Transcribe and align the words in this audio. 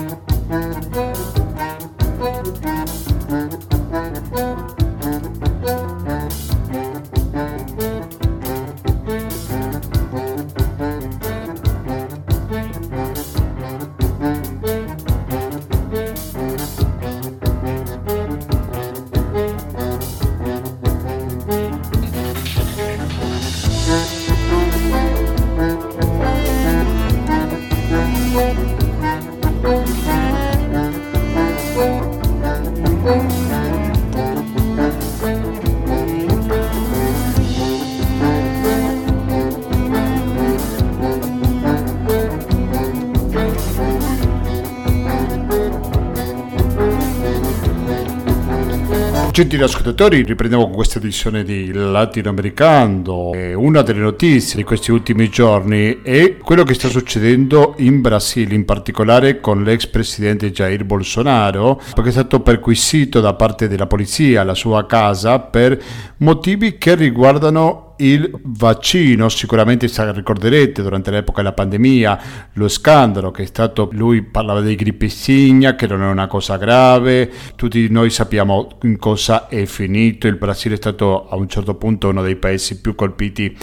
Gentili 49.37 49.65
ascoltatori, 49.65 50.23
riprendiamo 50.23 50.65
con 50.65 50.73
questa 50.73 50.97
edizione 50.97 51.45
di 51.45 51.71
Latinoamericano. 51.71 53.33
Una 53.55 53.83
delle 53.83 54.01
notizie 54.01 54.57
di 54.57 54.65
questi 54.65 54.93
ultimi 54.93 55.29
giorni 55.29 56.01
è 56.01 56.39
quello 56.39 56.65
che 56.65 56.73
sta 56.73 56.89
succedendo 56.89 57.75
in 57.77 58.01
Brasile, 58.01 58.55
in 58.55 58.65
particolare 58.65 59.39
con 59.41 59.63
l'ex 59.63 59.89
presidente 59.89 60.51
Jair 60.53 60.85
Bolsonaro, 60.85 61.79
perché 61.93 62.09
è 62.09 62.13
stato 62.13 62.41
perquisito 62.41 63.21
da 63.21 63.35
parte 63.35 63.69
della 63.69 63.87
polizia 63.87 64.41
alla 64.41 64.55
sua 64.55 64.87
casa 64.87 65.39
per 65.39 65.83
motivi 66.17 66.79
che 66.79 66.95
riguardano 66.95 67.86
il 67.99 68.31
vaccino, 68.43 69.29
sicuramente 69.29 69.89
ricorderete 70.13 70.83
durante 70.83 71.11
l'epoca 71.11 71.43
della 71.43 71.55
pandemia 71.55 72.21
lo 72.55 72.69
scandalo 72.69 73.31
che 73.31 73.43
è 73.43 73.47
stato, 73.47 73.89
lui 73.93 74.23
parlava 74.23 74.61
di 74.61 74.75
grippicigna, 74.75 75.75
che 75.75 75.87
non 75.87 76.03
è 76.03 76.07
una 76.07 76.27
cosa 76.27 76.57
grave, 76.57 77.31
tutti 77.55 77.89
noi 77.91 78.11
sappiamo 78.11 78.69
in 78.83 78.99
cosa 78.99 79.49
è 79.49 79.65
finito, 79.67 80.27
il 80.27 80.37
Brasile 80.37 80.75
è 80.75 80.79
stato 80.79 81.29
a 81.29 81.37
un 81.37 81.49
certo 81.49 81.75
punto 81.75 82.09
uno 82.09 82.23
dei 82.23 82.37
paesi 82.37 82.81
più 82.81 82.95
colpiti 82.95 83.57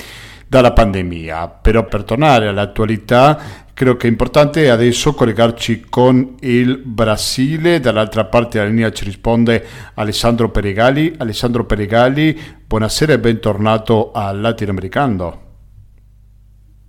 dalla 0.53 0.71
pandemia, 0.71 1.47
però 1.47 1.83
per 1.85 2.03
tornare 2.03 2.47
all'attualità 2.47 3.61
Credo 3.75 3.97
che 3.97 4.05
è 4.05 4.09
importante 4.11 4.69
adesso 4.69 5.15
collegarci 5.15 5.85
con 5.89 6.35
il 6.41 6.77
Brasile, 6.77 7.79
dall'altra 7.79 8.25
parte 8.25 8.59
della 8.59 8.69
linea 8.69 8.91
ci 8.91 9.03
risponde 9.03 9.65
Alessandro 9.95 10.51
Peregali. 10.51 11.15
Alessandro 11.17 11.65
Peregali, 11.65 12.39
buonasera 12.67 13.13
e 13.13 13.19
bentornato 13.19 14.11
al 14.11 14.41
Latinoamericano. 14.41 15.52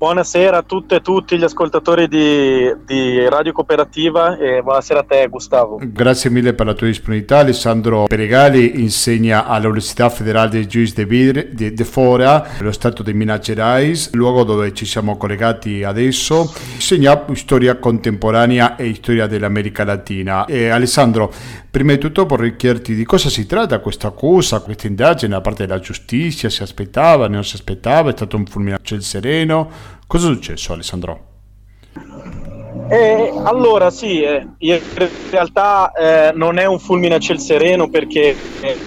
Buonasera 0.04 0.58
a 0.58 0.62
tutte 0.62 0.96
e 0.96 1.00
tutti 1.00 1.38
gli 1.38 1.44
ascoltatori 1.44 2.08
di, 2.08 2.70
di, 2.84 3.26
Radio 3.26 3.52
Cooperativa 3.52 4.36
e 4.36 4.60
buonasera 4.62 5.00
a 5.00 5.02
te 5.02 5.26
Gustavo. 5.28 5.80
Grazie 5.82 6.28
mille 6.28 6.52
per 6.52 6.66
la 6.66 6.74
tua 6.74 6.88
disponibilità. 6.88 7.38
Alessandro 7.38 8.04
Peregali 8.04 8.82
insegna 8.82 9.46
all'Università 9.46 10.10
Federale 10.10 10.50
di 10.50 10.66
Juiz 10.66 10.92
de, 10.92 11.06
de, 11.54 11.72
de 11.72 11.84
Fora, 11.84 12.46
nello 12.58 12.72
stato 12.72 13.02
di 13.02 13.14
Minas 13.14 13.40
Gerais, 13.40 14.12
luogo 14.12 14.44
dove 14.44 14.74
ci 14.74 14.84
siamo 14.84 15.16
collegati 15.16 15.82
adesso. 15.84 16.52
Insegna 16.74 17.24
storia 17.32 17.76
contemporanea 17.76 18.76
e 18.76 18.94
storia 18.96 19.26
dell'America 19.26 19.84
Latina. 19.84 20.44
E 20.44 20.68
Alessandro, 20.68 21.32
prima 21.74 21.90
di 21.90 21.98
tutto 21.98 22.24
vorrei 22.24 22.54
chiederti 22.54 22.94
di 22.94 23.04
cosa 23.04 23.28
si 23.28 23.46
tratta 23.46 23.80
questa 23.80 24.06
accusa, 24.06 24.60
questa 24.60 24.86
indagine 24.86 25.34
da 25.34 25.40
parte 25.40 25.66
della 25.66 25.80
giustizia, 25.80 26.48
si 26.48 26.62
aspettava, 26.62 27.26
non 27.26 27.42
si 27.42 27.56
aspettava, 27.56 28.10
è 28.10 28.12
stato 28.12 28.36
un 28.36 28.46
fulmine 28.46 28.76
a 28.76 28.80
ciel 28.80 29.02
sereno 29.02 29.68
Cosa 30.06 30.30
è 30.30 30.34
successo 30.34 30.72
Alessandro? 30.72 31.24
Eh, 32.88 33.32
allora 33.42 33.90
sì, 33.90 34.22
eh, 34.22 34.46
in 34.58 34.80
realtà 35.30 35.90
eh, 35.90 36.32
non 36.36 36.58
è 36.58 36.64
un 36.64 36.78
fulmine 36.78 37.16
a 37.16 37.18
ciel 37.18 37.40
sereno 37.40 37.88
perché 37.88 38.36
eh, 38.60 38.78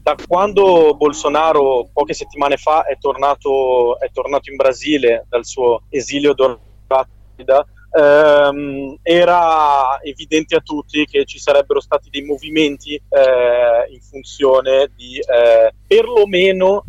da 0.00 0.16
quando 0.26 0.94
Bolsonaro 0.96 1.90
poche 1.92 2.14
settimane 2.14 2.56
fa 2.56 2.86
è 2.86 2.96
tornato, 2.98 4.00
è 4.00 4.08
tornato 4.10 4.48
in 4.48 4.56
Brasile 4.56 5.26
dal 5.28 5.44
suo 5.44 5.82
esilio 5.90 6.32
d'Orlando, 6.32 7.66
ehm, 7.90 8.98
era 9.02 10.00
evidente 10.02 10.56
a 10.56 10.60
tutti 10.60 11.04
che 11.04 11.24
ci 11.24 11.38
sarebbero 11.38 11.80
stati 11.80 12.10
dei 12.10 12.22
movimenti 12.22 12.94
eh, 12.94 13.92
in 13.92 14.00
funzione 14.00 14.90
di 14.94 15.18
eh, 15.18 15.72
perlomeno 15.86 16.84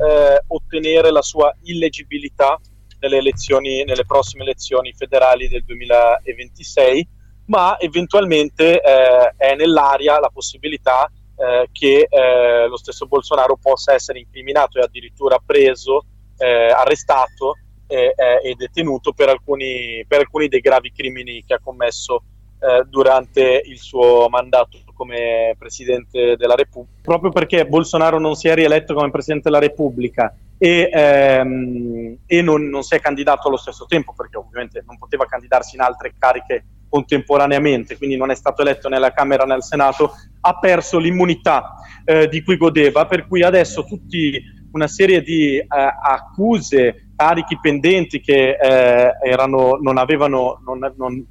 ottenere 0.48 1.12
la 1.12 1.21
sua 1.21 1.56
illeggibilità 1.63 2.59
nelle, 3.01 3.18
elezioni, 3.18 3.83
nelle 3.83 4.06
prossime 4.06 4.44
elezioni 4.44 4.94
federali 4.94 5.48
del 5.48 5.63
2026, 5.65 7.07
ma 7.45 7.77
eventualmente 7.80 8.80
eh, 8.80 9.33
è 9.36 9.56
nell'aria 9.56 10.19
la 10.19 10.30
possibilità 10.30 11.12
eh, 11.36 11.68
che 11.71 12.07
eh, 12.07 12.68
lo 12.68 12.77
stesso 12.77 13.07
Bolsonaro 13.07 13.57
possa 13.59 13.94
essere 13.94 14.19
incriminato 14.19 14.77
e 14.77 14.83
addirittura 14.83 15.39
preso, 15.44 16.06
eh, 16.38 16.68
arrestato 16.68 17.56
e 17.91 18.53
detenuto 18.55 19.11
per 19.11 19.29
alcuni, 19.29 20.03
per 20.07 20.19
alcuni, 20.19 20.47
dei 20.47 20.59
gravi 20.59 20.91
crimini 20.91 21.43
che 21.45 21.55
ha 21.55 21.59
commesso 21.61 22.23
eh, 22.59 22.83
durante 22.88 23.61
il 23.65 23.79
suo 23.79 24.27
mandato 24.29 24.77
come 24.93 25.55
Presidente 25.57 26.35
della 26.38 26.53
Repubblica. 26.53 27.01
Proprio 27.01 27.31
perché 27.31 27.65
Bolsonaro 27.65 28.19
non 28.19 28.35
si 28.35 28.47
è 28.47 28.53
rieletto 28.53 28.93
come 28.93 29.09
Presidente 29.09 29.49
della 29.49 29.59
Repubblica 29.59 30.31
e, 30.59 30.88
ehm, 30.93 32.17
e 32.27 32.41
non, 32.43 32.69
non, 32.69 32.83
si 32.83 32.93
è 32.93 32.99
candidato 32.99 33.47
allo 33.47 33.57
stesso 33.57 33.85
tempo, 33.88 34.13
perché 34.13 34.37
ovviamente 34.37 34.83
non 34.85 34.99
poteva 34.99 35.25
candidarsi 35.25 35.75
in 35.75 35.81
altre 35.81 36.13
cariche 36.19 36.65
contemporaneamente, 36.87 37.97
quindi 37.97 38.15
non 38.15 38.29
è 38.29 38.35
stato 38.35 38.61
eletto 38.61 38.89
nella 38.89 39.11
Camera 39.11 39.44
né 39.44 39.53
al 39.53 39.63
Senato, 39.63 40.11
ha 40.41 40.59
perso 40.59 40.99
l'immunità 40.99 41.73
eh, 42.05 42.27
di 42.27 42.44
cui 42.44 42.57
godeva, 42.57 43.07
per 43.07 43.27
cui 43.27 43.41
adesso 43.41 43.85
tutti 43.85 44.39
una 44.73 44.87
serie 44.87 45.23
di 45.23 45.57
eh, 45.57 45.67
accuse, 45.67 47.10
carichi 47.21 47.59
pendenti 47.62 48.19
che 48.19 48.57
eh, 48.59 49.12
erano, 49.23 49.77
non, 49.79 50.00
avevano, 50.00 50.59
non, 50.65 50.79
non, 50.97 51.23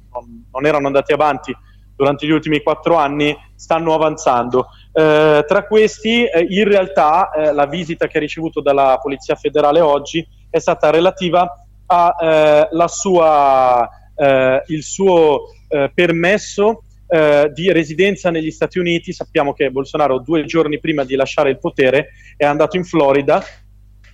non 0.49 0.65
erano 0.65 0.87
andati 0.87 1.11
avanti 1.11 1.53
durante 1.97 2.25
gli 2.25 2.31
ultimi 2.31 2.63
quattro 2.63 2.95
anni 2.95 3.35
stanno 3.55 3.93
avanzando. 3.93 4.67
Eh, 4.93 5.43
tra 5.45 5.67
questi, 5.67 6.23
eh, 6.23 6.45
in 6.47 6.63
realtà, 6.63 7.31
eh, 7.31 7.51
la 7.51 7.65
visita 7.65 8.07
che 8.07 8.17
ha 8.17 8.21
ricevuto 8.21 8.61
dalla 8.61 8.99
Polizia 9.01 9.35
Federale 9.35 9.81
oggi 9.81 10.25
è 10.49 10.59
stata 10.59 10.89
relativa 10.91 11.45
al 11.87 12.69
eh, 14.15 14.81
suo 14.81 15.41
eh, 15.67 15.91
permesso 15.93 16.83
eh, 17.07 17.51
di 17.53 17.69
residenza 17.73 18.29
negli 18.29 18.51
Stati 18.51 18.79
Uniti. 18.79 19.11
Sappiamo 19.11 19.51
che 19.51 19.69
Bolsonaro 19.69 20.19
due 20.19 20.45
giorni 20.45 20.79
prima 20.79 21.03
di 21.03 21.15
lasciare 21.15 21.49
il 21.49 21.59
potere 21.59 22.11
è 22.37 22.45
andato 22.45 22.77
in 22.77 22.85
Florida, 22.85 23.43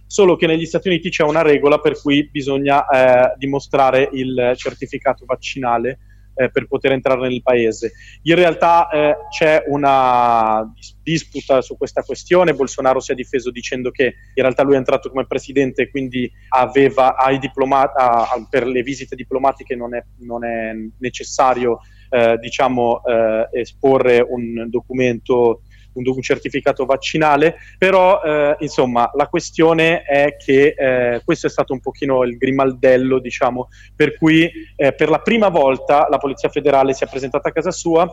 solo 0.07 0.35
che 0.35 0.47
negli 0.47 0.65
Stati 0.65 0.87
Uniti 0.87 1.09
c'è 1.09 1.23
una 1.23 1.41
regola 1.41 1.79
per 1.79 1.99
cui 2.01 2.27
bisogna 2.29 2.87
eh, 2.87 3.35
dimostrare 3.37 4.09
il 4.13 4.53
certificato 4.55 5.25
vaccinale 5.25 5.99
eh, 6.37 6.49
per 6.49 6.67
poter 6.67 6.93
entrare 6.93 7.27
nel 7.27 7.41
paese. 7.41 7.93
In 8.23 8.35
realtà 8.35 8.89
eh, 8.89 9.15
c'è 9.29 9.63
una 9.67 10.71
disputa 11.03 11.61
su 11.61 11.75
questa 11.77 12.03
questione, 12.03 12.53
Bolsonaro 12.53 12.99
si 12.99 13.11
è 13.11 13.15
difeso 13.15 13.51
dicendo 13.51 13.91
che 13.91 14.03
in 14.05 14.43
realtà 14.43 14.63
lui 14.63 14.75
è 14.75 14.77
entrato 14.77 15.09
come 15.09 15.25
presidente 15.25 15.83
e 15.83 15.89
quindi 15.89 16.31
aveva, 16.49 17.15
diploma- 17.39 17.91
a, 17.93 18.45
per 18.49 18.67
le 18.67 18.83
visite 18.83 19.15
diplomatiche 19.15 19.75
non 19.75 19.95
è, 19.95 20.03
non 20.19 20.45
è 20.45 20.73
necessario 20.99 21.79
eh, 22.09 22.37
diciamo, 22.39 23.03
eh, 23.03 23.49
esporre 23.59 24.19
un 24.19 24.67
documento 24.69 25.61
un, 25.97 26.07
un 26.07 26.21
certificato 26.21 26.85
vaccinale, 26.85 27.55
però 27.77 28.21
eh, 28.21 28.55
insomma 28.59 29.09
la 29.13 29.27
questione 29.27 30.03
è 30.03 30.35
che 30.37 30.73
eh, 30.77 31.21
questo 31.23 31.47
è 31.47 31.49
stato 31.49 31.73
un 31.73 31.79
pochino 31.79 32.23
il 32.23 32.37
grimaldello, 32.37 33.19
diciamo, 33.19 33.67
per 33.95 34.17
cui 34.17 34.49
eh, 34.75 34.93
per 34.93 35.09
la 35.09 35.19
prima 35.19 35.49
volta 35.49 36.07
la 36.09 36.17
Polizia 36.17 36.49
Federale 36.49 36.93
si 36.93 37.03
è 37.03 37.07
presentata 37.07 37.49
a 37.49 37.51
casa 37.51 37.71
sua, 37.71 38.07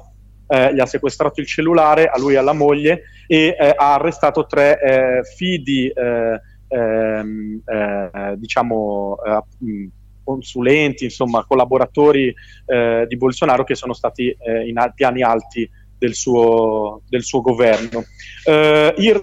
eh, 0.46 0.74
gli 0.74 0.80
ha 0.80 0.86
sequestrato 0.86 1.40
il 1.40 1.46
cellulare 1.46 2.06
a 2.06 2.18
lui 2.18 2.34
e 2.34 2.38
alla 2.38 2.52
moglie 2.52 3.02
e 3.26 3.56
eh, 3.58 3.74
ha 3.76 3.94
arrestato 3.94 4.46
tre 4.46 4.80
eh, 4.80 5.22
fidi, 5.36 5.90
ehm, 5.94 6.42
diciamo, 8.36 9.16
consulenti, 10.24 11.04
insomma, 11.04 11.44
collaboratori 11.46 12.34
di 13.06 13.16
Bolsonaro 13.16 13.62
che 13.62 13.76
sono 13.76 13.92
stati 13.92 14.36
in 14.66 14.92
piani 14.94 15.22
alti 15.22 15.70
del 16.04 16.14
suo, 16.14 17.00
del 17.08 17.22
suo 17.22 17.40
governo. 17.40 18.04
Eh, 18.44 18.94
in 18.98 19.22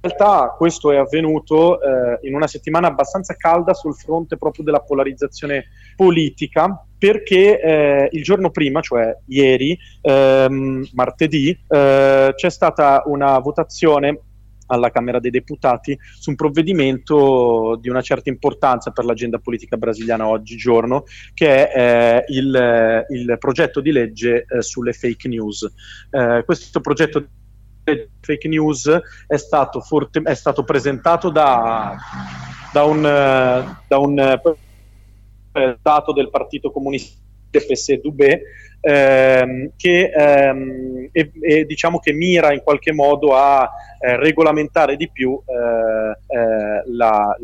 realtà 0.00 0.54
questo 0.56 0.90
è 0.92 0.96
avvenuto 0.96 1.78
eh, 1.80 2.26
in 2.26 2.34
una 2.34 2.46
settimana 2.46 2.86
abbastanza 2.86 3.34
calda 3.36 3.74
sul 3.74 3.94
fronte 3.94 4.38
proprio 4.38 4.64
della 4.64 4.80
polarizzazione 4.80 5.66
politica, 5.94 6.86
perché 6.96 7.60
eh, 7.60 8.08
il 8.12 8.22
giorno 8.22 8.50
prima, 8.50 8.80
cioè 8.80 9.14
ieri, 9.26 9.76
ehm, 10.00 10.88
martedì, 10.94 11.50
eh, 11.50 12.32
c'è 12.34 12.50
stata 12.50 13.02
una 13.06 13.38
votazione 13.38 14.20
alla 14.70 14.90
Camera 14.90 15.18
dei 15.18 15.30
Deputati 15.30 15.98
su 16.18 16.30
un 16.30 16.36
provvedimento 16.36 17.76
di 17.80 17.88
una 17.88 18.00
certa 18.00 18.30
importanza 18.30 18.90
per 18.90 19.04
l'agenda 19.04 19.38
politica 19.38 19.76
brasiliana 19.76 20.26
oggigiorno, 20.26 21.04
che 21.34 21.68
è 21.68 22.24
eh, 22.26 22.32
il, 22.32 23.06
il, 23.08 23.36
progetto 23.38 23.80
di 23.80 23.92
legge 23.92 24.44
eh, 24.48 24.62
sulle 24.62 24.92
fake 24.92 25.28
news. 25.28 25.70
Eh, 26.10 26.42
questo 26.44 26.80
progetto 26.80 27.26
fake 28.20 28.48
news 28.48 28.88
è 29.26 29.36
stato, 29.36 29.80
forte, 29.80 30.20
è 30.22 30.34
stato 30.34 30.62
presentato 30.64 31.30
da, 31.30 31.96
da 32.72 32.84
un, 32.84 33.02
da 33.02 33.98
un 33.98 34.18
eh, 34.18 35.78
del 36.14 36.30
Partito 36.30 36.70
Comunista 36.70 37.18
PSE 37.58 37.98
Dubé, 37.98 38.42
ehm, 38.80 39.72
che 39.76 40.10
ehm, 40.10 41.08
e, 41.12 41.32
e, 41.40 41.64
diciamo 41.64 41.98
che 41.98 42.12
mira 42.12 42.52
in 42.52 42.62
qualche 42.62 42.92
modo 42.92 43.34
a 43.34 43.68
eh, 44.00 44.16
regolamentare 44.16 44.96
di 44.96 45.10
più 45.10 45.40
eh, 45.44 46.36
eh, 46.36 46.82
la, 46.86 47.36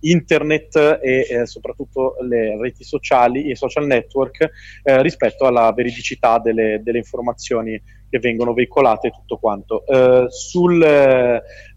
internet 0.00 1.00
e 1.02 1.26
eh, 1.28 1.46
soprattutto 1.46 2.16
le 2.22 2.58
reti 2.58 2.84
sociali, 2.84 3.50
i 3.50 3.56
social 3.56 3.86
network 3.86 4.50
eh, 4.82 5.02
rispetto 5.02 5.46
alla 5.46 5.72
veridicità 5.72 6.38
delle, 6.38 6.80
delle, 6.82 6.98
informazioni 6.98 7.80
che 8.08 8.18
vengono 8.18 8.52
veicolate 8.52 9.08
e 9.08 9.10
tutto 9.10 9.38
quanto. 9.38 9.84
Eh, 9.86 10.26
sul, 10.28 10.82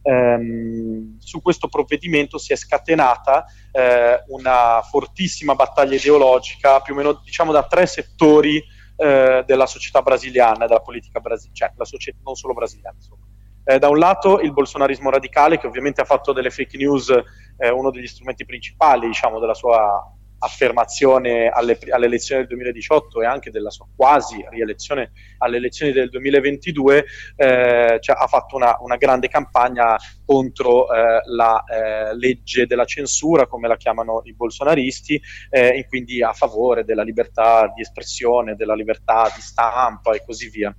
ehm, 0.01 1.18
su 1.20 1.42
questo 1.42 1.68
provvedimento 1.68 2.38
si 2.38 2.53
è 2.53 2.56
scatenata 2.56 3.46
eh, 3.72 4.24
una 4.27 4.82
fortissima 4.82 5.56
battaglia 5.56 5.96
ideologica, 5.96 6.80
più 6.82 6.94
o 6.94 6.98
meno 6.98 7.22
diciamo 7.24 7.51
da 7.51 7.63
tre 7.63 7.86
settori 7.86 8.63
eh, 8.96 9.44
della 9.46 9.65
società 9.65 10.01
brasiliana, 10.01 10.65
della 10.65 10.82
politica 10.82 11.20
brasiliana, 11.20 11.56
cioè 11.56 11.72
la 11.75 11.86
società 11.86 12.18
non 12.24 12.36
solo 12.36 12.53
brasiliana, 12.53 12.96
insomma. 12.96 13.33
Eh, 13.65 13.79
da 13.79 13.89
un 13.89 13.98
lato 13.98 14.39
il 14.39 14.51
bolsonarismo 14.51 15.10
radicale 15.10 15.58
che 15.58 15.67
ovviamente 15.67 16.01
ha 16.01 16.05
fatto 16.05 16.34
delle 16.34 16.50
fake 16.50 16.77
news 16.77 17.10
eh, 17.58 17.70
uno 17.70 17.91
degli 17.91 18.08
strumenti 18.08 18.46
principali 18.46 19.08
diciamo, 19.08 19.39
della 19.39 19.53
sua 19.53 20.13
affermazione 20.43 21.48
alle, 21.48 21.79
alle, 21.89 22.05
elezioni 22.05 22.41
del 22.41 22.50
2018 22.50 23.22
e 23.22 23.25
anche 23.25 23.50
della 23.50 23.70
sua 23.70 23.88
quasi 23.96 24.46
rielezione 24.50 25.12
alle 25.38 25.58
elezioni 25.58 25.93
del 25.93 26.10
2022, 26.10 27.05
eh, 27.38 27.98
cioè, 28.01 28.15
ha 28.20 28.27
fatto 28.27 28.58
una, 28.58 28.75
una, 28.82 28.98
grande 28.98 29.29
campagna 29.29 29.96
contro 30.25 30.93
eh, 30.93 31.22
la 31.34 31.63
eh, 31.63 32.15
legge 32.15 32.67
della 32.67 32.86
censura, 32.86 33.48
come 33.48 33.70
la 33.70 33.77
chiamano 33.77 34.22
i 34.25 34.34
bolsonaristi, 34.34 35.20
eh, 35.50 35.77
e 35.77 35.88
quindi 35.88 36.22
a 36.22 36.34
favore 36.34 36.84
della 36.84 37.03
libertà 37.03 37.72
di 37.74 37.82
espressione, 37.82 38.55
della 38.55 38.75
libertà 38.75 39.32
di 39.34 39.41
stampa 39.41 40.13
e 40.13 40.24
così 40.25 40.50
via. 40.50 40.75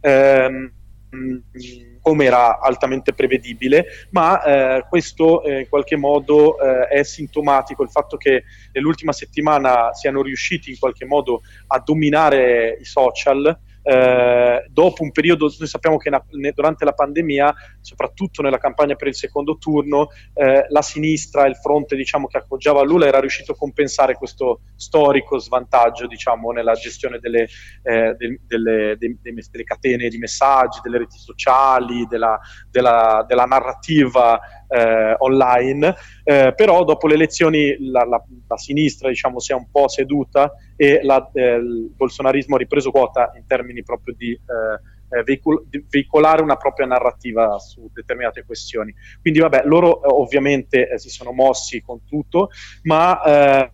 Ehm, 0.00 0.72
come 2.00 2.24
era 2.24 2.60
altamente 2.60 3.14
prevedibile, 3.14 3.86
ma 4.10 4.42
eh, 4.42 4.86
questo 4.88 5.42
eh, 5.42 5.60
in 5.60 5.68
qualche 5.68 5.96
modo 5.96 6.58
eh, 6.60 6.88
è 6.88 7.02
sintomatico, 7.02 7.82
il 7.82 7.90
fatto 7.90 8.16
che 8.16 8.44
nell'ultima 8.72 9.12
settimana 9.12 9.92
siano 9.94 10.20
riusciti 10.20 10.70
in 10.70 10.78
qualche 10.78 11.06
modo 11.06 11.40
a 11.68 11.80
dominare 11.80 12.76
i 12.78 12.84
social, 12.84 13.58
eh, 13.86 14.64
dopo 14.70 15.02
un 15.02 15.12
periodo, 15.12 15.52
noi 15.58 15.68
sappiamo 15.68 15.98
che 15.98 16.08
na, 16.08 16.24
ne, 16.30 16.52
durante 16.52 16.86
la 16.86 16.92
pandemia, 16.92 17.54
soprattutto 17.80 18.40
nella 18.40 18.56
campagna 18.56 18.94
per 18.94 19.08
il 19.08 19.14
secondo 19.14 19.58
turno, 19.58 20.08
eh, 20.32 20.64
la 20.68 20.80
sinistra, 20.80 21.46
il 21.46 21.56
fronte 21.56 21.94
diciamo, 21.94 22.26
che 22.26 22.38
appoggiava 22.38 22.82
Lula 22.82 23.06
era 23.06 23.20
riuscito 23.20 23.52
a 23.52 23.56
compensare 23.56 24.14
questo 24.14 24.60
storico 24.74 25.38
svantaggio 25.38 26.06
diciamo, 26.06 26.50
nella 26.50 26.72
gestione 26.72 27.18
delle, 27.18 27.46
eh, 27.82 28.14
de, 28.16 28.40
delle, 28.46 28.96
de, 28.96 29.16
de, 29.20 29.32
delle, 29.50 29.64
catene 29.64 30.08
di 30.08 30.16
messaggi, 30.16 30.80
delle 30.82 30.98
reti 30.98 31.18
sociali, 31.18 32.06
della, 32.06 32.40
della, 32.70 33.22
della 33.28 33.44
narrativa 33.44 34.40
eh, 34.74 35.14
online, 35.18 35.94
eh, 36.24 36.52
però 36.56 36.82
dopo 36.82 37.06
le 37.06 37.14
elezioni 37.14 37.76
la, 37.90 38.04
la, 38.04 38.22
la, 38.48 38.56
sinistra 38.56 39.08
diciamo, 39.08 39.38
si 39.38 39.52
è 39.52 39.54
un 39.54 39.70
po' 39.70 39.88
seduta 39.88 40.52
e 40.76 41.00
la, 41.02 41.30
eh, 41.32 41.54
il 41.54 41.92
bolsonarismo 41.94 42.56
ha 42.56 42.58
ripreso 42.58 42.90
quota 42.90 43.32
in 43.36 43.46
termini 43.46 43.84
proprio 43.84 44.14
di, 44.16 44.32
eh, 44.32 45.16
eh, 45.16 45.22
veicol- 45.22 45.64
veicolare 45.88 46.42
una 46.42 46.56
propria 46.56 46.86
narrativa 46.86 47.56
su 47.58 47.88
determinate 47.92 48.44
questioni. 48.44 48.92
Quindi 49.20 49.38
vabbè, 49.38 49.62
loro 49.64 50.02
eh, 50.02 50.08
ovviamente 50.08 50.98
si 50.98 51.08
sono 51.08 51.32
mossi 51.32 51.80
con 51.80 52.04
tutto, 52.04 52.48
ma... 52.82 53.22
Eh, 53.22 53.72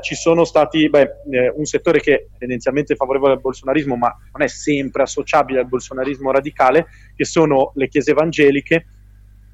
ci 0.00 0.16
sono 0.16 0.44
stati 0.44 0.88
beh, 0.90 1.08
eh, 1.30 1.52
un 1.54 1.64
settore 1.64 2.00
che 2.00 2.14
è 2.14 2.26
tendenzialmente 2.36 2.96
favorevole 2.96 3.34
al 3.34 3.40
bolsonarismo, 3.40 3.94
ma 3.94 4.12
non 4.32 4.42
è 4.42 4.48
sempre 4.48 5.04
associabile 5.04 5.60
al 5.60 5.68
bolsonarismo 5.68 6.32
radicale, 6.32 6.86
che 7.14 7.24
sono 7.24 7.70
le 7.76 7.86
chiese 7.86 8.10
evangeliche, 8.10 8.86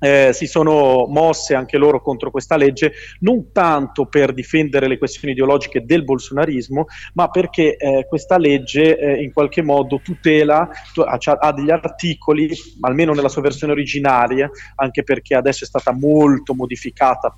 eh, 0.04 0.34
si 0.34 0.46
sono 0.46 1.06
mosse 1.08 1.54
anche 1.54 1.78
loro 1.78 2.02
contro 2.02 2.30
questa 2.30 2.56
legge, 2.56 2.92
non 3.20 3.52
tanto 3.52 4.04
per 4.04 4.34
difendere 4.34 4.87
le 4.87 4.99
questioni 4.99 5.32
ideologiche 5.32 5.87
del 5.87 6.04
bolsonarismo, 6.04 6.84
ma 7.14 7.28
perché 7.28 7.76
eh, 7.76 8.04
questa 8.06 8.37
legge 8.37 8.99
eh, 8.99 9.23
in 9.23 9.32
qualche 9.32 9.62
modo 9.62 10.00
tutela, 10.02 10.68
ha 10.96 11.52
degli 11.52 11.70
articoli, 11.70 12.50
almeno 12.82 13.14
nella 13.14 13.30
sua 13.30 13.40
versione 13.40 13.73
originaria, 13.73 14.50
anche 14.75 15.02
perché 15.04 15.37
adesso 15.37 15.64
è 15.64 15.66
stata 15.66 15.92
molto 15.92 16.54
modificata 16.54 17.34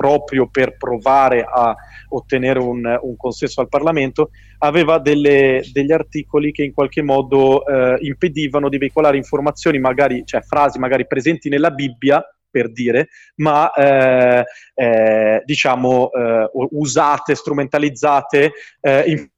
proprio 0.00 0.48
per 0.48 0.78
provare 0.78 1.44
a 1.46 1.76
ottenere 2.08 2.58
un, 2.58 2.98
un 3.02 3.16
consenso 3.18 3.60
al 3.60 3.68
Parlamento, 3.68 4.30
aveva 4.60 4.98
delle, 4.98 5.62
degli 5.70 5.92
articoli 5.92 6.52
che 6.52 6.64
in 6.64 6.72
qualche 6.72 7.02
modo 7.02 7.66
eh, 7.66 7.98
impedivano 8.00 8.70
di 8.70 8.78
veicolare 8.78 9.18
informazioni, 9.18 9.78
magari, 9.78 10.22
cioè 10.24 10.40
frasi 10.40 10.78
magari 10.78 11.06
presenti 11.06 11.50
nella 11.50 11.70
Bibbia, 11.70 12.24
per 12.50 12.72
dire, 12.72 13.08
ma 13.36 13.70
eh, 13.72 14.42
eh, 14.74 15.42
diciamo 15.44 16.10
eh, 16.10 16.50
usate, 16.70 17.34
strumentalizzate 17.34 18.52
eh, 18.80 19.02
in 19.06 19.28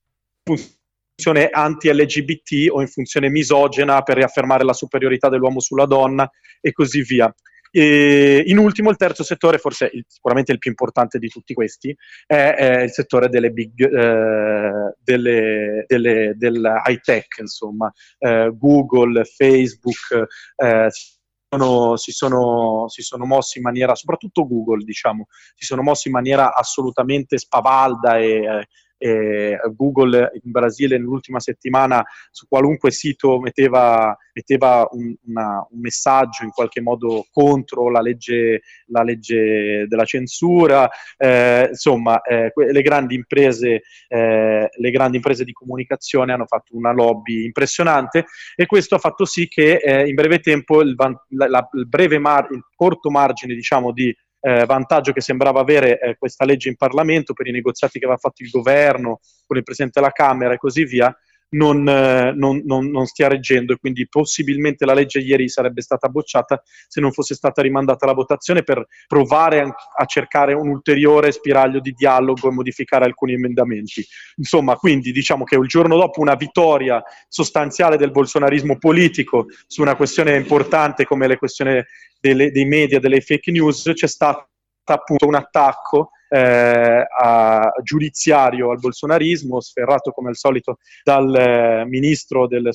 funzione 0.45 1.49
anti-LGBT 1.50 2.71
o 2.71 2.81
in 2.81 2.87
funzione 2.87 3.28
misogena 3.28 4.00
per 4.02 4.16
riaffermare 4.16 4.64
la 4.64 4.73
superiorità 4.73 5.28
dell'uomo 5.28 5.59
sulla 5.59 5.87
donna 5.87 6.31
e 6.61 6.73
così 6.73 7.02
via. 7.02 7.35
E 7.75 8.43
in 8.47 8.59
ultimo, 8.59 8.91
il 8.91 8.97
terzo 8.97 9.25
settore, 9.25 9.57
forse 9.57 9.91
il, 9.93 10.05
sicuramente 10.07 10.52
il 10.52 10.59
più 10.59 10.71
importante 10.71 11.19
di 11.19 11.29
tutti 11.29 11.55
questi, 11.55 11.97
è, 12.26 12.55
è 12.55 12.83
il 12.83 12.91
settore 12.91 13.31
delle 13.31 13.50
big, 13.50 13.83
eh, 13.83 14.95
delle, 15.02 15.85
delle, 15.87 16.35
del 16.37 16.83
high 16.87 17.00
tech, 17.00 17.38
insomma, 17.38 17.91
eh, 18.19 18.52
Google, 18.55 19.25
Facebook. 19.25 20.26
Eh, 20.57 20.88
si, 20.91 22.12
sono, 22.12 22.88
si, 22.88 23.02
sono, 23.02 23.25
mossi 23.25 23.59
in 23.59 23.64
maniera, 23.64 23.95
soprattutto 23.95 24.47
Google, 24.47 24.85
diciamo, 24.85 25.26
si 25.55 25.64
sono 25.64 25.83
mossi 25.83 26.09
in 26.09 26.14
maniera 26.14 26.55
assolutamente 26.55 27.38
spavalda 27.38 28.19
e, 28.19 28.69
eh, 29.03 29.59
Google 29.75 30.31
in 30.45 30.51
Brasile 30.53 30.97
nell'ultima 30.97 31.41
settimana 31.41 32.05
su 32.31 32.47
qualunque 32.47 32.93
sito 32.93 33.41
metteva, 33.41 34.17
metteva 34.33 34.87
un, 34.93 35.13
una, 35.27 35.67
un, 35.69 35.81
messaggio 35.81 36.45
in 36.45 36.51
qualche 36.51 36.81
modo 36.81 37.27
contro 37.33 37.91
la 37.91 38.01
legge, 38.01 38.63
la 38.87 39.03
legge 39.03 39.87
della 39.89 40.05
censura, 40.05 40.89
eh, 41.17 41.67
insomma 41.71 42.23
eh, 42.23 42.53
le, 42.55 42.83
grandi 42.83 43.17
imprese, 43.17 43.83
eh, 44.07 44.69
le 44.71 44.91
grandi 44.91 45.17
imprese 45.17 45.45
di 45.45 45.53
comunicazione 45.53 46.33
hanno 46.33 46.47
fatto 46.47 46.77
una 46.77 46.93
lobby 46.93 47.45
impressionante 47.45 48.27
e 48.55 48.67
questo 48.67 48.95
ha 48.95 48.99
fatto 48.99 49.25
sì 49.25 49.49
che 49.49 49.77
eh, 49.77 50.07
in 50.07 50.15
breve 50.15 50.39
tempo 50.39 50.81
il, 50.81 50.95
la, 50.97 51.49
la, 51.49 51.69
il 51.73 51.89
breve 51.89 52.19
mar- 52.19 52.51
il 52.53 52.63
corto 52.77 53.11
margine 53.11 53.55
diciamo 53.55 53.91
di 53.91 54.15
eh, 54.45 54.67
vantaggio 54.67 55.13
che 55.13 55.21
sembrava 55.21 55.61
avere 55.61 56.01
eh, 56.01 56.17
questa 56.19 56.45
legge 56.45 56.69
in 56.69 56.77
Parlamento 56.77 57.33
per 57.33 57.47
i 57.47 57.53
negoziati 57.53 57.99
che 57.99 58.05
aveva 58.05 58.19
fatto 58.19 58.43
il 58.43 58.51
governo 58.51 59.21
con 59.47 59.57
il 59.57 59.63
Presidente 59.63 60.01
della 60.01 60.13
Camera 60.13 60.53
e 60.53 60.59
così 60.59 60.85
via, 60.85 61.17
non, 61.53 61.87
eh, 61.89 62.33
non, 62.35 62.63
non, 62.65 62.91
non, 62.91 63.07
stia 63.07 63.29
reggendo 63.29 63.73
e 63.73 63.77
quindi 63.77 64.09
possibilmente 64.09 64.85
la 64.85 64.95
legge 64.95 65.19
ieri 65.19 65.49
sarebbe 65.49 65.81
stata 65.81 66.09
bocciata 66.09 66.63
se 66.89 67.01
non 67.01 67.13
fosse 67.13 67.35
stata 67.35 67.63
rimandata 67.63 68.07
la 68.07 68.13
votazione 68.13 68.63
per 68.63 68.87
provare 69.07 69.61
a, 69.61 70.05
cercare 70.05 70.53
un 70.55 70.69
ulteriore 70.69 71.33
spiraglio 71.33 71.81
di 71.81 71.93
dialogo 71.93 72.49
e 72.49 72.53
modificare 72.53 73.05
alcuni 73.05 73.35
emendamenti. 73.35 74.05
Insomma, 74.37 74.77
quindi 74.77 75.13
diciamo 75.13 75.45
che 75.45 75.57
il 75.57 75.67
giorno 75.67 75.97
dopo 75.97 76.21
una 76.21 76.35
vittoria 76.35 77.03
sostanziale 77.29 77.97
del 77.97 78.11
bolsonarismo 78.11 78.79
politico 78.79 79.47
su 79.67 79.83
una 79.83 79.97
questione 79.97 80.37
importante 80.37 81.05
come 81.05 81.27
le 81.27 81.37
questioni 81.37 81.83
delle, 82.21 82.51
dei 82.51 82.65
media, 82.65 83.01
delle 83.01 83.21
fake 83.21 83.51
news, 83.51 83.91
c'è 83.95 84.07
stato 84.07 84.49
appunto 84.85 85.27
un 85.27 85.35
attacco 85.35 86.11
eh, 86.33 87.07
a, 87.07 87.73
giudiziario 87.83 88.71
al 88.71 88.79
bolsonarismo, 88.79 89.61
sferrato 89.61 90.12
come 90.12 90.31
al 90.31 90.37
solito 90.37 90.79
dal 91.05 91.35
eh, 91.35 91.85
ministro 91.85 92.47
del, 92.47 92.71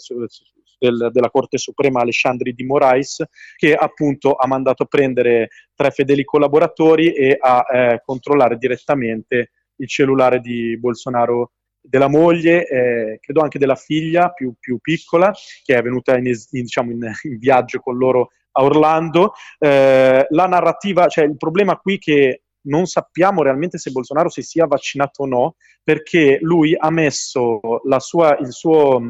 del, 0.77 1.09
della 1.11 1.31
Corte 1.31 1.57
Suprema 1.57 2.01
Alessandri 2.01 2.53
Di 2.53 2.63
Morais, 2.63 3.23
che 3.55 3.73
appunto 3.73 4.35
ha 4.35 4.45
mandato 4.45 4.83
a 4.83 4.85
prendere 4.85 5.49
tre 5.73 5.89
fedeli 5.89 6.23
collaboratori 6.23 7.13
e 7.13 7.37
a 7.39 7.65
eh, 7.71 8.01
controllare 8.05 8.57
direttamente 8.57 9.51
il 9.77 9.87
cellulare 9.87 10.39
di 10.39 10.77
Bolsonaro 10.77 11.53
della 11.81 12.09
moglie, 12.09 12.67
eh, 12.67 13.17
credo 13.21 13.41
anche 13.41 13.57
della 13.57 13.75
figlia 13.75 14.29
più, 14.29 14.53
più, 14.59 14.77
piccola, 14.79 15.33
che 15.63 15.75
è 15.75 15.81
venuta 15.81 16.15
in, 16.17 16.27
in, 16.27 16.33
diciamo 16.61 16.91
in, 16.91 17.11
in 17.23 17.37
viaggio 17.39 17.79
con 17.79 17.97
loro 17.97 18.31
a 18.51 18.63
Orlando. 18.63 19.33
Eh, 19.57 20.27
la 20.29 20.47
narrativa, 20.47 21.07
cioè 21.07 21.25
il 21.25 21.37
problema 21.37 21.77
qui 21.77 21.97
che 21.97 22.41
non 22.67 22.85
sappiamo 22.85 23.43
realmente 23.43 23.77
se 23.77 23.91
Bolsonaro 23.91 24.29
si 24.29 24.41
sia 24.41 24.65
vaccinato 24.65 25.23
o 25.23 25.27
no, 25.27 25.55
perché 25.83 26.37
lui 26.41 26.75
ha 26.77 26.89
messo 26.89 27.59
la 27.85 27.99
sua, 27.99 28.37
suo, 28.49 29.01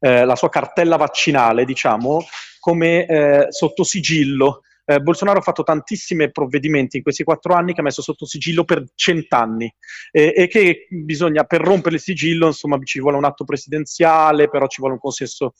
eh, 0.00 0.24
la 0.24 0.36
sua 0.36 0.48
cartella 0.48 0.96
vaccinale, 0.96 1.64
diciamo, 1.64 2.24
come 2.60 3.06
eh, 3.06 3.46
sotto 3.50 3.84
sigillo. 3.84 4.62
Eh, 4.88 5.00
Bolsonaro 5.00 5.40
ha 5.40 5.42
fatto 5.42 5.64
tantissimi 5.64 6.30
provvedimenti 6.30 6.98
in 6.98 7.02
questi 7.02 7.24
quattro 7.24 7.54
anni 7.54 7.74
che 7.74 7.80
ha 7.80 7.82
messo 7.82 8.02
sotto 8.02 8.24
sigillo 8.24 8.62
per 8.62 8.84
cent'anni 8.94 9.72
e, 10.12 10.32
e 10.36 10.46
che 10.46 10.86
bisogna, 10.88 11.42
per 11.42 11.60
rompere 11.60 11.96
il 11.96 12.00
sigillo, 12.00 12.46
insomma, 12.46 12.78
ci 12.84 13.00
vuole 13.00 13.16
un 13.16 13.24
atto 13.24 13.44
presidenziale, 13.44 14.48
però 14.48 14.68
ci 14.68 14.78
vuole 14.78 14.94
un 14.94 15.00
consenso 15.00 15.54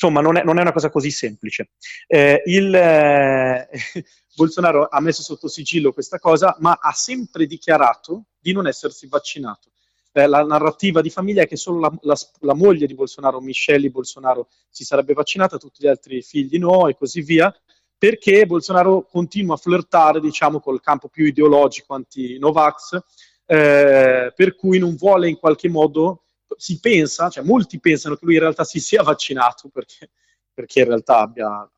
insomma 0.00 0.20
non 0.20 0.36
è, 0.36 0.44
non 0.44 0.58
è, 0.58 0.60
una 0.60 0.72
cosa 0.72 0.90
così 0.90 1.10
semplice. 1.10 1.70
Eh, 2.06 2.42
il, 2.46 2.72
eh, 2.72 3.68
Bolsonaro 4.36 4.86
ha 4.88 5.00
messo 5.00 5.22
sotto 5.22 5.48
sigillo 5.48 5.92
questa 5.92 6.20
cosa, 6.20 6.56
ma 6.60 6.78
ha 6.80 6.92
sempre 6.92 7.46
dichiarato 7.46 8.26
di 8.38 8.52
non 8.52 8.68
essersi 8.68 9.08
vaccinato. 9.08 9.70
Eh, 10.12 10.28
la 10.28 10.44
narrativa 10.44 11.00
di 11.00 11.10
famiglia 11.10 11.42
è 11.42 11.48
che 11.48 11.56
solo 11.56 11.80
la, 11.80 11.92
la, 12.02 12.16
la, 12.40 12.54
moglie 12.54 12.86
di 12.86 12.94
Bolsonaro, 12.94 13.40
Michelle 13.40 13.90
Bolsonaro, 13.90 14.48
si 14.70 14.84
sarebbe 14.84 15.12
vaccinata, 15.12 15.58
tutti 15.58 15.82
gli 15.82 15.88
altri 15.88 16.22
figli 16.22 16.58
no 16.58 16.86
e 16.86 16.94
così 16.94 17.20
via, 17.20 17.52
perché 17.98 18.46
Bolsonaro 18.46 19.02
continua 19.02 19.54
a 19.54 19.58
flirtare, 19.58 20.20
diciamo, 20.20 20.60
col 20.60 20.80
campo 20.80 21.08
più 21.08 21.26
ideologico 21.26 21.94
anti-Novax, 21.94 23.02
eh, 23.46 24.32
per 24.34 24.54
cui 24.54 24.78
non 24.78 24.94
vuole 24.94 25.28
in 25.28 25.36
qualche 25.36 25.68
modo 25.68 26.22
si 26.56 26.78
pensa, 26.80 27.28
cioè 27.28 27.44
molti 27.44 27.80
pensano 27.80 28.16
che 28.16 28.24
lui 28.24 28.34
in 28.34 28.40
realtà 28.40 28.64
si 28.64 28.80
sia 28.80 29.02
vaccinato 29.02 29.68
perché, 29.68 30.10
perché 30.52 30.80
in 30.80 30.86
realtà 30.86 31.18
abbia, 31.20 31.70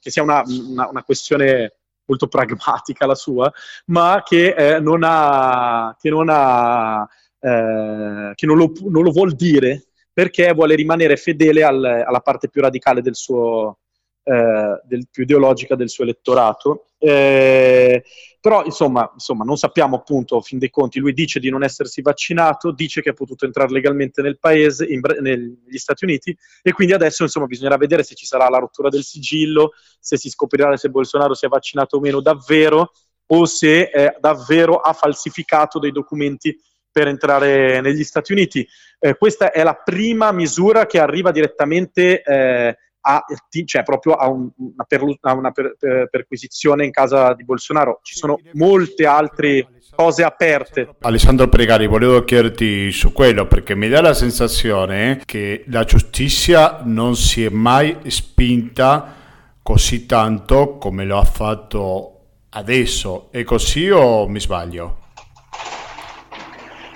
che 0.00 0.10
sia 0.10 0.22
una, 0.22 0.42
una, 0.46 0.88
una, 0.88 1.02
questione 1.02 1.78
molto 2.06 2.28
pragmatica 2.28 3.06
la 3.06 3.14
sua, 3.14 3.52
ma 3.86 4.22
che 4.24 4.54
eh, 4.54 4.80
non 4.80 5.02
ha, 5.04 5.96
che 5.98 6.10
non, 6.10 6.28
ha 6.30 7.06
eh, 7.38 8.32
che 8.34 8.46
non 8.46 8.56
lo, 8.56 8.72
non 8.84 9.02
lo 9.02 9.10
vuol 9.10 9.34
dire 9.34 9.88
perché 10.12 10.52
vuole 10.52 10.76
rimanere 10.76 11.16
fedele 11.16 11.64
al, 11.64 11.84
alla 11.84 12.20
parte 12.20 12.48
più 12.48 12.62
radicale 12.62 13.02
del 13.02 13.16
suo, 13.16 13.80
eh, 14.24 14.80
del, 14.84 15.06
più 15.10 15.22
ideologica 15.22 15.76
del 15.76 15.90
suo 15.90 16.04
elettorato. 16.04 16.86
Eh, 16.98 18.02
però 18.40 18.64
insomma, 18.64 19.10
insomma, 19.12 19.44
non 19.44 19.56
sappiamo 19.56 19.96
appunto, 19.96 20.40
fin 20.40 20.58
dei 20.58 20.70
conti, 20.70 20.98
lui 20.98 21.12
dice 21.12 21.40
di 21.40 21.50
non 21.50 21.62
essersi 21.62 22.02
vaccinato, 22.02 22.72
dice 22.72 23.00
che 23.00 23.10
è 23.10 23.14
potuto 23.14 23.44
entrare 23.44 23.70
legalmente 23.72 24.20
nel 24.20 24.38
paese, 24.38 24.84
in, 24.86 25.00
negli 25.20 25.78
Stati 25.78 26.04
Uniti, 26.04 26.36
e 26.62 26.72
quindi 26.72 26.92
adesso 26.92 27.22
insomma 27.22 27.46
bisognerà 27.46 27.76
vedere 27.76 28.02
se 28.02 28.14
ci 28.14 28.26
sarà 28.26 28.48
la 28.48 28.58
rottura 28.58 28.88
del 28.88 29.02
sigillo, 29.02 29.72
se 29.98 30.18
si 30.18 30.28
scoprirà 30.28 30.76
se 30.76 30.90
Bolsonaro 30.90 31.34
si 31.34 31.46
è 31.46 31.48
vaccinato 31.48 31.96
o 31.96 32.00
meno 32.00 32.20
davvero, 32.20 32.92
o 33.26 33.46
se 33.46 33.90
eh, 33.90 34.16
davvero 34.20 34.76
ha 34.80 34.92
falsificato 34.92 35.78
dei 35.78 35.92
documenti 35.92 36.54
per 36.90 37.08
entrare 37.08 37.80
negli 37.80 38.04
Stati 38.04 38.32
Uniti. 38.32 38.66
Eh, 38.98 39.16
questa 39.16 39.52
è 39.52 39.62
la 39.62 39.74
prima 39.74 40.32
misura 40.32 40.86
che 40.86 40.98
arriva 40.98 41.30
direttamente 41.30 42.22
eh, 42.22 42.76
a, 43.06 43.24
cioè 43.64 43.82
proprio 43.82 44.14
a, 44.14 44.28
un, 44.28 44.50
una, 44.56 44.84
per, 44.86 45.02
a 45.20 45.32
una 45.32 45.50
per, 45.50 45.76
per, 45.78 46.08
perquisizione 46.10 46.84
in 46.84 46.90
casa 46.90 47.34
di 47.34 47.44
Bolsonaro. 47.44 48.00
Ci 48.02 48.14
sono 48.14 48.38
molte 48.52 49.06
altre 49.06 49.68
cose 49.94 50.22
aperte. 50.22 50.96
Alessandro 51.00 51.48
Pregari, 51.48 51.86
volevo 51.86 52.24
chiederti 52.24 52.90
su 52.90 53.12
quello 53.12 53.46
perché 53.46 53.74
mi 53.74 53.88
dà 53.88 54.00
la 54.00 54.14
sensazione 54.14 55.20
che 55.24 55.64
la 55.68 55.84
giustizia 55.84 56.80
non 56.84 57.14
si 57.14 57.44
è 57.44 57.50
mai 57.50 57.98
spinta 58.06 59.14
così 59.62 60.06
tanto 60.06 60.78
come 60.78 61.04
lo 61.04 61.18
ha 61.18 61.24
fatto 61.24 62.20
adesso. 62.50 63.28
È 63.30 63.42
così 63.44 63.90
o 63.90 64.26
mi 64.28 64.40
sbaglio? 64.40 64.98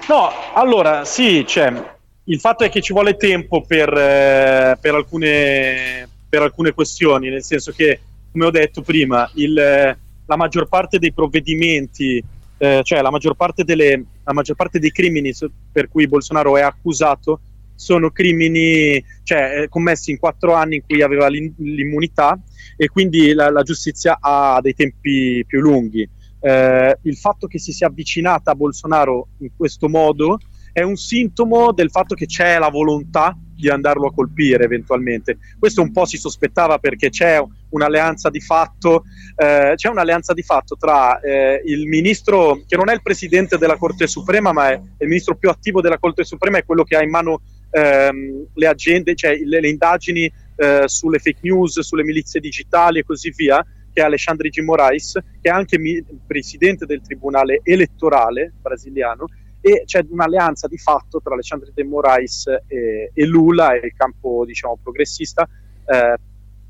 No, 0.08 0.30
allora 0.54 1.04
sì, 1.04 1.44
cioè, 1.46 1.97
il 2.28 2.40
fatto 2.40 2.64
è 2.64 2.68
che 2.68 2.80
ci 2.80 2.92
vuole 2.92 3.16
tempo 3.16 3.62
per, 3.62 3.88
eh, 3.88 4.76
per, 4.80 4.94
alcune, 4.94 6.08
per, 6.28 6.42
alcune, 6.42 6.72
questioni, 6.72 7.30
nel 7.30 7.42
senso 7.42 7.72
che, 7.72 8.00
come 8.30 8.46
ho 8.46 8.50
detto 8.50 8.82
prima, 8.82 9.28
il, 9.34 9.54
la 9.54 10.36
maggior 10.36 10.68
parte 10.68 10.98
dei 10.98 11.12
provvedimenti, 11.12 12.22
eh, 12.58 12.80
cioè 12.82 13.00
la 13.00 13.10
maggior 13.10 13.34
parte, 13.34 13.64
delle, 13.64 14.04
la 14.24 14.32
maggior 14.34 14.56
parte, 14.56 14.78
dei 14.78 14.92
crimini 14.92 15.32
per 15.72 15.88
cui 15.88 16.06
Bolsonaro 16.06 16.56
è 16.56 16.62
accusato 16.62 17.40
sono 17.74 18.10
crimini 18.10 19.02
cioè, 19.22 19.62
eh, 19.62 19.68
commessi 19.68 20.10
in 20.10 20.18
quattro 20.18 20.52
anni 20.52 20.76
in 20.76 20.82
cui 20.84 21.00
aveva 21.00 21.28
l'immunità 21.28 22.36
e 22.76 22.88
quindi 22.88 23.32
la, 23.32 23.50
la 23.50 23.62
giustizia 23.62 24.18
ha 24.20 24.58
dei 24.60 24.74
tempi 24.74 25.44
più 25.46 25.60
lunghi. 25.60 26.06
Eh, 26.40 26.98
il 27.02 27.16
fatto 27.16 27.46
che 27.46 27.60
si 27.60 27.72
sia 27.72 27.86
avvicinata 27.86 28.50
a 28.50 28.54
Bolsonaro 28.54 29.28
in 29.38 29.50
questo 29.56 29.88
modo 29.88 30.38
è 30.72 30.82
un 30.82 30.96
sintomo 30.96 31.72
del 31.72 31.90
fatto 31.90 32.14
che 32.14 32.26
c'è 32.26 32.58
la 32.58 32.68
volontà 32.68 33.36
di 33.58 33.68
andarlo 33.68 34.06
a 34.06 34.12
colpire 34.12 34.64
eventualmente. 34.64 35.38
Questo 35.58 35.82
un 35.82 35.90
po' 35.90 36.04
si 36.04 36.16
sospettava 36.16 36.78
perché 36.78 37.10
c'è 37.10 37.42
un'alleanza 37.70 38.30
di 38.30 38.40
fatto, 38.40 39.02
eh, 39.34 39.72
c'è 39.74 39.88
un'alleanza 39.88 40.32
di 40.32 40.42
fatto 40.42 40.76
tra 40.76 41.18
eh, 41.18 41.60
il 41.64 41.86
ministro, 41.88 42.62
che 42.66 42.76
non 42.76 42.88
è 42.88 42.94
il 42.94 43.02
presidente 43.02 43.58
della 43.58 43.76
Corte 43.76 44.06
Suprema, 44.06 44.52
ma 44.52 44.70
è 44.70 44.74
il 44.74 45.08
ministro 45.08 45.34
più 45.34 45.50
attivo 45.50 45.80
della 45.80 45.98
Corte 45.98 46.22
Suprema, 46.22 46.58
è 46.58 46.64
quello 46.64 46.84
che 46.84 46.96
ha 46.96 47.02
in 47.02 47.10
mano 47.10 47.40
ehm, 47.70 48.46
le 48.54 48.66
agende, 48.66 49.16
cioè 49.16 49.36
le, 49.36 49.60
le 49.60 49.68
indagini 49.68 50.32
eh, 50.56 50.84
sulle 50.86 51.18
fake 51.18 51.40
news, 51.42 51.80
sulle 51.80 52.04
milizie 52.04 52.40
digitali 52.40 53.00
e 53.00 53.04
così 53.04 53.32
via, 53.34 53.64
che 53.92 54.00
è 54.00 54.04
Alexandre 54.04 54.50
G. 54.50 54.60
Moraes, 54.60 55.12
che 55.40 55.48
è 55.48 55.52
anche 55.52 55.78
mi- 55.78 56.04
presidente 56.24 56.86
del 56.86 57.00
Tribunale 57.00 57.60
elettorale 57.64 58.52
brasiliano 58.60 59.26
e 59.68 59.82
c'è 59.84 60.04
un'alleanza 60.08 60.66
di 60.66 60.78
fatto 60.78 61.20
tra 61.20 61.34
Alexandre 61.34 61.72
de 61.74 61.84
Moraes 61.84 62.46
e, 62.66 63.10
e 63.12 63.26
Lula 63.26 63.74
e 63.74 63.86
il 63.86 63.94
campo 63.94 64.44
diciamo, 64.46 64.78
progressista 64.82 65.46
eh, 65.84 66.16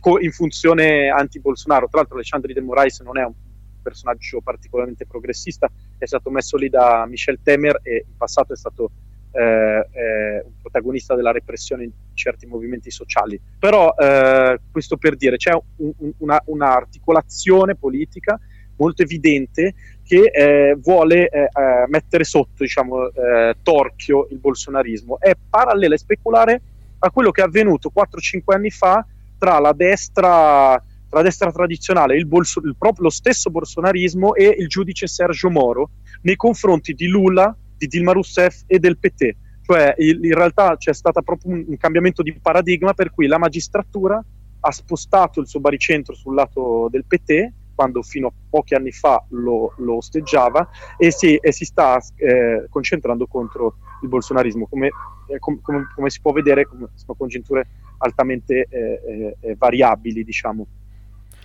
co- 0.00 0.18
in 0.18 0.32
funzione 0.32 1.08
anti-Bolsonaro. 1.08 1.86
Tra 1.88 1.98
l'altro 1.98 2.16
Alexandre 2.16 2.52
de 2.52 2.60
Moraes 2.60 3.00
non 3.00 3.18
è 3.18 3.24
un 3.24 3.34
personaggio 3.80 4.40
particolarmente 4.40 5.06
progressista, 5.06 5.70
è 5.96 6.06
stato 6.06 6.30
messo 6.30 6.56
lì 6.56 6.68
da 6.68 7.06
Michel 7.06 7.38
Temer 7.42 7.78
e 7.82 8.04
in 8.06 8.16
passato 8.16 8.52
è 8.52 8.56
stato 8.56 8.90
eh, 9.30 9.86
eh, 9.92 10.42
un 10.44 10.52
protagonista 10.60 11.14
della 11.14 11.30
repressione 11.30 11.84
in 11.84 11.92
certi 12.14 12.46
movimenti 12.46 12.90
sociali. 12.90 13.40
Però 13.58 13.94
eh, 13.96 14.58
questo 14.72 14.96
per 14.96 15.16
dire, 15.16 15.36
c'è 15.36 15.52
un, 15.52 15.92
un, 15.98 16.12
una, 16.18 16.42
un'articolazione 16.46 17.76
politica 17.76 18.38
molto 18.78 19.02
evidente 19.02 19.74
che 20.08 20.30
eh, 20.32 20.74
vuole 20.80 21.28
eh, 21.28 21.40
eh, 21.40 21.48
mettere 21.88 22.24
sotto 22.24 22.62
diciamo, 22.62 23.08
eh, 23.12 23.56
torchio 23.62 24.26
il 24.30 24.38
bolsonarismo. 24.38 25.20
È 25.20 25.36
parallela 25.48 25.94
e 25.94 25.98
speculare 25.98 26.62
a 27.00 27.10
quello 27.10 27.30
che 27.30 27.42
è 27.42 27.44
avvenuto 27.44 27.92
4-5 27.94 28.54
anni 28.54 28.70
fa 28.70 29.04
tra 29.36 29.58
la 29.58 29.72
destra, 29.72 30.82
tra 31.08 31.18
la 31.18 31.22
destra 31.22 31.52
tradizionale, 31.52 32.16
il 32.16 32.26
bolso, 32.26 32.60
il 32.64 32.74
proprio, 32.78 33.04
lo 33.04 33.10
stesso 33.10 33.50
bolsonarismo 33.50 34.34
e 34.34 34.56
il 34.58 34.66
giudice 34.68 35.06
Sergio 35.06 35.50
Moro 35.50 35.90
nei 36.22 36.36
confronti 36.36 36.94
di 36.94 37.06
Lula, 37.06 37.54
di 37.76 37.86
Dilma 37.86 38.12
Rousseff 38.12 38.62
e 38.66 38.78
del 38.78 38.98
PT. 38.98 39.34
Cioè 39.62 39.94
il, 39.98 40.24
in 40.24 40.34
realtà 40.34 40.76
c'è 40.78 40.94
stato 40.94 41.20
proprio 41.20 41.52
un, 41.52 41.64
un 41.68 41.76
cambiamento 41.76 42.22
di 42.22 42.32
paradigma 42.32 42.94
per 42.94 43.10
cui 43.10 43.26
la 43.26 43.38
magistratura 43.38 44.24
ha 44.60 44.72
spostato 44.72 45.40
il 45.40 45.46
suo 45.46 45.60
baricentro 45.60 46.14
sul 46.14 46.34
lato 46.34 46.88
del 46.90 47.04
PT 47.04 47.52
quando 47.78 48.02
fino 48.02 48.26
a 48.26 48.32
pochi 48.50 48.74
anni 48.74 48.90
fa 48.90 49.24
lo, 49.28 49.72
lo 49.76 49.98
osteggiava 49.98 50.68
e 50.96 51.12
si, 51.12 51.36
e 51.36 51.52
si 51.52 51.64
sta 51.64 52.02
eh, 52.16 52.66
concentrando 52.68 53.28
contro 53.28 53.76
il 54.02 54.08
bolsonarismo. 54.08 54.66
Come, 54.66 54.90
eh, 55.28 55.38
com, 55.38 55.60
come, 55.60 55.86
come 55.94 56.10
si 56.10 56.20
può 56.20 56.32
vedere, 56.32 56.66
sono 56.94 57.16
congiunture 57.16 57.68
altamente 57.98 58.66
eh, 58.68 59.00
eh, 59.06 59.36
eh 59.38 59.54
variabili, 59.54 60.24
diciamo 60.24 60.66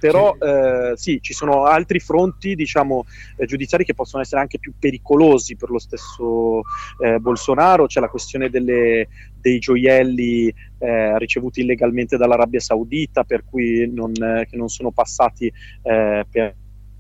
però 0.04 0.36
sì. 0.38 0.46
Eh, 0.46 0.92
sì. 0.96 1.22
ci 1.22 1.32
sono 1.32 1.64
altri 1.64 2.00
fronti 2.02 2.56
diciamo, 2.56 3.06
eh, 3.38 3.46
giudiziari 3.46 3.86
che 3.86 3.94
possono 3.94 4.22
essere 4.22 4.42
anche 4.42 4.60
più 4.60 4.74
pericolosi 4.78 5.56
per 5.56 5.70
lo 5.70 5.80
stesso 5.80 6.60
eh, 7.02 7.20
Bolsonaro, 7.20 7.86
c'è 7.86 8.02
la 8.02 8.10
questione 8.10 8.50
delle, 8.50 9.08
dei 9.40 9.60
gioielli 9.60 10.54
eh, 10.80 11.18
ricevuti 11.18 11.62
illegalmente 11.62 12.18
dall'Arabia 12.18 12.60
Saudita, 12.60 13.24
per 13.24 13.46
cui 13.46 13.90
non, 13.90 14.12
che 14.12 14.58
non 14.58 14.68
sono 14.68 14.92
passati 14.92 15.46
eh, 15.84 16.26
per 16.30 16.56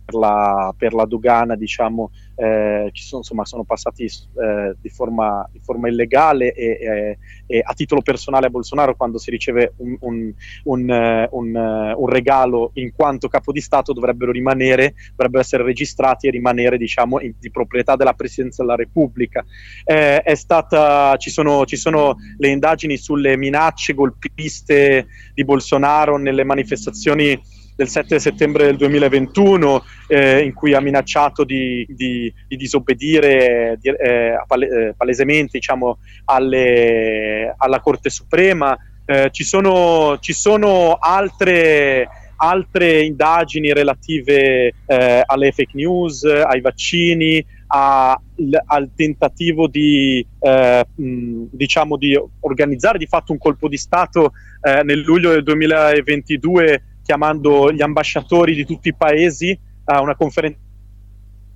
per 0.05 0.15
la, 0.15 0.73
per 0.77 0.93
la 0.93 1.05
dogana, 1.05 1.55
diciamo, 1.55 2.11
eh, 2.35 2.89
sono, 2.93 3.21
insomma, 3.21 3.45
sono 3.45 3.63
passati 3.63 4.03
eh, 4.05 4.75
di, 4.79 4.89
forma, 4.89 5.47
di, 5.51 5.59
forma, 5.59 5.87
illegale 5.87 6.53
e, 6.53 6.65
e, 6.65 7.17
e, 7.45 7.61
a 7.63 7.73
titolo 7.73 8.01
personale 8.01 8.47
a 8.47 8.49
Bolsonaro 8.49 8.95
quando 8.95 9.17
si 9.17 9.29
riceve 9.29 9.73
un, 9.77 9.97
un, 9.99 10.33
un, 10.63 10.89
uh, 10.89 12.01
un, 12.01 12.09
regalo 12.09 12.71
in 12.75 12.91
quanto 12.93 13.27
capo 13.27 13.51
di 13.51 13.61
Stato 13.61 13.93
dovrebbero 13.93 14.31
rimanere, 14.31 14.95
dovrebbero 15.11 15.41
essere 15.41 15.63
registrati 15.63 16.27
e 16.27 16.31
rimanere 16.31 16.77
diciamo, 16.77 17.19
in, 17.19 17.33
di 17.39 17.51
proprietà 17.51 17.95
della 17.95 18.13
Presidenza 18.13 18.63
della 18.63 18.75
Repubblica. 18.75 19.45
Eh, 19.83 20.21
stata, 20.35 21.15
ci, 21.17 21.29
sono, 21.29 21.65
ci 21.65 21.75
sono 21.75 22.15
le 22.37 22.47
indagini 22.47 22.97
sulle 22.97 23.37
minacce 23.37 23.93
golpiste 23.93 25.07
di 25.33 25.43
Bolsonaro 25.45 26.17
nelle 26.17 26.43
manifestazioni 26.43 27.39
del 27.75 27.87
7 27.87 28.19
settembre 28.19 28.65
del 28.65 28.77
2021 28.77 29.83
eh, 30.07 30.41
in 30.41 30.53
cui 30.53 30.73
ha 30.73 30.79
minacciato 30.79 31.43
di, 31.43 31.85
di, 31.89 32.31
di 32.47 32.55
disobbedire 32.55 33.77
di, 33.79 33.89
eh, 33.89 34.33
eh, 34.33 34.93
palesemente 34.95 35.51
diciamo, 35.53 35.97
alle, 36.25 37.53
alla 37.57 37.79
Corte 37.79 38.09
Suprema. 38.09 38.77
Eh, 39.05 39.29
ci 39.31 39.43
sono, 39.43 40.17
ci, 40.19 40.33
sono, 40.33 40.97
altre, 40.99 42.07
altre 42.37 43.01
indagini 43.01 43.73
relative 43.73 44.73
eh, 44.85 45.23
alle 45.25 45.51
fake 45.51 45.71
news, 45.73 46.23
ai 46.23 46.61
vaccini, 46.61 47.45
a, 47.67 48.19
al 48.67 48.89
tentativo 48.95 49.67
di, 49.67 50.25
eh, 50.39 50.85
mh, 50.95 51.43
diciamo 51.51 51.97
di 51.97 52.17
organizzare 52.41 52.97
di 52.97 53.07
fatto 53.07 53.31
un 53.31 53.39
colpo 53.39 53.67
di 53.67 53.77
Stato 53.77 54.33
eh, 54.61 54.83
nel 54.83 54.99
luglio 54.99 55.31
del 55.31 55.43
2022 55.43 56.83
chiamando 57.03 57.71
gli 57.71 57.81
ambasciatori 57.81 58.55
di 58.55 58.65
tutti 58.65 58.87
i 58.87 58.95
paesi 58.95 59.57
a 59.85 60.01
una 60.01 60.15
conferenza 60.15 60.61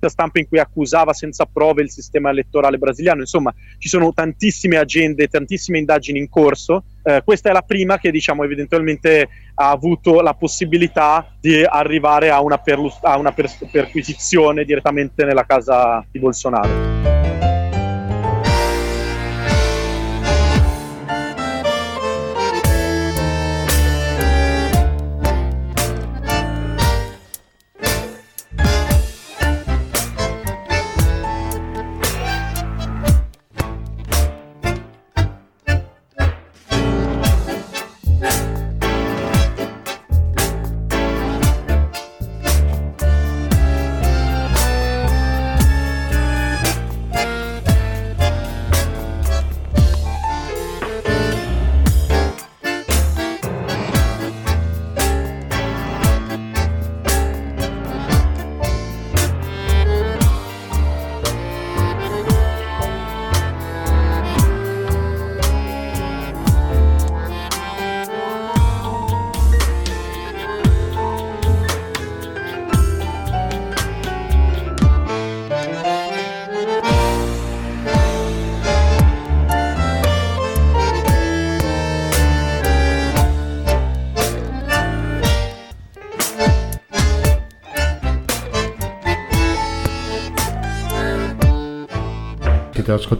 stampa 0.06 0.38
in 0.38 0.46
cui 0.46 0.60
accusava 0.60 1.12
senza 1.12 1.44
prove 1.46 1.82
il 1.82 1.90
sistema 1.90 2.30
elettorale 2.30 2.78
brasiliano. 2.78 3.20
Insomma, 3.20 3.52
ci 3.78 3.88
sono 3.88 4.12
tantissime 4.12 4.76
agende, 4.76 5.26
tantissime 5.26 5.78
indagini 5.78 6.20
in 6.20 6.28
corso. 6.28 6.84
Eh, 7.02 7.22
questa 7.24 7.50
è 7.50 7.52
la 7.52 7.62
prima 7.62 7.98
che, 7.98 8.12
diciamo, 8.12 8.44
evidentemente 8.44 9.28
ha 9.54 9.70
avuto 9.70 10.20
la 10.20 10.34
possibilità 10.34 11.34
di 11.40 11.64
arrivare 11.64 12.30
a 12.30 12.40
una, 12.40 12.58
perlu- 12.58 12.98
a 13.02 13.18
una 13.18 13.32
per- 13.32 13.50
perquisizione 13.70 14.64
direttamente 14.64 15.24
nella 15.24 15.44
casa 15.44 16.06
di 16.08 16.20
Bolsonaro. 16.20 17.17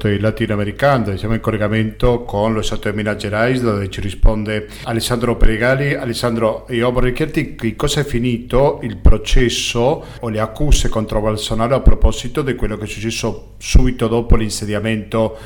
Di 0.08 0.20
latinoamericano, 0.20 1.16
siamo 1.16 1.34
in 1.34 1.40
collegamento 1.40 2.22
con 2.22 2.52
lo 2.52 2.62
Stato 2.62 2.90
di 2.90 2.96
Minas 2.96 3.16
Gerais 3.16 3.60
dove 3.60 3.88
ci 3.90 4.00
risponde 4.00 4.68
Alessandro 4.84 5.36
Perigali. 5.36 5.94
Alessandro, 5.94 6.66
io 6.70 6.90
vorrei 6.90 7.12
chiederti 7.12 7.54
che 7.54 7.76
cosa 7.76 8.00
è 8.00 8.04
finito 8.04 8.80
il 8.82 8.96
processo 8.96 10.04
o 10.20 10.28
le 10.28 10.40
accuse 10.40 10.88
contro 10.88 11.20
Bolsonaro 11.20 11.76
a 11.76 11.80
proposito 11.80 12.42
di 12.42 12.54
quello 12.54 12.76
che 12.76 12.84
è 12.84 12.86
successo 12.86 13.54
subito 13.58 14.08
dopo 14.08 14.36
l'insediamento 14.36 15.36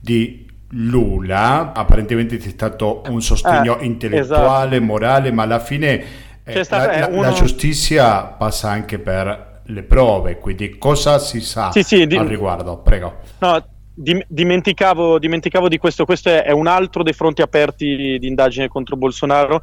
di 0.00 0.46
Lula. 0.70 1.72
Apparentemente 1.72 2.36
c'è 2.36 2.50
stato 2.50 3.02
un 3.08 3.22
sostegno 3.22 3.78
eh, 3.78 3.84
intellettuale, 3.84 4.76
esatto. 4.76 4.84
morale, 4.84 5.30
ma 5.30 5.44
alla 5.44 5.60
fine 5.60 6.04
eh, 6.44 6.66
la, 6.68 6.98
la, 6.98 7.08
uno... 7.10 7.22
la 7.22 7.32
giustizia 7.32 8.22
passa 8.24 8.70
anche 8.70 8.98
per 8.98 9.62
le 9.70 9.82
prove, 9.82 10.38
quindi 10.38 10.78
cosa 10.78 11.18
si 11.18 11.40
sa 11.40 11.70
sì, 11.72 11.82
sì, 11.82 12.06
di... 12.06 12.16
al 12.16 12.26
riguardo? 12.26 12.78
Prego. 12.78 13.16
No, 13.38 13.62
dimenticavo, 13.98 15.18
dimenticavo, 15.18 15.68
di 15.68 15.78
questo, 15.78 16.04
questo 16.04 16.28
è, 16.28 16.52
un 16.52 16.66
altro 16.66 17.02
dei 17.02 17.12
fronti 17.12 17.42
aperti 17.42 18.18
di 18.18 18.26
indagine 18.26 18.68
contro 18.68 18.96
Bolsonaro. 18.96 19.60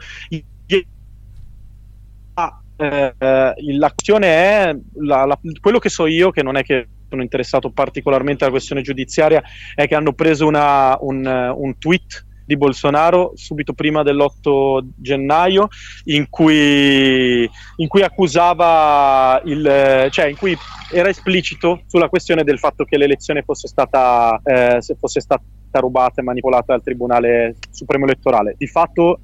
Ah, 2.34 2.62
eh, 2.76 3.14
la 3.18 3.90
questione 3.90 4.28
è 4.28 4.76
la, 4.96 5.26
la, 5.26 5.40
quello 5.62 5.80
che 5.80 5.90
so 5.90 6.06
io, 6.06 6.32
che 6.32 6.44
non 6.44 6.58
è 6.58 6.64
che 6.64 6.88
sono 7.08 7.22
interessato 7.22 7.70
particolarmente 7.70 8.44
alla 8.44 8.52
questione 8.52 8.82
giudiziaria, 8.82 9.42
è 9.74 9.88
che 9.88 9.96
hanno 9.96 10.14
preso 10.14 10.46
una, 10.46 10.98
un, 11.00 11.26
un 11.26 11.78
tweet 11.78 12.26
di 12.46 12.58
Bolsonaro 12.58 13.32
subito 13.36 13.74
prima 13.74 14.04
dell'8 14.04 14.86
gennaio 14.96 15.68
in 16.06 16.28
cui, 16.30 17.50
in 17.78 17.88
cui 17.88 18.02
accusava 18.04 19.42
il, 19.46 20.08
cioè 20.12 20.28
in 20.28 20.38
cui 20.38 20.56
era 20.92 21.10
esplicito 21.10 21.82
sulla 21.88 22.10
questione 22.10 22.44
del 22.44 22.60
fatto 22.60 22.86
che 22.86 22.98
l'elezione 22.98 23.42
fosse 23.42 23.68
stata, 23.68 24.40
eh, 24.44 24.80
fosse 25.00 25.20
stata 25.20 25.44
rubata 25.74 26.22
e 26.22 26.24
manipolata 26.24 26.74
dal 26.74 26.84
Tribunale 26.84 27.56
Supremo 27.72 28.06
Elettorale. 28.06 28.56
Di 28.58 28.68
fatto 28.68 29.20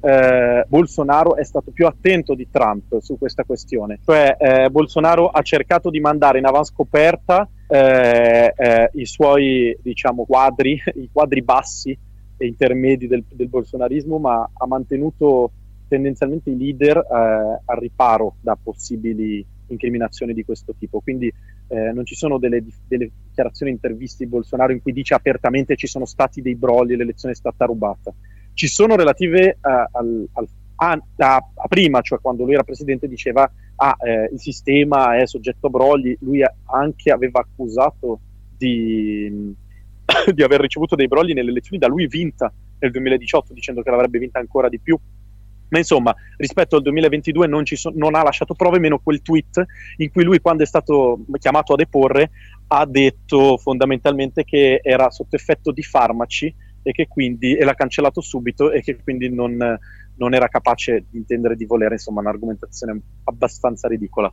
eh, 0.00 0.64
Bolsonaro 0.68 1.36
è 1.36 1.44
stato 1.44 1.70
più 1.70 1.86
attento 1.86 2.34
di 2.34 2.48
Trump 2.50 2.98
su 3.00 3.16
questa 3.16 3.44
questione, 3.44 4.00
cioè 4.04 4.36
eh, 4.38 4.68
Bolsonaro 4.68 5.28
ha 5.28 5.40
cercato 5.40 5.88
di 5.88 6.00
mandare 6.00 6.38
in 6.38 6.44
avanscoperta 6.44 7.48
eh, 7.66 8.52
eh 8.54 8.90
i 8.92 9.06
suoi 9.06 9.74
diciamo, 9.80 10.26
quadri, 10.26 10.78
i 10.96 11.08
quadri 11.10 11.42
bassi 11.42 11.98
e 12.44 12.48
intermedi 12.48 13.06
del, 13.06 13.24
del 13.28 13.48
bolsonarismo, 13.48 14.18
ma 14.18 14.48
ha 14.52 14.66
mantenuto 14.66 15.50
tendenzialmente 15.88 16.50
i 16.50 16.56
leader 16.56 16.96
eh, 16.98 17.62
al 17.64 17.76
riparo 17.78 18.36
da 18.40 18.56
possibili 18.60 19.44
incriminazioni 19.68 20.34
di 20.34 20.44
questo 20.44 20.74
tipo. 20.78 21.00
Quindi 21.00 21.32
eh, 21.68 21.92
non 21.92 22.04
ci 22.04 22.14
sono 22.14 22.38
delle, 22.38 22.62
delle, 22.86 23.10
dichiarazioni 23.28 23.72
interviste 23.72 24.24
di 24.24 24.30
Bolsonaro 24.30 24.72
in 24.72 24.82
cui 24.82 24.92
dice 24.92 25.14
apertamente 25.14 25.76
ci 25.76 25.86
sono 25.86 26.04
stati 26.04 26.42
dei 26.42 26.54
brogli 26.54 26.92
e 26.92 26.96
l'elezione 26.96 27.34
è 27.34 27.36
stata 27.36 27.64
rubata. 27.64 28.12
Ci 28.52 28.66
sono 28.68 28.94
relative 28.94 29.48
eh, 29.50 29.58
al, 29.62 30.28
al, 30.32 30.48
a, 30.76 31.00
a, 31.16 31.36
a, 31.36 31.68
prima, 31.68 32.00
cioè 32.02 32.20
quando 32.20 32.44
lui 32.44 32.54
era 32.54 32.62
presidente, 32.62 33.08
diceva 33.08 33.50
ah, 33.76 33.96
eh, 34.00 34.28
il 34.32 34.38
sistema 34.38 35.16
è 35.16 35.26
soggetto 35.26 35.68
a 35.68 35.70
brogli, 35.70 36.16
lui 36.20 36.42
anche 36.66 37.10
aveva 37.10 37.40
accusato 37.40 38.20
di 38.56 39.56
di 40.32 40.42
aver 40.42 40.60
ricevuto 40.60 40.94
dei 40.94 41.08
brogli 41.08 41.32
nelle 41.32 41.50
elezioni 41.50 41.78
da 41.78 41.86
lui 41.86 42.06
vinta 42.06 42.52
nel 42.78 42.90
2018 42.90 43.52
dicendo 43.52 43.82
che 43.82 43.90
l'avrebbe 43.90 44.18
vinta 44.18 44.38
ancora 44.38 44.68
di 44.68 44.80
più. 44.80 44.98
Ma 45.68 45.78
insomma, 45.78 46.14
rispetto 46.36 46.76
al 46.76 46.82
2022 46.82 47.46
non, 47.46 47.64
so, 47.64 47.90
non, 47.94 48.14
ha 48.14 48.22
lasciato 48.22 48.54
prove, 48.54 48.78
meno 48.78 49.00
quel 49.00 49.22
tweet 49.22 49.64
in 49.96 50.10
cui 50.12 50.22
lui, 50.22 50.40
quando 50.40 50.62
è 50.62 50.66
stato 50.66 51.24
chiamato 51.38 51.72
a 51.72 51.76
deporre, 51.76 52.30
ha 52.68 52.86
detto 52.86 53.56
fondamentalmente 53.56 54.44
che 54.44 54.80
era 54.82 55.10
sotto 55.10 55.34
effetto 55.34 55.72
di 55.72 55.82
farmaci 55.82 56.54
e 56.82 56.92
che 56.92 57.08
quindi, 57.08 57.56
e 57.56 57.64
l'ha 57.64 57.74
cancellato 57.74 58.20
subito 58.20 58.70
e 58.70 58.82
che 58.82 58.98
quindi 59.02 59.28
non, 59.34 59.56
non 60.16 60.34
era 60.34 60.48
capace 60.48 61.06
di 61.10 61.16
intendere 61.16 61.56
di 61.56 61.64
volere, 61.64 61.94
insomma, 61.94 62.20
un'argomentazione 62.20 63.00
abbastanza 63.24 63.88
ridicola. 63.88 64.32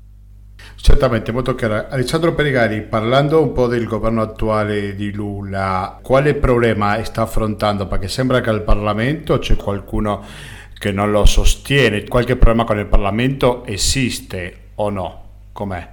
Certamente, 0.75 1.31
molto 1.31 1.53
chiaro. 1.53 1.85
Alessandro 1.89 2.33
Perigari, 2.33 2.81
parlando 2.81 3.41
un 3.41 3.51
po' 3.53 3.67
del 3.67 3.85
governo 3.85 4.21
attuale 4.21 4.95
di 4.95 5.13
Lula, 5.13 5.99
quale 6.01 6.33
problema 6.33 7.03
sta 7.03 7.21
affrontando? 7.21 7.85
Perché 7.85 8.07
sembra 8.07 8.41
che 8.41 8.49
al 8.49 8.63
Parlamento 8.63 9.37
c'è 9.37 9.55
qualcuno 9.55 10.23
che 10.73 10.91
non 10.91 11.11
lo 11.11 11.25
sostiene. 11.25 12.03
Qualche 12.05 12.35
problema 12.35 12.63
con 12.63 12.79
il 12.79 12.87
Parlamento 12.87 13.63
esiste 13.65 14.69
o 14.75 14.89
no? 14.89 15.23
Com'è? 15.51 15.87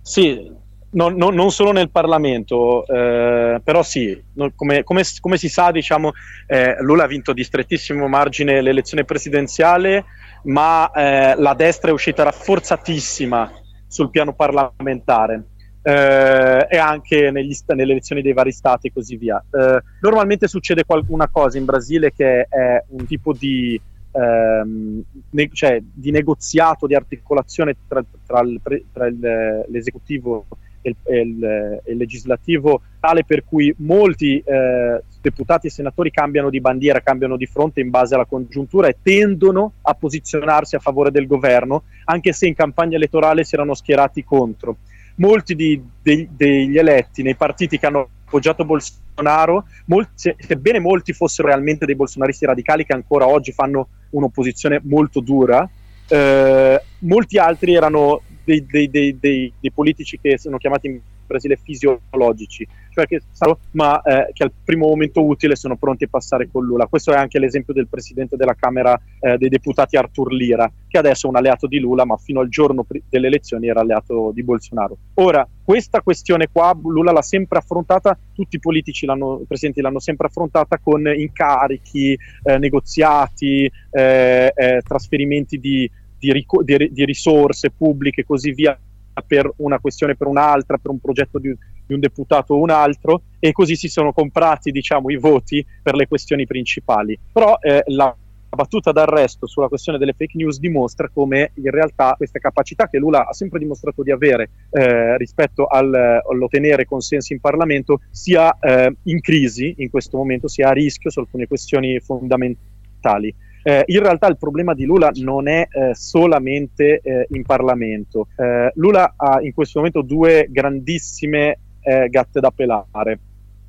Sì, 0.00 0.50
no, 0.90 1.08
no, 1.10 1.28
non 1.30 1.50
solo 1.50 1.72
nel 1.72 1.90
Parlamento, 1.90 2.86
eh, 2.86 3.60
però 3.62 3.82
sì, 3.82 4.18
no, 4.34 4.50
come, 4.56 4.82
come, 4.82 5.02
come, 5.20 5.36
si 5.36 5.48
sa, 5.48 5.70
diciamo, 5.70 6.12
eh, 6.46 6.76
Lula 6.80 7.04
ha 7.04 7.06
vinto 7.06 7.34
di 7.34 7.44
strettissimo 7.44 8.08
margine 8.08 8.62
l'elezione 8.62 9.04
presidenziale 9.04 10.04
ma 10.44 10.90
eh, 10.90 11.34
la 11.36 11.54
destra 11.54 11.90
è 11.90 11.92
uscita 11.92 12.22
rafforzatissima 12.22 13.52
sul 13.86 14.10
piano 14.10 14.34
parlamentare 14.34 15.44
eh, 15.82 16.66
e 16.68 16.78
anche 16.78 17.30
negli, 17.30 17.54
nelle 17.68 17.92
elezioni 17.92 18.22
dei 18.22 18.32
vari 18.32 18.52
stati 18.52 18.88
e 18.88 18.92
così 18.92 19.16
via. 19.16 19.42
Eh, 19.50 19.82
normalmente 20.00 20.48
succede 20.48 20.84
qualcuna 20.84 21.28
cosa 21.28 21.58
in 21.58 21.64
Brasile 21.64 22.12
che 22.12 22.46
è 22.48 22.82
un 22.88 23.06
tipo 23.06 23.32
di, 23.32 23.80
ehm, 24.12 25.02
ne- 25.30 25.50
cioè, 25.52 25.80
di 25.82 26.10
negoziato, 26.10 26.86
di 26.86 26.94
articolazione 26.94 27.76
tra, 27.86 28.02
tra, 28.26 28.40
il, 28.40 28.60
tra 28.92 29.06
il, 29.06 29.64
l'esecutivo 29.68 30.46
e 30.80 30.94
il, 31.20 31.80
il, 31.86 31.96
legislativo 31.96 32.82
tale 33.00 33.24
per 33.24 33.44
cui 33.44 33.74
molti 33.78 34.38
eh, 34.38 35.02
deputati 35.24 35.68
e 35.68 35.70
senatori 35.70 36.10
cambiano 36.10 36.50
di 36.50 36.60
bandiera, 36.60 37.00
cambiano 37.00 37.38
di 37.38 37.46
fronte 37.46 37.80
in 37.80 37.88
base 37.88 38.14
alla 38.14 38.26
congiuntura 38.26 38.88
e 38.88 38.96
tendono 39.02 39.72
a 39.80 39.94
posizionarsi 39.94 40.76
a 40.76 40.80
favore 40.80 41.10
del 41.10 41.26
governo, 41.26 41.84
anche 42.04 42.34
se 42.34 42.46
in 42.46 42.54
campagna 42.54 42.96
elettorale 42.96 43.42
si 43.42 43.54
erano 43.54 43.72
schierati 43.72 44.22
contro. 44.22 44.76
molti 45.16 45.54
di, 45.54 45.80
de, 46.02 46.28
degli 46.30 46.76
eletti 46.76 47.22
nei 47.22 47.36
partiti 47.36 47.78
che 47.78 47.86
hanno 47.86 48.08
appoggiato 48.26 48.64
Bolsonaro, 48.64 49.64
molti, 49.86 50.34
sebbene 50.36 50.80
molti 50.80 51.12
fossero 51.14 51.48
realmente 51.48 51.86
dei 51.86 51.94
bolsonaristi 51.94 52.44
radicali 52.44 52.84
che 52.84 52.92
ancora 52.92 53.26
oggi 53.26 53.52
fanno 53.52 53.88
un'opposizione 54.10 54.80
molto 54.84 55.20
dura, 55.20 55.66
eh, 56.08 56.82
molti 56.98 57.38
altri 57.38 57.74
erano 57.74 58.20
dei, 58.44 58.66
dei, 58.66 58.90
dei, 58.90 59.18
dei, 59.18 59.52
politici 59.72 60.18
che 60.20 60.36
sono 60.36 60.58
chiamati 60.58 61.00
in 61.24 61.26
Brasile 61.26 61.56
fisiologici, 61.56 62.66
cioè 62.90 63.06
che 63.06 63.22
sanno, 63.30 63.58
ma 63.72 64.00
eh, 64.02 64.32
che 64.32 64.44
al 64.44 64.52
primo 64.64 64.86
momento 64.86 65.24
utile 65.24 65.56
sono 65.56 65.76
pronti 65.76 66.04
a 66.04 66.08
passare 66.10 66.48
con 66.50 66.64
Lula. 66.64 66.86
Questo 66.86 67.12
è 67.12 67.16
anche 67.16 67.38
l'esempio 67.38 67.72
del 67.72 67.88
presidente 67.88 68.36
della 68.36 68.54
Camera 68.54 68.98
eh, 69.20 69.36
dei 69.38 69.48
Deputati 69.48 69.96
Artur 69.96 70.32
Lira, 70.32 70.70
che 70.86 70.98
adesso 70.98 71.26
è 71.26 71.30
un 71.30 71.36
alleato 71.36 71.66
di 71.66 71.78
Lula, 71.78 72.04
ma 72.04 72.16
fino 72.16 72.40
al 72.40 72.48
giorno 72.48 72.86
delle 73.08 73.26
elezioni 73.26 73.68
era 73.68 73.80
alleato 73.80 74.30
di 74.32 74.44
Bolsonaro. 74.44 74.96
Ora, 75.14 75.46
questa 75.64 76.02
questione 76.02 76.48
qua 76.52 76.76
Lula 76.80 77.10
l'ha 77.10 77.22
sempre 77.22 77.58
affrontata, 77.58 78.16
tutti 78.34 78.56
i 78.56 78.60
politici 78.60 79.06
l'hanno, 79.06 79.40
i 79.42 79.46
presidenti 79.46 79.80
l'hanno 79.80 79.98
sempre 80.00 80.26
affrontata 80.26 80.78
con 80.78 81.06
incarichi, 81.06 82.16
eh, 82.42 82.58
negoziati, 82.58 83.70
eh, 83.90 84.52
eh, 84.54 84.82
trasferimenti 84.86 85.58
di, 85.58 85.90
di 86.18 87.04
risorse 87.04 87.70
pubbliche 87.70 88.22
e 88.22 88.24
così 88.24 88.52
via 88.52 88.78
per 89.26 89.50
una 89.56 89.78
questione 89.78 90.16
per 90.16 90.26
un'altra, 90.26 90.78
per 90.78 90.90
un 90.90 90.98
progetto 90.98 91.38
di, 91.38 91.54
di, 91.86 91.94
un 91.94 92.00
deputato 92.00 92.54
o 92.54 92.60
un 92.60 92.70
altro, 92.70 93.22
e 93.38 93.52
così 93.52 93.76
si 93.76 93.88
sono 93.88 94.12
comprati 94.12 94.70
diciamo, 94.70 95.10
i 95.10 95.16
voti 95.16 95.64
per 95.82 95.94
le 95.94 96.08
questioni 96.08 96.46
principali. 96.46 97.18
Però 97.32 97.58
eh, 97.60 97.82
la 97.86 98.14
battuta 98.54 98.92
d'arresto 98.92 99.46
sulla 99.46 99.68
questione 99.68 99.98
delle 99.98 100.12
fake 100.12 100.36
news 100.36 100.58
dimostra 100.58 101.10
come 101.12 101.50
in 101.54 101.70
realtà 101.70 102.14
questa 102.16 102.38
capacità 102.38 102.88
che 102.88 102.98
Lula 102.98 103.26
ha 103.26 103.32
sempre 103.32 103.58
dimostrato 103.58 104.02
di 104.02 104.10
avere 104.10 104.50
eh, 104.70 105.16
rispetto 105.18 105.66
al, 105.66 105.92
all'ottenere 105.92 106.84
consensi 106.84 107.32
in 107.32 107.40
Parlamento 107.40 108.00
sia 108.10 108.56
eh, 108.58 108.94
in 109.04 109.20
crisi 109.20 109.74
in 109.78 109.90
questo 109.90 110.16
momento, 110.16 110.48
sia 110.48 110.68
a 110.68 110.72
rischio 110.72 111.10
su 111.10 111.20
alcune 111.20 111.46
questioni 111.46 111.98
fondamentali. 112.00 113.34
Eh, 113.66 113.82
in 113.86 114.00
realtà 114.00 114.26
il 114.26 114.36
problema 114.36 114.74
di 114.74 114.84
Lula 114.84 115.10
non 115.14 115.48
è 115.48 115.66
eh, 115.70 115.94
solamente 115.94 117.00
eh, 117.02 117.26
in 117.30 117.44
Parlamento. 117.44 118.28
Eh, 118.36 118.70
Lula 118.74 119.14
ha 119.16 119.40
in 119.40 119.54
questo 119.54 119.78
momento 119.78 120.02
due 120.02 120.48
grandissime 120.50 121.58
eh, 121.80 122.08
gatte 122.10 122.40
da 122.40 122.50
pelare. 122.50 123.18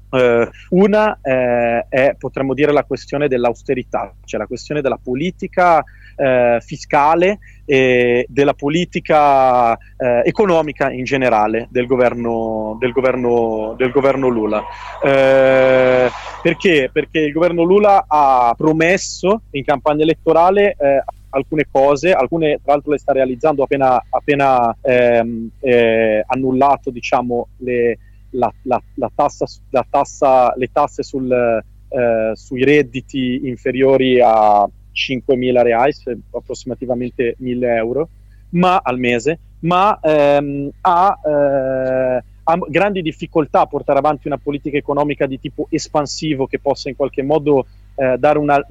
Uh, 0.08 0.48
una 0.70 1.20
eh, 1.22 1.88
è, 1.90 2.16
potremmo 2.18 2.54
dire, 2.54 2.72
la 2.72 2.84
questione 2.84 3.28
dell'austerità, 3.28 4.14
cioè 4.24 4.40
la 4.40 4.48
questione 4.48 4.80
della 4.80 5.00
politica 5.02 5.84
eh, 6.16 6.60
fiscale 6.62 7.40
e 7.66 8.26
della 8.30 8.54
politica 8.54 9.74
eh, 9.74 10.22
economica 10.24 10.92
in 10.92 11.04
generale 11.04 11.68
del 11.72 11.88
governo, 11.88 12.78
del 12.80 12.92
governo, 12.92 13.76
del 13.78 13.92
governo 13.92 14.28
Lula. 14.28 14.64
Eh, 15.04 16.10
perché? 16.42 16.90
Perché 16.92 17.20
il 17.20 17.32
governo 17.32 17.64
Lula 17.64 18.06
ha 18.08 18.54
promesso 18.56 19.42
in 19.52 19.64
campagna 19.64 20.04
elettorale 20.04 20.76
eh, 20.78 21.04
alcune 21.30 21.68
cose, 21.70 22.14
alcune 22.14 22.60
tra 22.64 22.74
l'altro 22.74 22.92
le 22.92 23.00
sta 23.00 23.12
realizzando 23.12 23.64
appena, 23.64 24.02
appena 24.10 24.76
ehm, 24.82 25.50
eh, 25.60 26.24
annullato 26.26 26.90
diciamo, 26.90 27.50
le, 27.58 27.98
la, 28.32 28.52
la, 28.64 28.82
la, 28.96 29.12
tassa, 29.14 29.46
tassa, 29.90 30.54
le 30.56 30.70
tasse 30.72 31.04
sul, 31.04 31.32
eh, 31.32 32.32
sui 32.34 32.64
redditi 32.64 33.42
inferiori 33.48 34.20
a 34.22 34.68
5.000 34.96 35.62
reais, 35.62 36.04
approssimativamente 36.32 37.36
1.000 37.42 37.64
euro 37.76 38.10
ma, 38.50 38.80
al 38.84 38.98
mese, 38.98 39.40
ma 39.60 40.00
ehm, 40.02 40.70
ha, 40.82 41.20
eh, 41.24 42.24
ha, 42.44 42.58
grandi 42.70 43.02
difficoltà 43.02 43.62
a 43.62 43.66
portare 43.66 44.00
avanti 44.00 44.28
una 44.28 44.38
politica 44.38 44.78
economica 44.78 45.26
di 45.26 45.40
tipo 45.40 45.68
espansivo 45.70 46.48
che 46.48 46.60
possa 46.60 46.90
in 46.90 46.96
qualche 46.96 47.22
modo 47.22 47.66
eh, 47.96 48.18
dare 48.18 48.40
una, 48.40 48.64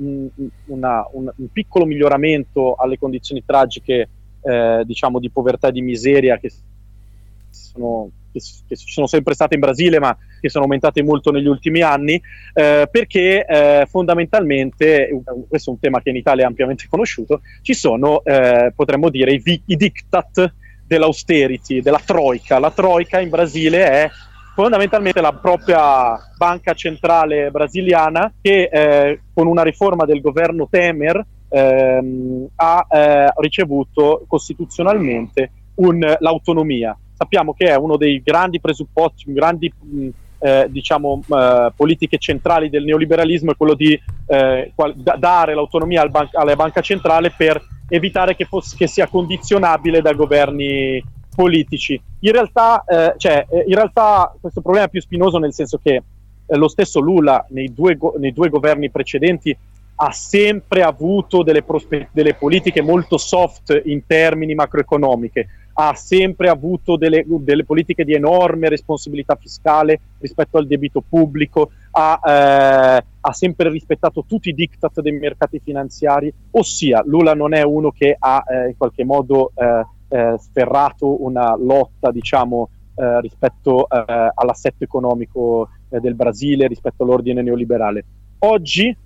una, 0.66 1.08
un, 1.12 1.32
un, 1.36 1.52
piccolo 1.52 1.84
miglioramento 1.84 2.74
alle 2.74 2.98
condizioni 2.98 3.42
tragiche 3.44 4.08
eh, 4.40 4.82
diciamo 4.84 5.18
di 5.18 5.30
povertà 5.30 5.68
e 5.68 5.72
di 5.72 5.82
miseria 5.82 6.38
che 6.38 6.50
sono 7.50 8.10
che, 8.66 8.76
ci 8.76 8.92
sono 8.92 9.06
sempre 9.06 9.34
state 9.34 9.54
in 9.54 9.60
Brasile, 9.60 9.98
ma 9.98 10.16
che 10.40 10.48
sono 10.48 10.64
aumentate 10.64 11.02
molto 11.02 11.30
negli 11.30 11.46
ultimi 11.46 11.80
anni, 11.80 12.20
eh, 12.52 12.88
perché 12.90 13.44
eh, 13.44 13.86
fondamentalmente, 13.88 15.08
questo 15.48 15.70
è 15.70 15.72
un 15.72 15.78
tema 15.78 16.00
che 16.00 16.10
in 16.10 16.16
Italia 16.16 16.44
è 16.44 16.46
ampiamente 16.46 16.86
conosciuto, 16.88 17.40
ci 17.62 17.74
sono, 17.74 18.22
eh, 18.24 18.72
potremmo 18.74 19.08
dire, 19.08 19.32
i, 19.32 19.62
i 19.66 19.76
diktat 19.76 20.52
dell'austerity, 20.86 21.80
della 21.80 22.00
troika. 22.04 22.58
La 22.58 22.70
troika 22.70 23.20
in 23.20 23.30
Brasile 23.30 23.90
è 23.90 24.10
fondamentalmente 24.54 25.20
la 25.20 25.32
propria 25.32 26.16
banca 26.36 26.74
centrale 26.74 27.50
brasiliana 27.50 28.32
che 28.40 28.68
eh, 28.70 29.20
con 29.32 29.48
una 29.48 29.62
riforma 29.62 30.04
del 30.04 30.20
governo 30.20 30.68
Temer 30.70 31.24
ehm, 31.48 32.46
ha 32.54 32.86
eh, 32.88 33.32
ricevuto 33.36 34.24
costituzionalmente 34.28 35.50
un, 35.76 36.16
l'autonomia 36.20 36.96
sappiamo 37.24 37.54
che 37.54 37.66
è 37.66 37.76
uno 37.76 37.96
dei 37.96 38.22
grandi 38.22 38.60
presupposti, 38.60 39.32
grandi 39.32 39.72
mh, 39.76 40.08
eh, 40.38 40.66
diciamo, 40.68 41.22
eh, 41.26 41.72
politiche 41.74 42.18
centrali 42.18 42.68
del 42.68 42.84
neoliberalismo 42.84 43.52
è 43.52 43.56
quello 43.56 43.74
di 43.74 43.98
eh, 44.26 44.72
qual- 44.74 44.94
da- 44.94 45.16
dare 45.16 45.54
l'autonomia 45.54 46.02
al 46.02 46.10
ban- 46.10 46.28
alla 46.32 46.54
banca 46.54 46.82
centrale 46.82 47.32
per 47.34 47.60
evitare 47.88 48.36
che, 48.36 48.44
fosse, 48.44 48.76
che, 48.76 48.86
sia 48.86 49.08
condizionabile 49.08 50.02
da 50.02 50.12
governi 50.12 51.02
politici. 51.34 52.00
In 52.20 52.32
realtà, 52.32 52.84
eh, 52.86 53.14
cioè, 53.16 53.46
eh, 53.48 53.64
in 53.66 53.74
realtà 53.74 54.34
questo 54.38 54.60
problema 54.60 54.86
è 54.86 54.90
più 54.90 55.00
spinoso 55.00 55.38
nel 55.38 55.54
senso 55.54 55.80
che 55.82 56.02
eh, 56.46 56.56
lo 56.56 56.68
stesso 56.68 57.00
Lula 57.00 57.44
nei 57.50 57.72
due, 57.72 57.96
go- 57.96 58.14
nei 58.18 58.32
due 58.32 58.50
governi 58.50 58.90
precedenti 58.90 59.56
ha 59.96 60.10
sempre 60.10 60.82
avuto 60.82 61.42
delle, 61.42 61.62
prospe- 61.62 62.08
delle 62.12 62.34
politiche 62.34 62.82
molto 62.82 63.16
soft 63.16 63.80
in 63.84 64.04
termini 64.06 64.54
macroeconomiche 64.54 65.48
ha 65.74 65.94
sempre 65.94 66.48
avuto 66.48 66.96
delle, 66.96 67.24
delle, 67.26 67.64
politiche 67.64 68.04
di 68.04 68.14
enorme 68.14 68.68
responsabilità 68.68 69.36
fiscale 69.36 70.00
rispetto 70.18 70.56
al 70.56 70.66
debito 70.66 71.02
pubblico, 71.06 71.70
ha, 71.92 72.20
eh, 72.24 73.04
ha, 73.20 73.32
sempre 73.32 73.70
rispettato 73.70 74.24
tutti 74.26 74.50
i 74.50 74.54
diktat 74.54 75.00
dei 75.00 75.12
mercati 75.12 75.58
finanziari, 75.58 76.32
ossia 76.52 77.02
Lula 77.04 77.34
non 77.34 77.54
è 77.54 77.62
uno 77.62 77.90
che 77.90 78.16
ha 78.18 78.44
eh, 78.46 78.68
in 78.68 78.76
qualche 78.76 79.04
modo 79.04 79.52
eh, 79.54 79.84
eh 80.08 80.36
sferrato 80.38 81.24
una 81.24 81.56
lotta, 81.56 82.12
diciamo, 82.12 82.68
eh, 82.94 83.20
rispetto 83.20 83.88
eh, 83.88 84.30
all'assetto 84.34 84.84
economico 84.84 85.70
del 85.88 86.14
Brasile, 86.14 86.66
rispetto 86.66 87.02
all'ordine 87.02 87.42
neoliberale. 87.42 88.04
Oggi 88.40 88.96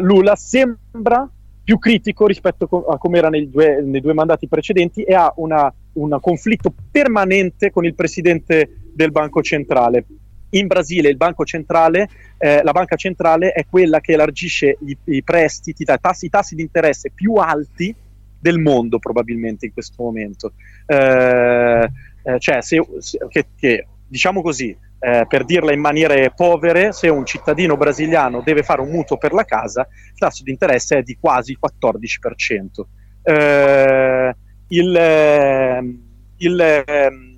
Lula 0.00 0.34
sembra 0.34 1.28
più 1.68 1.78
critico 1.78 2.26
rispetto 2.26 2.86
a 2.88 2.96
come 2.96 3.18
era 3.18 3.28
nei 3.28 3.50
due, 3.50 3.82
nei 3.82 4.00
due 4.00 4.14
mandati 4.14 4.48
precedenti 4.48 5.02
e 5.02 5.14
ha 5.14 5.30
una 5.36 5.70
un 6.00 6.16
conflitto 6.20 6.72
permanente 6.90 7.70
con 7.70 7.84
il 7.84 7.94
presidente 7.94 8.80
del 8.92 9.10
Banco 9.10 9.42
Centrale. 9.42 10.04
In 10.50 10.66
Brasile 10.66 11.14
centrale, 11.44 12.08
eh, 12.38 12.62
la 12.62 12.72
banca 12.72 12.96
centrale 12.96 13.52
è 13.52 13.66
quella 13.68 14.00
che 14.00 14.12
elargisce 14.12 14.78
i, 14.86 14.96
i 15.04 15.22
prestiti, 15.22 15.82
i 15.82 15.98
tassi, 16.00 16.26
i 16.26 16.30
tassi 16.30 16.54
di 16.54 16.62
interesse 16.62 17.10
più 17.10 17.34
alti 17.34 17.94
del 18.40 18.58
mondo 18.58 18.98
probabilmente 18.98 19.66
in 19.66 19.72
questo 19.74 20.02
momento. 20.02 20.52
Eh, 20.86 21.88
eh, 22.22 22.38
cioè, 22.38 22.62
se, 22.62 22.86
se, 22.98 23.18
che, 23.28 23.46
che, 23.56 23.86
diciamo 24.06 24.40
così, 24.40 24.74
eh, 25.00 25.26
per 25.28 25.44
dirla 25.44 25.72
in 25.72 25.80
maniere 25.80 26.32
povere, 26.34 26.92
se 26.92 27.08
un 27.08 27.26
cittadino 27.26 27.76
brasiliano 27.76 28.40
deve 28.42 28.62
fare 28.62 28.80
un 28.80 28.90
mutuo 28.90 29.18
per 29.18 29.32
la 29.32 29.44
casa, 29.44 29.86
il 29.90 30.18
tasso 30.18 30.42
di 30.42 30.50
interesse 30.50 30.98
è 30.98 31.02
di 31.02 31.16
quasi 31.20 31.52
il 31.52 31.58
14%. 31.60 32.86
Eh, 33.22 34.34
il, 34.68 34.94
ehm, 34.94 36.02
il, 36.38 36.60
ehm, 36.60 37.28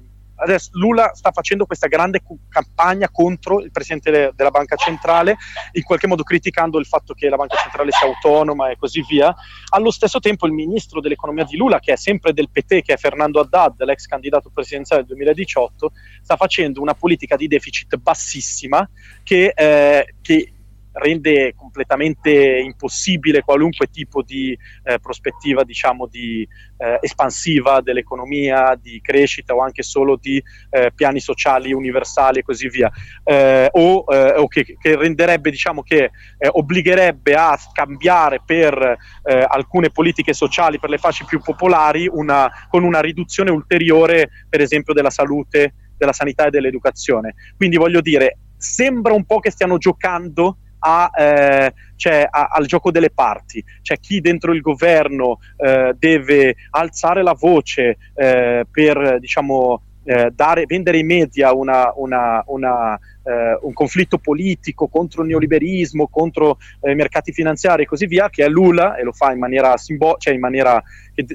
adesso 0.40 0.70
Lula 0.72 1.12
sta 1.14 1.30
facendo 1.32 1.66
questa 1.66 1.86
grande 1.86 2.22
campagna 2.48 3.08
contro 3.10 3.60
il 3.60 3.70
presidente 3.70 4.10
de- 4.10 4.32
della 4.34 4.50
banca 4.50 4.76
centrale, 4.76 5.36
in 5.72 5.82
qualche 5.82 6.06
modo 6.06 6.22
criticando 6.22 6.78
il 6.78 6.86
fatto 6.86 7.14
che 7.14 7.28
la 7.28 7.36
banca 7.36 7.56
centrale 7.56 7.90
sia 7.90 8.06
autonoma 8.06 8.70
e 8.70 8.76
così 8.76 9.04
via. 9.08 9.34
Allo 9.70 9.90
stesso 9.90 10.18
tempo 10.18 10.46
il 10.46 10.52
ministro 10.52 11.00
dell'economia 11.00 11.44
di 11.44 11.56
Lula, 11.56 11.78
che 11.78 11.92
è 11.92 11.96
sempre 11.96 12.32
del 12.32 12.50
PT, 12.50 12.82
che 12.82 12.94
è 12.94 12.96
Fernando 12.96 13.40
Haddad, 13.40 13.82
l'ex 13.84 14.06
candidato 14.06 14.50
presidenziale 14.52 15.02
del 15.02 15.16
2018, 15.16 15.92
sta 16.22 16.36
facendo 16.36 16.80
una 16.80 16.94
politica 16.94 17.36
di 17.36 17.46
deficit 17.46 17.96
bassissima 17.96 18.88
che, 19.22 19.52
eh, 19.54 20.14
che 20.20 20.52
rende 20.92 21.54
completamente 21.54 22.30
impossibile 22.58 23.42
qualunque 23.42 23.86
tipo 23.86 24.22
di 24.22 24.56
eh, 24.84 24.98
prospettiva, 24.98 25.62
diciamo, 25.64 26.06
di 26.06 26.46
eh, 26.78 26.98
espansiva 27.00 27.80
dell'economia, 27.80 28.78
di 28.80 29.00
crescita 29.00 29.54
o 29.54 29.62
anche 29.62 29.82
solo 29.82 30.16
di 30.16 30.42
eh, 30.70 30.90
piani 30.94 31.20
sociali 31.20 31.72
universali 31.72 32.40
e 32.40 32.42
così 32.42 32.68
via, 32.68 32.90
eh, 33.24 33.68
o, 33.70 34.04
eh, 34.08 34.32
o 34.38 34.48
che, 34.48 34.76
che, 34.78 34.96
renderebbe, 34.96 35.50
diciamo, 35.50 35.82
che 35.82 36.10
eh, 36.38 36.48
obbligherebbe 36.50 37.34
a 37.34 37.56
scambiare 37.56 38.40
per 38.44 38.98
alcune 39.30 39.90
politiche 39.90 40.32
sociali 40.32 40.78
per 40.78 40.90
le 40.90 40.98
fasce 40.98 41.24
più 41.24 41.40
popolari 41.40 42.08
una, 42.10 42.50
con 42.68 42.82
una 42.82 43.00
riduzione 43.00 43.50
ulteriore, 43.50 44.30
per 44.48 44.60
esempio, 44.60 44.92
della 44.92 45.10
salute, 45.10 45.74
della 45.96 46.12
sanità 46.12 46.46
e 46.46 46.50
dell'educazione. 46.50 47.34
Quindi 47.56 47.76
voglio 47.76 48.00
dire, 48.00 48.38
sembra 48.56 49.14
un 49.14 49.24
po' 49.24 49.40
che 49.40 49.50
stiano 49.50 49.78
giocando 49.78 50.58
a, 50.80 51.10
eh, 51.16 51.72
cioè, 51.96 52.26
a, 52.28 52.48
al 52.52 52.66
gioco 52.66 52.90
delle 52.90 53.10
parti, 53.10 53.64
cioè 53.82 53.98
chi 53.98 54.20
dentro 54.20 54.52
il 54.52 54.60
governo 54.60 55.38
eh, 55.56 55.94
deve 55.98 56.56
alzare 56.70 57.22
la 57.22 57.34
voce 57.38 57.98
eh, 58.14 58.66
per 58.70 59.18
diciamo, 59.18 59.82
eh, 60.04 60.30
dare, 60.34 60.64
vendere 60.66 60.98
ai 60.98 61.04
media 61.04 61.52
una, 61.52 61.92
una, 61.94 62.42
una, 62.46 62.94
eh, 62.94 63.58
un 63.62 63.72
conflitto 63.72 64.18
politico 64.18 64.88
contro 64.88 65.22
il 65.22 65.28
neoliberismo, 65.28 66.08
contro 66.08 66.58
eh, 66.80 66.92
i 66.92 66.94
mercati 66.94 67.32
finanziari 67.32 67.82
e 67.82 67.86
così 67.86 68.06
via, 68.06 68.30
che 68.30 68.44
è 68.44 68.48
Lula 68.48 68.96
e 68.96 69.02
lo 69.02 69.12
fa 69.12 69.32
in 69.32 69.38
maniera, 69.38 69.76
simbolica, 69.76 70.18
cioè 70.18 70.34
in 70.34 70.40
maniera 70.40 70.82
che 71.14 71.26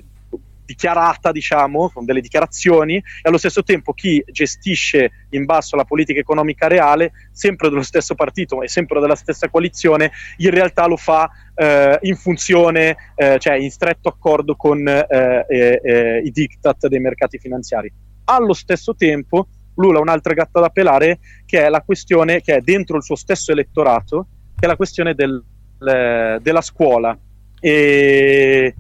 dichiarata, 0.66 1.32
diciamo, 1.32 1.90
con 1.90 2.06
delle 2.06 2.22
dichiarazioni, 2.22 2.96
e 2.96 3.04
allo 3.24 3.38
stesso 3.38 3.64
tempo 3.64 3.94
chi 3.94 4.24
gestisce 4.28 5.28
in 5.30 5.46
basso 5.46 5.76
la 5.76 5.86
politica 5.86 6.20
economica 6.20 6.68
reale, 6.68 7.12
sempre 7.32 7.70
dello 7.70 7.84
stesso 7.84 8.16
partito 8.16 8.62
e 8.62 8.68
sempre 8.68 9.00
della 9.00 9.16
stessa 9.16 9.50
coalizione, 9.50 10.12
in 10.38 10.50
realtà 10.50 10.86
lo 10.88 10.98
fa 10.98 11.30
eh, 11.56 11.98
in 12.02 12.16
funzione, 12.16 12.96
eh, 13.16 13.38
cioè 13.40 13.56
in 13.56 13.72
stretto 13.72 14.10
accordo 14.10 14.56
con 14.56 14.88
eh, 14.88 15.06
eh, 15.48 15.82
eh 15.84 16.22
i 16.24 16.32
diktat 16.32 16.88
dei 16.88 17.00
mercati 17.00 17.38
finanziari. 17.38 17.92
Allo 18.26 18.54
stesso 18.54 18.96
tempo, 18.96 19.48
Lula 19.76 20.00
ha 20.00 20.02
un'altra 20.02 20.34
gatta 20.34 20.60
da 20.60 20.70
pelare, 20.70 21.20
che 21.46 21.64
è 21.64 21.70
la 21.70 21.82
questione 21.82 22.42
che 22.42 22.56
è 22.56 22.62
dentro 22.62 22.98
il 22.98 23.04
suo 23.04 23.16
stesso 23.16 23.52
elettorato, 23.52 24.28
che 24.58 24.66
è 24.66 24.68
la 24.68 24.76
questione 24.76 25.14
del, 25.14 25.44
le, 25.80 26.40
della 26.42 26.62
scuola. 26.62 27.18
E, 27.60 28.76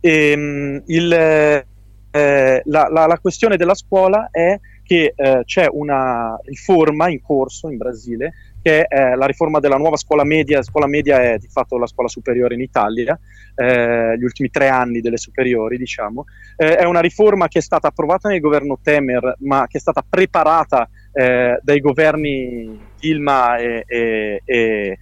e, 0.00 0.30
ehm, 0.30 0.82
il, 0.86 1.12
eh, 1.12 2.62
la, 2.64 2.88
la, 2.90 3.06
la, 3.06 3.18
questione 3.18 3.56
della 3.56 3.74
scuola 3.74 4.28
è 4.30 4.58
che 4.82 5.12
eh, 5.14 5.42
c'è 5.44 5.68
una 5.70 6.36
riforma 6.44 7.08
in 7.08 7.22
corso 7.22 7.68
in 7.68 7.76
Brasile 7.76 8.32
che 8.62 8.84
è 8.84 8.94
eh, 8.94 9.16
la 9.16 9.26
riforma 9.26 9.58
della 9.58 9.76
nuova 9.76 9.96
scuola 9.96 10.24
media. 10.24 10.58
La 10.58 10.62
scuola 10.62 10.86
media 10.86 11.22
è 11.22 11.38
di 11.38 11.48
fatto 11.48 11.78
la 11.78 11.86
scuola 11.86 12.08
superiore 12.08 12.54
in 12.54 12.60
Italia, 12.60 13.18
eh, 13.54 14.18
gli 14.18 14.24
ultimi 14.24 14.50
tre 14.50 14.68
anni 14.68 15.00
delle 15.00 15.16
superiori, 15.16 15.78
diciamo. 15.78 16.24
Eh, 16.56 16.76
è 16.76 16.84
una 16.84 17.00
riforma 17.00 17.48
che 17.48 17.60
è 17.60 17.62
stata 17.62 17.88
approvata 17.88 18.28
nel 18.28 18.40
governo 18.40 18.78
Temer, 18.82 19.36
ma 19.40 19.66
che 19.66 19.78
è 19.78 19.80
stata 19.80 20.04
preparata 20.06 20.88
eh, 21.12 21.58
dai 21.62 21.80
governi 21.80 22.88
Dilma 22.98 23.56
e, 23.56 23.84
e, 23.86 24.42
e 24.44 24.98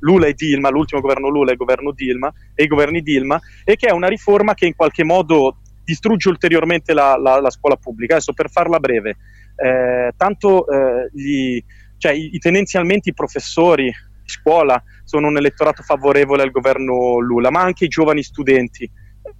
Lula 0.00 0.26
e 0.26 0.34
Dilma, 0.34 0.68
l'ultimo 0.68 1.00
governo 1.00 1.28
Lula 1.28 1.50
e 1.50 1.52
il 1.52 1.58
governo 1.58 1.92
Dilma, 1.92 2.32
e 2.54 2.64
i 2.64 2.66
governi 2.66 3.02
Dilma, 3.02 3.40
e 3.64 3.76
che 3.76 3.88
è 3.88 3.92
una 3.92 4.08
riforma 4.08 4.54
che 4.54 4.66
in 4.66 4.74
qualche 4.76 5.04
modo 5.04 5.58
distrugge 5.84 6.28
ulteriormente 6.28 6.92
la, 6.92 7.16
la, 7.16 7.40
la 7.40 7.50
scuola 7.50 7.76
pubblica. 7.76 8.14
Adesso 8.14 8.32
per 8.32 8.50
farla 8.50 8.78
breve, 8.78 9.16
eh, 9.56 10.12
tanto 10.16 10.66
eh, 10.68 11.10
gli, 11.12 11.62
cioè, 11.96 12.12
i, 12.12 12.34
i, 12.34 12.38
tendenzialmente 12.38 13.10
i 13.10 13.14
professori 13.14 13.84
di 13.84 14.28
scuola 14.28 14.82
sono 15.04 15.28
un 15.28 15.36
elettorato 15.38 15.82
favorevole 15.82 16.42
al 16.42 16.50
governo 16.50 17.18
Lula, 17.18 17.50
ma 17.50 17.62
anche 17.62 17.86
i 17.86 17.88
giovani 17.88 18.22
studenti 18.22 18.88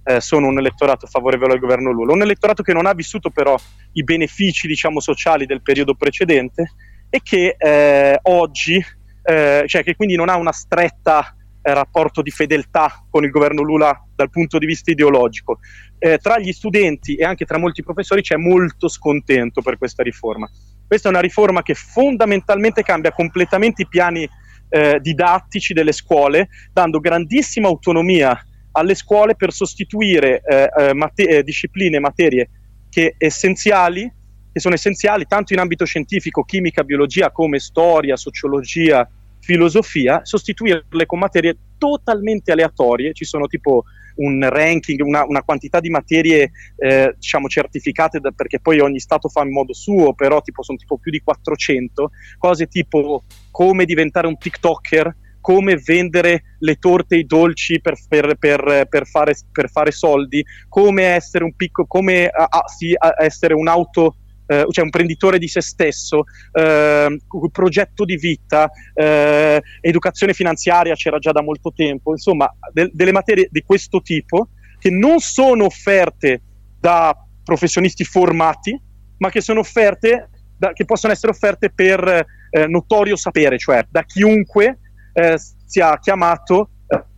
eh, 0.03 0.19
sono 0.19 0.47
un 0.47 0.57
elettorato 0.57 1.07
favorevole 1.07 1.53
al 1.53 1.59
governo 1.59 1.91
Lula, 1.91 2.13
un 2.13 2.21
elettorato 2.21 2.63
che 2.63 2.73
non 2.73 2.85
ha 2.85 2.93
vissuto 2.93 3.29
però 3.29 3.55
i 3.93 4.03
benefici 4.03 4.67
diciamo, 4.67 4.99
sociali 4.99 5.45
del 5.45 5.61
periodo 5.61 5.93
precedente 5.93 6.71
e 7.09 7.21
che 7.23 7.55
eh, 7.57 8.19
oggi 8.23 8.83
eh, 9.29 9.63
cioè 9.67 9.83
che 9.83 9.95
quindi 9.95 10.15
non 10.15 10.27
ha 10.27 10.37
una 10.37 10.51
stretta 10.51 11.35
eh, 11.61 11.73
rapporto 11.73 12.23
di 12.23 12.31
fedeltà 12.31 13.05
con 13.09 13.23
il 13.23 13.29
governo 13.29 13.61
Lula 13.61 14.03
dal 14.15 14.31
punto 14.31 14.57
di 14.57 14.65
vista 14.65 14.89
ideologico. 14.89 15.59
Eh, 15.99 16.17
tra 16.17 16.39
gli 16.39 16.51
studenti 16.51 17.15
e 17.15 17.25
anche 17.25 17.45
tra 17.45 17.59
molti 17.59 17.83
professori 17.83 18.21
c'è 18.21 18.37
molto 18.37 18.87
scontento 18.87 19.61
per 19.61 19.77
questa 19.77 20.01
riforma. 20.01 20.49
Questa 20.87 21.09
è 21.09 21.11
una 21.11 21.21
riforma 21.21 21.61
che 21.61 21.75
fondamentalmente 21.75 22.81
cambia 22.81 23.11
completamente 23.11 23.83
i 23.83 23.87
piani 23.87 24.27
eh, 24.69 24.99
didattici 24.99 25.73
delle 25.73 25.91
scuole, 25.91 26.49
dando 26.73 26.99
grandissima 26.99 27.67
autonomia 27.67 28.43
alle 28.71 28.95
scuole 28.95 29.35
per 29.35 29.51
sostituire 29.51 30.41
eh, 30.41 30.69
eh, 30.75 30.93
mate- 30.95 31.43
discipline 31.43 31.97
e 31.97 31.99
materie 31.99 32.49
che 32.89 33.13
essenziali 33.17 34.11
che 34.51 34.59
sono 34.59 34.73
essenziali 34.73 35.25
tanto 35.25 35.53
in 35.53 35.59
ambito 35.59 35.85
scientifico, 35.85 36.43
chimica, 36.43 36.83
biologia, 36.83 37.31
come 37.31 37.59
storia, 37.59 38.15
sociologia, 38.15 39.07
filosofia, 39.49 40.19
sostituirle 40.23 41.07
con 41.07 41.17
materie 41.17 41.57
totalmente 41.79 42.51
aleatorie, 42.51 43.13
ci 43.13 43.25
sono 43.25 43.47
tipo 43.47 43.83
un 44.17 44.47
ranking, 44.47 45.01
una, 45.01 45.25
una 45.25 45.41
quantità 45.41 45.79
di 45.79 45.89
materie 45.89 46.51
eh, 46.77 47.15
diciamo 47.15 47.47
certificate 47.47 48.19
da, 48.19 48.29
perché 48.29 48.59
poi 48.59 48.79
ogni 48.79 48.99
stato 48.99 49.27
fa 49.27 49.41
in 49.41 49.51
modo 49.51 49.73
suo, 49.73 50.13
però 50.13 50.39
tipo 50.41 50.61
sono 50.61 50.77
tipo 50.77 50.99
più 50.99 51.09
di 51.09 51.21
400, 51.21 52.11
cose 52.37 52.67
tipo 52.67 53.23
come 53.49 53.85
diventare 53.85 54.27
un 54.27 54.37
TikToker, 54.37 55.15
come 55.41 55.77
vendere 55.77 56.57
le 56.59 56.75
torte 56.75 57.15
e 57.15 57.19
i 57.19 57.25
dolci 57.25 57.81
per, 57.81 57.95
per, 58.07 58.35
per, 58.37 58.85
per 58.87 59.07
fare, 59.07 59.33
fare, 59.71 59.91
soldi, 59.91 60.45
come 60.67 61.05
essere 61.05 61.43
un 61.43 61.55
picco, 61.55 61.87
come 61.87 62.27
a, 62.27 62.45
a, 62.47 62.67
sì, 62.67 62.93
a 62.95 63.15
essere 63.17 63.55
un 63.55 63.67
auto 63.67 64.17
eh, 64.49 64.65
cioè 64.69 64.79
un 64.79 64.85
imprenditore 64.85 65.37
di 65.37 65.47
se 65.47 65.61
stesso, 65.61 66.23
eh, 66.51 67.19
progetto 67.51 68.03
di 68.03 68.15
vita, 68.17 68.69
eh, 68.95 69.61
educazione 69.79 70.33
finanziaria 70.33 70.95
c'era 70.95 71.19
già 71.19 71.31
da 71.31 71.43
molto 71.43 71.71
tempo, 71.71 72.11
insomma 72.11 72.51
de- 72.73 72.89
delle 72.91 73.11
materie 73.11 73.47
di 73.51 73.61
questo 73.61 74.01
tipo 74.01 74.49
che 74.79 74.89
non 74.89 75.19
sono 75.19 75.65
offerte 75.65 76.41
da 76.79 77.15
professionisti 77.43 78.03
formati, 78.03 78.79
ma 79.17 79.29
che 79.29 79.41
sono 79.41 79.59
offerte, 79.59 80.29
da, 80.57 80.73
che 80.73 80.85
possono 80.85 81.13
essere 81.13 81.31
offerte 81.31 81.69
per 81.69 82.25
eh, 82.49 82.65
notorio 82.65 83.15
sapere, 83.15 83.59
cioè 83.59 83.85
da 83.87 84.03
chiunque 84.03 84.79
eh, 85.13 85.37
sia 85.65 85.99
chiamato 85.99 86.69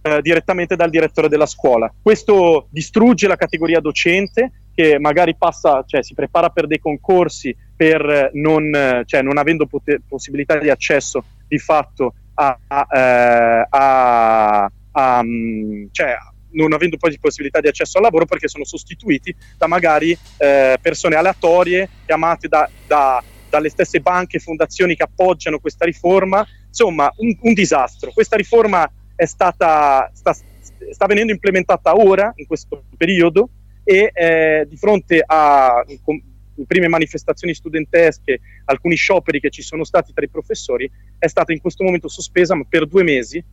eh, 0.01 0.21
direttamente 0.21 0.75
dal 0.75 0.89
direttore 0.89 1.29
della 1.29 1.45
scuola. 1.45 1.93
Questo 2.01 2.67
distrugge 2.71 3.27
la 3.27 3.35
categoria 3.37 3.79
docente, 3.79 4.60
che 4.73 4.99
magari 4.99 5.35
passa, 5.35 5.83
cioè, 5.85 6.03
si 6.03 6.13
prepara 6.13 6.49
per 6.49 6.67
dei 6.67 6.79
concorsi 6.79 7.55
per 7.75 8.31
non, 8.33 9.03
cioè, 9.05 9.21
non 9.21 9.37
avendo 9.37 9.65
poter, 9.65 10.01
possibilità 10.07 10.57
di 10.57 10.69
accesso 10.69 11.23
di 11.47 11.57
fatto 11.57 12.13
a, 12.35 12.57
a, 12.67 12.87
eh, 12.89 13.67
a, 13.69 14.71
a 14.91 15.23
mm, 15.23 15.85
cioè, 15.91 16.15
non 16.51 16.73
avendo 16.73 16.97
poi 16.97 17.17
possibilità 17.19 17.59
di 17.59 17.67
accesso 17.67 17.97
al 17.97 18.03
lavoro 18.03 18.25
perché 18.25 18.47
sono 18.47 18.65
sostituiti 18.65 19.35
da 19.57 19.67
magari 19.67 20.17
eh, 20.37 20.77
persone 20.81 21.15
aleatorie 21.15 21.89
chiamate 22.05 22.47
da, 22.47 22.69
da, 22.87 23.23
dalle 23.49 23.69
stesse 23.69 23.99
banche 23.99 24.37
e 24.37 24.39
fondazioni 24.39 24.95
che 24.95 25.03
appoggiano 25.03 25.59
questa 25.59 25.85
riforma. 25.85 26.45
Insomma, 26.67 27.11
un, 27.17 27.35
un 27.41 27.53
disastro. 27.53 28.11
Questa 28.13 28.35
riforma 28.35 28.89
è 29.15 29.25
stata, 29.25 30.09
sta, 30.13 30.33
sta 30.33 31.05
venendo 31.05 31.31
implementata 31.31 31.95
ora, 31.95 32.31
in 32.37 32.47
questo 32.47 32.83
periodo, 32.97 33.49
e 33.83 34.11
eh, 34.13 34.65
di 34.67 34.77
fronte 34.77 35.23
a 35.25 35.83
com- 36.03 36.21
prime 36.65 36.87
manifestazioni 36.87 37.53
studentesche, 37.53 38.39
alcuni 38.65 38.95
scioperi 38.95 39.39
che 39.39 39.49
ci 39.49 39.61
sono 39.61 39.83
stati 39.83 40.13
tra 40.13 40.23
i 40.23 40.29
professori, 40.29 40.89
è 41.17 41.27
stata 41.27 41.51
in 41.51 41.59
questo 41.59 41.83
momento 41.83 42.07
sospesa 42.07 42.59
per 42.67 42.87
due 42.87 43.03
mesi 43.03 43.43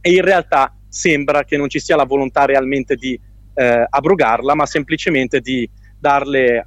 e 0.00 0.10
in 0.10 0.22
realtà 0.22 0.74
sembra 0.88 1.44
che 1.44 1.56
non 1.56 1.68
ci 1.68 1.80
sia 1.80 1.96
la 1.96 2.04
volontà 2.04 2.44
realmente 2.44 2.96
di 2.96 3.18
eh, 3.54 3.86
abrogarla, 3.88 4.54
ma 4.54 4.66
semplicemente 4.66 5.40
di 5.40 5.68
darle 5.98 6.62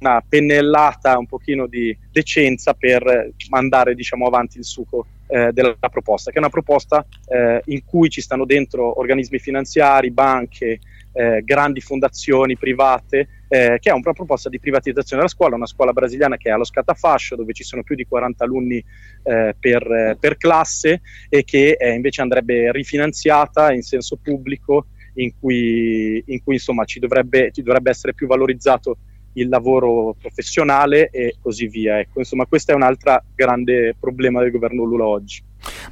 una 0.00 0.24
pennellata, 0.26 1.18
un 1.18 1.26
pochino 1.26 1.66
di 1.66 1.96
decenza 2.10 2.74
per 2.74 3.32
mandare 3.50 3.94
diciamo, 3.94 4.26
avanti 4.26 4.58
il 4.58 4.64
succo 4.64 5.06
eh, 5.26 5.50
della 5.52 5.76
proposta, 5.90 6.30
che 6.30 6.36
è 6.36 6.40
una 6.40 6.48
proposta 6.48 7.04
eh, 7.26 7.60
in 7.66 7.84
cui 7.84 8.08
ci 8.08 8.20
stanno 8.20 8.44
dentro 8.44 8.98
organismi 8.98 9.38
finanziari, 9.38 10.10
banche, 10.10 10.78
eh, 11.12 11.42
grandi 11.44 11.80
fondazioni 11.80 12.56
private, 12.56 13.28
eh, 13.48 13.78
che 13.80 13.90
è 13.90 13.92
una 13.92 14.12
proposta 14.12 14.48
di 14.48 14.58
privatizzazione 14.58 15.22
della 15.22 15.34
scuola, 15.34 15.56
una 15.56 15.66
scuola 15.66 15.92
brasiliana 15.92 16.36
che 16.36 16.48
è 16.48 16.52
allo 16.52 16.64
scatafascio, 16.64 17.36
dove 17.36 17.52
ci 17.52 17.64
sono 17.64 17.82
più 17.82 17.94
di 17.94 18.06
40 18.06 18.44
alunni 18.44 18.76
eh, 19.22 19.54
per, 19.58 20.16
per, 20.18 20.36
classe 20.36 21.02
e 21.28 21.44
che 21.44 21.76
eh, 21.78 21.92
invece 21.92 22.22
andrebbe 22.22 22.72
rifinanziata 22.72 23.72
in 23.72 23.82
senso 23.82 24.18
pubblico, 24.22 24.86
in 25.14 25.32
cui, 25.38 26.22
in 26.26 26.42
cui 26.42 26.54
insomma 26.54 26.84
ci 26.84 26.98
dovrebbe, 26.98 27.50
ci 27.52 27.62
dovrebbe 27.62 27.90
essere 27.90 28.14
più 28.14 28.26
valorizzato 28.26 28.96
il 29.34 29.48
lavoro 29.48 30.14
professionale 30.18 31.08
e 31.10 31.36
così 31.40 31.66
via. 31.66 31.98
Ecco, 31.98 32.18
insomma, 32.18 32.46
questo 32.46 32.72
è 32.72 32.74
un 32.74 32.82
altro 32.82 33.22
grande 33.34 33.94
problema 33.98 34.40
del 34.40 34.50
governo 34.50 34.84
Lula 34.84 35.06
oggi. 35.06 35.42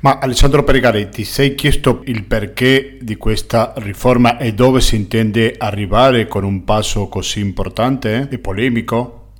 Ma 0.00 0.18
Alessandro 0.18 0.64
Perigali, 0.64 1.08
ti 1.08 1.24
sei 1.24 1.54
chiesto 1.54 2.02
il 2.06 2.24
perché 2.24 2.98
di 3.00 3.16
questa 3.16 3.72
riforma 3.76 4.38
e 4.38 4.52
dove 4.54 4.80
si 4.80 4.96
intende 4.96 5.54
arrivare 5.56 6.26
con 6.26 6.44
un 6.44 6.64
passo 6.64 7.08
così 7.08 7.40
importante 7.40 8.28
e 8.30 8.38
polemico? 8.38 9.32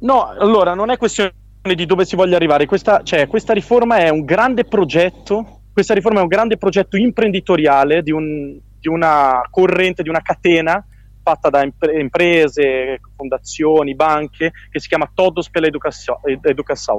No, 0.00 0.26
allora 0.26 0.74
non 0.74 0.90
è 0.90 0.96
questione 0.96 1.32
di 1.62 1.86
dove 1.86 2.04
si 2.04 2.16
voglia 2.16 2.36
arrivare, 2.36 2.66
questa, 2.66 3.02
cioè, 3.02 3.26
questa 3.26 3.52
riforma 3.52 3.98
è 3.98 4.08
un 4.08 4.24
grande 4.24 4.64
progetto, 4.64 5.62
questa 5.72 5.94
riforma 5.94 6.20
è 6.20 6.22
un 6.22 6.28
grande 6.28 6.56
progetto 6.56 6.96
imprenditoriale 6.96 8.02
di, 8.02 8.12
un, 8.12 8.58
di 8.78 8.88
una 8.88 9.40
corrente, 9.50 10.02
di 10.02 10.08
una 10.08 10.22
catena 10.22 10.84
fatta 11.22 11.50
da 11.50 11.62
impre- 11.62 12.00
imprese, 12.00 13.00
fondazioni, 13.14 13.94
banche, 13.94 14.52
che 14.70 14.80
si 14.80 14.88
chiama 14.88 15.10
Todos 15.14 15.50
per 15.50 15.62
l'Educazione, 15.62 16.40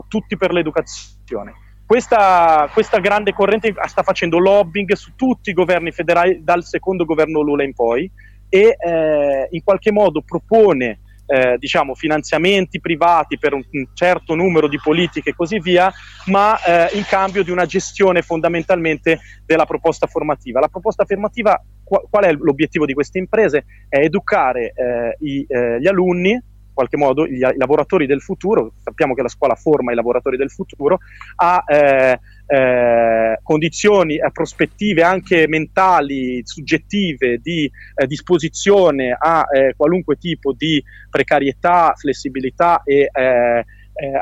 tutti 0.08 0.38
per 0.38 0.54
l'educazione. 0.54 1.54
Questa, 1.92 2.70
questa, 2.72 3.00
grande 3.00 3.34
corrente 3.34 3.76
sta 3.86 4.02
facendo 4.02 4.38
lobbying 4.38 4.94
su 4.94 5.12
tutti 5.18 5.50
i 5.50 5.54
governi 5.54 5.92
federali 5.92 6.42
dal 6.42 6.64
secondo 6.64 7.04
governo 7.04 7.42
Lula 7.42 7.66
in 7.66 7.74
poi 7.74 8.10
e 8.48 8.78
eh, 8.80 9.48
in 9.50 9.62
qualche 9.62 9.92
modo 9.92 10.22
propone 10.22 11.02
eh, 11.26 11.58
diciamo, 11.58 11.94
finanziamenti 11.94 12.80
privati 12.80 13.38
per 13.38 13.52
un, 13.52 13.62
un, 13.70 13.88
certo 13.94 14.36
numero 14.36 14.70
di 14.70 14.80
politiche 14.82 15.32
e 15.32 15.36
così 15.36 15.60
via, 15.60 15.92
ma 16.28 16.58
eh, 16.64 16.96
in 16.96 17.04
cambio 17.04 17.44
di 17.44 17.52
una 17.52 17.66
gestione 17.66 18.22
fondamentalmente 18.22 19.20
della 19.46 19.66
proposta 19.66 20.08
formativa. 20.08 20.62
La 20.62 20.70
proposta 20.70 21.04
formativa, 21.04 21.62
qual, 21.84 22.04
qual 22.10 22.24
è 22.24 22.32
l'obiettivo 22.32 22.86
di 22.86 22.94
queste 22.94 23.18
imprese? 23.18 23.66
È 23.90 23.98
educare 23.98 24.72
eh, 24.74 25.18
i, 25.20 25.46
eh, 25.46 25.82
gli 25.82 25.88
alunni 25.88 26.42
qualche 26.74 26.98
modo 26.98 27.28
gli, 27.28 27.42
i 27.42 27.58
lavoratori 27.58 28.06
del 28.06 28.22
futuro, 28.22 28.74
sappiamo 28.84 29.14
che 29.14 29.22
la 29.22 29.30
scuola 29.30 29.56
forma 29.56 29.92
i 29.92 29.96
lavoratori 29.96 30.38
del 30.38 30.52
futuro, 30.52 31.00
a 31.36 31.64
eh, 31.68 32.20
eh, 32.52 33.40
condizioni, 33.44 34.16
eh, 34.16 34.30
prospettive 34.32 35.04
anche 35.04 35.48
mentali, 35.48 36.42
soggettive 36.44 37.40
di 37.42 37.72
eh, 37.96 38.08
disposizione 38.08 39.16
a 39.18 39.46
eh, 39.50 39.74
qualunque 39.78 40.18
tipo 40.18 40.52
di 40.52 40.84
precarietà, 41.10 41.94
flessibilità 41.96 42.82
e 42.84 43.10
eh, 43.14 43.66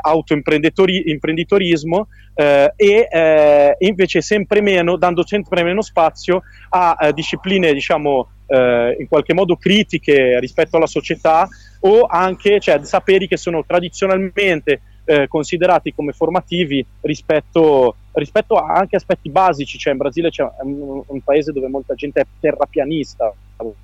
autoimprenditorismo 0.00 2.08
e 2.34 3.76
invece 3.78 4.20
sempre 4.20 4.60
meno, 4.60 4.96
dando 4.96 5.26
sempre 5.26 5.62
meno 5.62 5.80
spazio 5.80 6.42
a, 6.70 6.96
a 6.98 7.12
discipline 7.12 7.72
diciamo 7.72 8.28
in 8.50 9.06
qualche 9.08 9.32
modo 9.32 9.56
critiche 9.56 10.40
rispetto 10.40 10.76
alla 10.76 10.86
società 10.86 11.48
o 11.80 12.06
anche 12.06 12.60
cioè, 12.60 12.84
saperi 12.84 13.26
che 13.26 13.36
sono 13.36 13.64
tradizionalmente 13.64 14.80
eh, 15.04 15.28
considerati 15.28 15.94
come 15.94 16.12
formativi 16.12 16.84
rispetto, 17.00 17.96
rispetto, 18.12 18.56
a 18.56 18.74
anche 18.74 18.96
aspetti 18.96 19.30
basici, 19.30 19.78
cioè 19.78 19.92
in 19.92 19.98
Brasile 19.98 20.30
c'è 20.30 20.46
un, 20.62 21.02
un 21.06 21.20
paese 21.22 21.52
dove 21.52 21.68
molta 21.68 21.94
gente 21.94 22.20
è 22.20 22.26
terrapianista, 22.38 23.32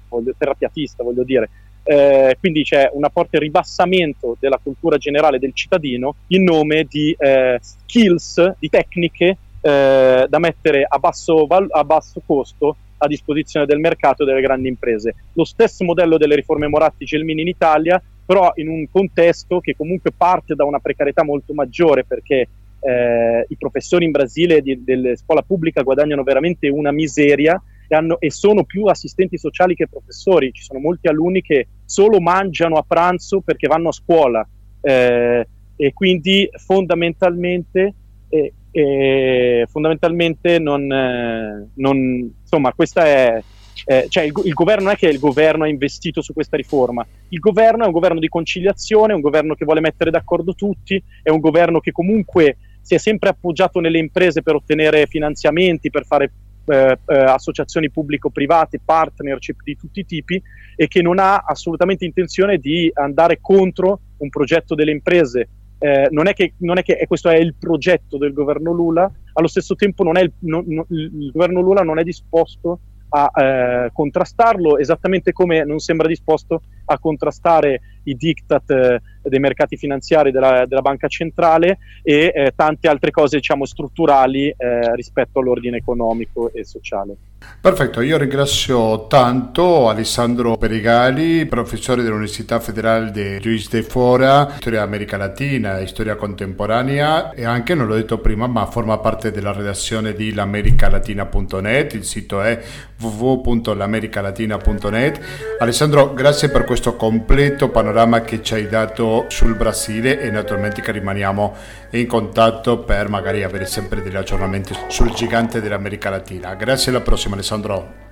voglio, 0.08 0.34
terrapiatista 0.36 1.02
voglio 1.02 1.24
dire, 1.24 1.48
eh, 1.82 2.36
quindi 2.40 2.62
c'è 2.64 2.90
un 2.92 3.06
forte 3.12 3.38
ribassamento 3.38 4.36
della 4.38 4.58
cultura 4.62 4.98
generale 4.98 5.38
del 5.38 5.54
cittadino 5.54 6.16
in 6.28 6.42
nome 6.42 6.84
di 6.88 7.14
eh, 7.18 7.58
skills, 7.60 8.54
di 8.58 8.68
tecniche 8.68 9.38
eh, 9.60 10.26
da 10.28 10.38
mettere 10.38 10.84
a 10.86 10.98
basso, 10.98 11.46
val- 11.46 11.68
a 11.70 11.84
basso 11.84 12.20
costo 12.24 12.76
a 12.98 13.06
disposizione 13.06 13.66
del 13.66 13.78
mercato 13.78 14.22
e 14.22 14.26
delle 14.26 14.40
grandi 14.40 14.68
imprese. 14.68 15.14
Lo 15.34 15.44
stesso 15.44 15.84
modello 15.84 16.16
delle 16.16 16.34
riforme 16.34 16.68
Moratti-Gelmini 16.68 17.42
in 17.42 17.48
Italia, 17.48 18.02
però 18.24 18.52
in 18.56 18.68
un 18.68 18.86
contesto 18.90 19.60
che 19.60 19.76
comunque 19.76 20.10
parte 20.16 20.54
da 20.54 20.64
una 20.64 20.80
precarietà 20.80 21.22
molto 21.22 21.54
maggiore 21.54 22.04
perché 22.04 22.48
eh, 22.80 23.46
i 23.48 23.56
professori 23.56 24.04
in 24.04 24.10
Brasile 24.10 24.60
di, 24.60 24.82
della 24.84 25.14
scuola 25.16 25.42
pubblica 25.42 25.82
guadagnano 25.82 26.22
veramente 26.22 26.68
una 26.68 26.90
miseria 26.90 27.60
e, 27.88 27.94
hanno, 27.94 28.18
e, 28.20 28.30
sono 28.30 28.64
più 28.64 28.84
assistenti 28.86 29.38
sociali 29.38 29.74
che 29.74 29.88
professori. 29.88 30.52
Ci 30.52 30.62
sono 30.62 30.80
molti 30.80 31.08
alunni 31.08 31.42
che 31.42 31.68
solo 31.84 32.20
mangiano 32.20 32.76
a 32.76 32.84
pranzo 32.86 33.40
perché 33.40 33.66
vanno 33.66 33.88
a 33.88 33.92
scuola 33.92 34.46
eh, 34.80 35.46
e 35.76 35.92
quindi 35.92 36.48
fondamentalmente 36.52 37.94
eh, 38.28 38.52
e 38.78 39.66
fondamentalmente 39.70 40.58
non, 40.58 40.92
eh, 40.92 41.70
non, 41.76 42.30
insomma 42.42 42.74
questa 42.74 43.06
è 43.06 43.42
eh, 43.86 44.06
cioè 44.10 44.24
il, 44.24 44.32
il, 44.44 44.52
governo 44.52 44.90
è 44.90 44.96
che 44.96 45.06
il 45.06 45.18
governo 45.18 45.64
ha 45.64 45.68
investito 45.68 46.20
su 46.20 46.34
questa 46.34 46.58
riforma, 46.58 47.06
il 47.28 47.38
governo 47.38 47.84
è 47.84 47.86
un 47.86 47.92
governo 47.92 48.20
di 48.20 48.28
conciliazione, 48.28 49.12
è 49.12 49.14
un 49.14 49.22
governo 49.22 49.54
che 49.54 49.64
vuole 49.64 49.80
mettere 49.80 50.10
d'accordo 50.10 50.54
tutti, 50.54 51.02
è 51.22 51.30
un 51.30 51.40
governo 51.40 51.80
che 51.80 51.92
comunque 51.92 52.56
si 52.82 52.94
è 52.94 52.98
sempre 52.98 53.30
appoggiato 53.30 53.80
nelle 53.80 53.98
imprese 53.98 54.42
per 54.42 54.56
ottenere 54.56 55.06
finanziamenti, 55.06 55.88
per 55.88 56.04
fare 56.04 56.32
eh, 56.66 56.98
eh, 57.06 57.16
associazioni 57.16 57.90
pubblico-private, 57.90 58.80
partnership 58.84 59.62
di 59.62 59.76
tutti 59.76 60.00
i 60.00 60.04
tipi 60.06 60.42
e 60.74 60.86
che 60.86 61.00
non 61.00 61.18
ha 61.18 61.44
assolutamente 61.46 62.04
intenzione 62.04 62.58
di 62.58 62.90
andare 62.92 63.38
contro 63.40 64.00
un 64.18 64.28
progetto 64.28 64.74
delle 64.74 64.90
imprese 64.90 65.48
eh, 65.78 66.08
non, 66.10 66.26
è 66.26 66.32
che, 66.32 66.54
non, 66.58 66.78
è 66.78 66.82
che, 66.82 67.04
questo 67.06 67.28
è 67.28 67.36
il 67.36 67.54
progetto 67.54 68.16
del 68.16 68.32
governo 68.32 68.72
Lula, 68.72 69.10
allo 69.34 69.46
stesso 69.46 69.74
tempo 69.74 70.02
il, 70.02 70.32
non, 70.40 70.64
non, 70.66 70.84
il, 70.88 71.30
governo 71.32 71.60
Lula 71.60 71.82
non 71.82 71.98
è 71.98 72.02
disposto 72.02 72.80
a 73.08 73.30
eh, 73.34 73.90
contrastarlo, 73.92 74.78
esattamente 74.78 75.32
come 75.32 75.64
non 75.64 75.78
sembra 75.78 76.08
disposto 76.08 76.62
a 76.86 76.98
contrastare 76.98 77.80
i 78.04 78.14
diktat 78.14 78.70
eh, 78.70 79.00
dei 79.28 79.38
mercati 79.38 79.76
finanziari 79.76 80.30
della, 80.30 80.66
della 80.66 80.82
Banca 80.82 81.08
Centrale 81.08 81.78
e 82.02 82.32
eh, 82.34 82.52
tante 82.54 82.88
altre 82.88 83.10
cose 83.10 83.36
diciamo, 83.36 83.64
strutturali 83.64 84.48
eh, 84.48 84.94
rispetto 84.94 85.40
all'ordine 85.40 85.78
economico 85.78 86.50
e 86.52 86.64
sociale. 86.64 87.16
Perfetto, 87.60 88.00
io 88.00 88.16
ringrazio 88.16 89.06
tanto 89.08 89.88
Alessandro 89.88 90.56
Perigali, 90.56 91.46
professore 91.46 92.02
dell'Università 92.02 92.60
Federale 92.60 93.10
di 93.10 93.42
Luis 93.42 93.68
de 93.68 93.82
Fora, 93.82 94.54
storia 94.56 94.82
America 94.82 95.16
Latina 95.16 95.78
e 95.78 95.86
storia 95.86 96.16
contemporanea 96.16 97.32
e 97.32 97.44
anche, 97.44 97.74
non 97.74 97.86
l'ho 97.86 97.94
detto 97.94 98.18
prima, 98.18 98.46
ma 98.46 98.66
forma 98.66 98.98
parte 98.98 99.32
della 99.32 99.52
redazione 99.52 100.12
di 100.12 100.32
l'americalatina.net, 100.32 101.94
il 101.94 102.04
sito 102.04 102.40
è 102.40 102.62
www.l'americalatina.net. 103.00 105.20
Alessandro, 105.58 106.14
grazie 106.14 106.50
per 106.50 106.64
questo 106.64 106.96
completo 106.96 107.68
panorama 107.68 108.22
che 108.22 108.42
ci 108.42 108.54
hai 108.54 108.68
dato 108.68 109.15
sul 109.28 109.54
Brasile 109.54 110.20
e 110.20 110.30
naturalmente 110.30 110.82
che 110.82 110.92
rimaniamo 110.92 111.54
in 111.90 112.06
contatto 112.06 112.80
per 112.80 113.08
magari 113.08 113.42
avere 113.42 113.64
sempre 113.64 114.02
degli 114.02 114.16
aggiornamenti 114.16 114.74
sul 114.88 115.10
gigante 115.12 115.60
dell'America 115.60 116.10
Latina. 116.10 116.54
Grazie 116.54 116.90
alla 116.90 117.00
prossima 117.00 117.34
Alessandro. 117.34 118.04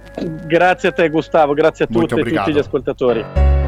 Grazie 0.47 0.89
a 0.89 0.93
te 0.93 1.09
Gustavo, 1.09 1.55
grazie 1.55 1.85
a 1.85 1.89
tutti 1.89 2.15
e 2.15 2.21
a 2.21 2.23
tutti 2.23 2.53
gli 2.53 2.59
ascoltatori. 2.59 3.64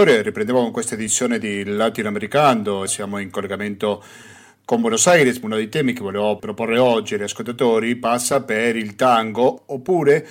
Ascoltatori, 0.00 0.22
riprendiamo 0.22 0.62
con 0.62 0.70
questa 0.70 0.94
edizione 0.94 1.38
di 1.38 1.62
Latinoamericano, 1.62 2.86
siamo 2.86 3.18
in 3.18 3.28
collegamento 3.28 4.02
con 4.64 4.80
Buenos 4.80 5.06
Aires, 5.06 5.38
uno 5.42 5.56
dei 5.56 5.68
temi 5.68 5.92
che 5.92 6.00
volevo 6.00 6.38
proporre 6.38 6.78
oggi 6.78 7.12
agli 7.12 7.22
ascoltatori 7.24 7.96
passa 7.96 8.42
per 8.42 8.76
il 8.76 8.96
tango 8.96 9.64
oppure 9.66 10.26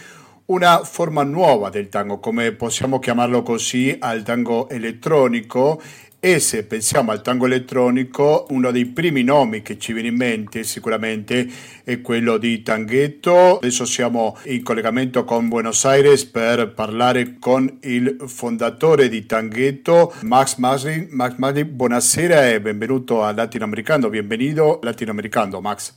una 0.45 0.83
forma 0.83 1.21
nuova 1.21 1.69
del 1.69 1.87
tango, 1.87 2.17
come 2.17 2.51
possiamo 2.53 2.97
chiamarlo 2.97 3.43
così, 3.43 3.95
al 3.99 4.23
tango 4.23 4.69
elettronico 4.69 5.79
e 6.21 6.39
se 6.39 6.63
pensiamo 6.63 7.11
al 7.11 7.21
tango 7.21 7.45
elettronico, 7.45 8.45
uno 8.49 8.71
dei 8.71 8.85
primi 8.85 9.23
nomi 9.23 9.61
che 9.61 9.77
ci 9.77 9.93
viene 9.93 10.09
in 10.09 10.15
mente 10.15 10.63
sicuramente 10.63 11.47
è 11.83 12.01
quello 12.01 12.37
di 12.37 12.61
Tanghetto. 12.61 13.57
Adesso 13.57 13.85
siamo 13.85 14.37
in 14.45 14.61
collegamento 14.61 15.23
con 15.23 15.47
Buenos 15.47 15.85
Aires 15.85 16.25
per 16.25 16.73
parlare 16.73 17.37
con 17.39 17.79
il 17.83 18.17
fondatore 18.25 19.07
di 19.07 19.25
Tanghetto, 19.25 20.13
Max 20.23 20.57
Maslin. 20.57 21.07
Max 21.11 21.35
Maslin, 21.37 21.69
buonasera 21.73 22.49
e 22.49 22.59
benvenuto 22.59 23.23
a 23.23 23.31
Latinoamericano. 23.31 24.09
Bienvenido 24.09 24.79
Latinoamericano, 24.83 25.61
Max. 25.61 25.93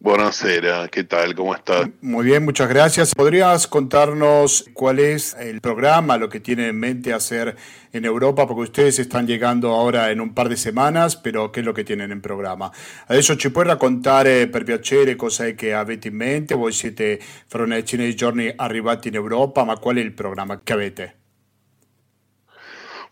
Buonasera, 0.00 0.86
¿qué 0.86 1.02
tal? 1.02 1.34
¿Cómo 1.34 1.56
estás? 1.56 1.88
Muy 2.00 2.24
bien, 2.24 2.44
muchas 2.44 2.68
gracias. 2.68 3.16
¿Podrías 3.16 3.66
contarnos 3.66 4.70
cuál 4.72 5.00
es 5.00 5.34
el 5.34 5.60
programa, 5.60 6.16
lo 6.18 6.28
que 6.28 6.38
tienen 6.38 6.66
en 6.66 6.78
mente 6.78 7.12
hacer 7.12 7.56
en 7.92 8.04
Europa? 8.04 8.46
Porque 8.46 8.62
ustedes 8.62 9.00
están 9.00 9.26
llegando 9.26 9.74
ahora 9.74 10.12
en 10.12 10.20
un 10.20 10.34
par 10.34 10.48
de 10.48 10.56
semanas, 10.56 11.16
pero 11.16 11.50
¿qué 11.50 11.60
es 11.60 11.66
lo 11.66 11.74
che 11.74 11.82
tienen 11.82 12.12
in 12.12 12.20
programma? 12.20 12.70
Adesso 13.08 13.36
ci 13.36 13.50
puoi 13.50 13.64
raccontare 13.64 14.46
per 14.46 14.62
piacere 14.62 15.16
cosa 15.16 15.46
è 15.46 15.56
che 15.56 15.74
avete 15.74 16.06
in 16.06 16.14
mente? 16.14 16.54
Voi 16.54 16.70
siete 16.70 17.18
fra 17.48 17.64
una 17.64 17.74
decina 17.74 18.04
di 18.04 18.14
giorni 18.14 18.52
arrivati 18.54 19.08
in 19.08 19.16
Europa, 19.16 19.64
ma 19.64 19.78
qual 19.78 19.96
è 19.96 20.00
il 20.00 20.12
programma 20.12 20.60
che 20.62 20.72
avete? 20.74 21.16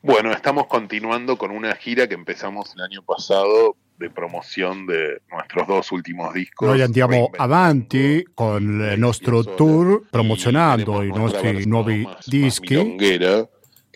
Bueno, 0.03 0.30
estamos 0.30 0.68
continuando 0.68 1.37
con 1.37 1.51
una 1.51 1.76
gira 1.76 2.07
que 2.07 2.14
empezamos 2.14 2.72
el 2.76 2.82
año 2.82 3.03
pasado 3.03 3.74
de 3.99 4.11
promoción 4.11 4.86
de 4.86 5.22
nuestros 5.30 5.66
dos 5.66 5.92
últimos 5.92 6.34
discos. 6.34 6.68
Noi 6.68 6.82
andiamo 6.82 7.30
avanti 7.36 8.24
con 8.34 8.62
il 8.92 8.99
nostro 8.99 9.42
tour 9.42 10.03
promozionando 10.11 11.03
i 11.03 11.09
nostri 11.09 11.66
nuovi 11.66 12.07
dischi. 12.26 12.97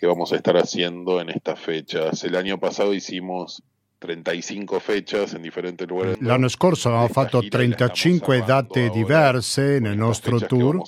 que 0.01 0.07
vamos 0.07 0.33
a 0.33 0.37
estar 0.37 0.57
haciendo 0.57 1.21
en 1.21 1.29
estas 1.29 1.59
fechas. 1.59 2.23
El 2.23 2.35
año 2.35 2.57
pasado 2.57 2.91
hicimos 2.91 3.61
35 3.99 4.79
fechas 4.79 5.33
in 5.33 5.43
differenti 5.43 5.85
luoghi. 5.85 6.15
L'anno 6.21 6.47
scorso 6.47 6.87
abbiamo 6.87 7.07
fatto 7.07 7.47
35 7.47 8.43
date 8.43 8.89
diverse 8.89 9.77
nel 9.79 9.95
nostro 9.95 10.39
tour. 10.39 10.81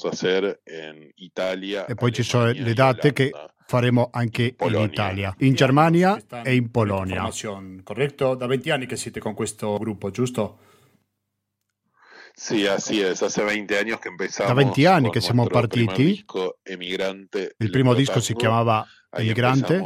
E 1.88 1.94
poi 1.94 2.12
ci 2.12 2.24
sono 2.24 2.52
le 2.52 2.74
date 2.74 3.14
che 3.14 3.32
faremo 3.74 4.10
anche 4.12 4.54
Polonia. 4.56 4.86
in 4.86 4.92
Italia, 4.92 5.36
in 5.40 5.54
Germania 5.56 6.22
e 6.44 6.54
in 6.54 6.70
Polonia. 6.70 7.28
Corretto? 7.84 8.36
Da 8.36 8.46
20 8.46 8.70
anni 8.70 8.86
che 8.86 8.96
siete 8.96 9.20
con 9.20 9.34
questo 9.34 9.78
gruppo, 9.80 10.12
giusto? 10.12 10.60
Sì, 12.36 12.68
así 12.68 13.00
es. 13.02 13.22
Hace 13.22 13.44
20 13.44 13.76
años 13.76 14.00
que 14.00 14.10
empezamos. 14.10 14.48
Da 14.48 14.56
20 14.56 14.86
anni 14.86 15.10
che 15.10 15.22
siamo 15.22 15.48
partiti. 15.48 16.24
Il 17.58 17.70
primo 17.72 17.94
disco 17.96 18.20
si 18.20 18.36
chiamava 18.36 18.86
Emigrante. 19.12 19.82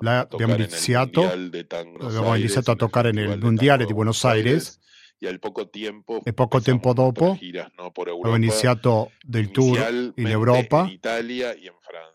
Là 0.00 0.26
abbiamo 0.30 0.54
iniziato, 0.54 1.24
abbiamo 1.24 2.34
iniziato 2.36 2.70
a 2.70 2.76
toccare 2.76 3.10
nel 3.10 3.38
Mondiale 3.38 3.84
di 3.84 3.92
Buenos 3.92 4.24
Aires 4.24 4.78
e 5.20 5.38
poco 5.38 5.68
tempo 6.60 6.92
dopo 6.92 7.36
abbiamo 7.36 8.36
iniziato 8.36 9.10
del 9.20 9.50
tour 9.50 10.12
in 10.14 10.26
Europa, 10.26 10.88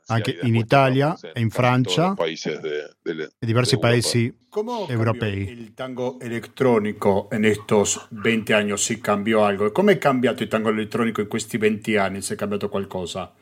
anche 0.06 0.40
in 0.44 0.56
Italia 0.56 1.18
e 1.34 1.42
in 1.42 1.50
Francia 1.50 2.16
e 2.16 3.30
diversi 3.40 3.78
paesi 3.78 4.34
europei. 4.88 5.50
Il 5.50 5.74
tango 5.74 6.18
elettronico 6.20 7.28
in 7.32 7.42
questi 7.66 8.00
20 8.10 8.54
anni 8.54 8.78
si 8.78 9.02
cambiò 9.02 9.44
algo? 9.44 9.72
Come 9.72 9.94
è 9.94 9.98
cambiato 9.98 10.44
il 10.44 10.50
tango 10.50 10.70
elettronico 10.70 11.20
in 11.20 11.28
questi 11.28 11.58
20 11.58 11.98
anni? 11.98 12.22
Si 12.22 12.32
è 12.34 12.36
cambiato 12.38 12.70
qualcosa? 12.70 13.34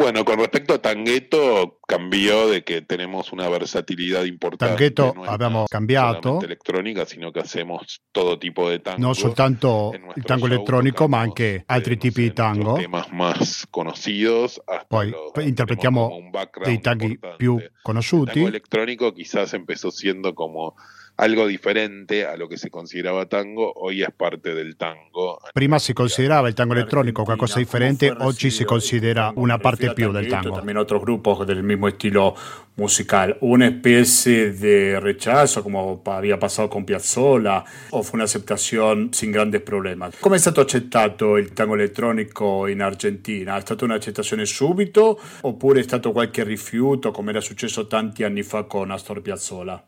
Bueno, 0.00 0.24
con 0.24 0.38
respecto 0.38 0.72
a 0.72 0.78
Tangueto, 0.78 1.78
cambió 1.86 2.48
de 2.48 2.64
que 2.64 2.80
tenemos 2.80 3.32
una 3.32 3.50
versatilidad 3.50 4.24
importante. 4.24 4.72
Tangueto 4.74 5.12
no 5.14 5.24
abbiamo 5.24 5.66
cambiato. 5.68 6.40
elettronica, 6.40 7.04
sino 7.04 7.30
che 7.32 7.40
hacemos 7.40 8.00
todo 8.10 8.38
tipo 8.38 8.70
de 8.70 8.78
tango. 8.78 8.98
Non 8.98 9.14
soltanto 9.14 9.92
il 10.16 10.24
tango 10.24 10.46
elettronico, 10.46 11.06
ma 11.06 11.18
anche 11.18 11.64
altri 11.66 11.98
tipi 11.98 12.22
di 12.22 12.32
tango. 12.32 12.76
Temas 12.76 13.12
más 13.12 13.66
conocidos. 13.70 14.58
Poi 14.88 15.10
los, 15.10 15.44
interpretiamo 15.44 16.30
dei 16.64 16.80
tanghi 16.80 17.18
più 17.36 17.60
conosciuti. 17.82 18.38
Il 18.38 18.44
tango 18.44 18.48
elettronico 18.48 19.12
quizás 19.12 19.52
empezó 19.52 19.90
siendo 19.90 20.32
como 20.32 20.76
algo 21.20 21.46
diferente 21.46 22.24
a 22.24 22.34
lo 22.34 22.46
che 22.46 22.56
si 22.56 22.70
considerava 22.70 23.26
tango, 23.26 23.70
hoy 23.76 24.02
es 24.02 24.10
parte 24.16 24.54
del 24.54 24.76
tango. 24.76 25.38
Prima 25.52 25.78
si 25.78 25.92
considerava 25.92 26.48
il 26.48 26.54
tango 26.54 26.72
elettronico 26.72 27.24
qualcosa 27.24 27.58
di 27.58 27.64
differente, 27.64 28.10
oggi 28.10 28.50
si 28.50 28.64
considera 28.64 29.30
una 29.34 29.58
parte 29.58 29.92
più 29.92 30.10
del 30.12 30.26
tango. 30.26 30.54
También 30.54 30.78
otros 30.78 31.02
grupos 31.02 31.46
del 31.46 31.62
mismo 31.62 31.88
estilo 31.88 32.34
musical. 32.76 33.36
¿Una 33.40 33.66
especie 33.66 34.52
de 34.52 34.98
rechazo 34.98 35.62
como 35.62 36.00
había 36.06 36.38
pasado 36.38 36.70
con 36.70 36.84
Piazzolla 36.86 37.64
o 37.90 38.02
fue 38.02 38.16
una 38.16 38.24
aceptación 38.24 39.12
sin 39.12 39.30
grandes 39.30 39.60
problemas? 39.60 40.16
Come 40.20 40.36
è 40.36 40.38
stato 40.38 40.62
accettato 40.62 41.36
il 41.36 41.52
tango 41.52 41.74
elettronico 41.74 42.66
in 42.66 42.80
Argentina? 42.80 43.58
È 43.58 43.60
stata 43.60 43.84
un'accettazione 43.84 44.46
subito 44.46 45.20
oppure 45.42 45.80
è 45.80 45.82
stato 45.82 46.12
qualche 46.12 46.44
rifiuto 46.44 47.10
come 47.10 47.30
era 47.30 47.42
successo 47.42 47.86
tanti 47.86 48.24
anni 48.24 48.42
fa 48.42 48.62
con 48.62 48.90
Astor 48.90 49.20
Piazzolla? 49.20 49.84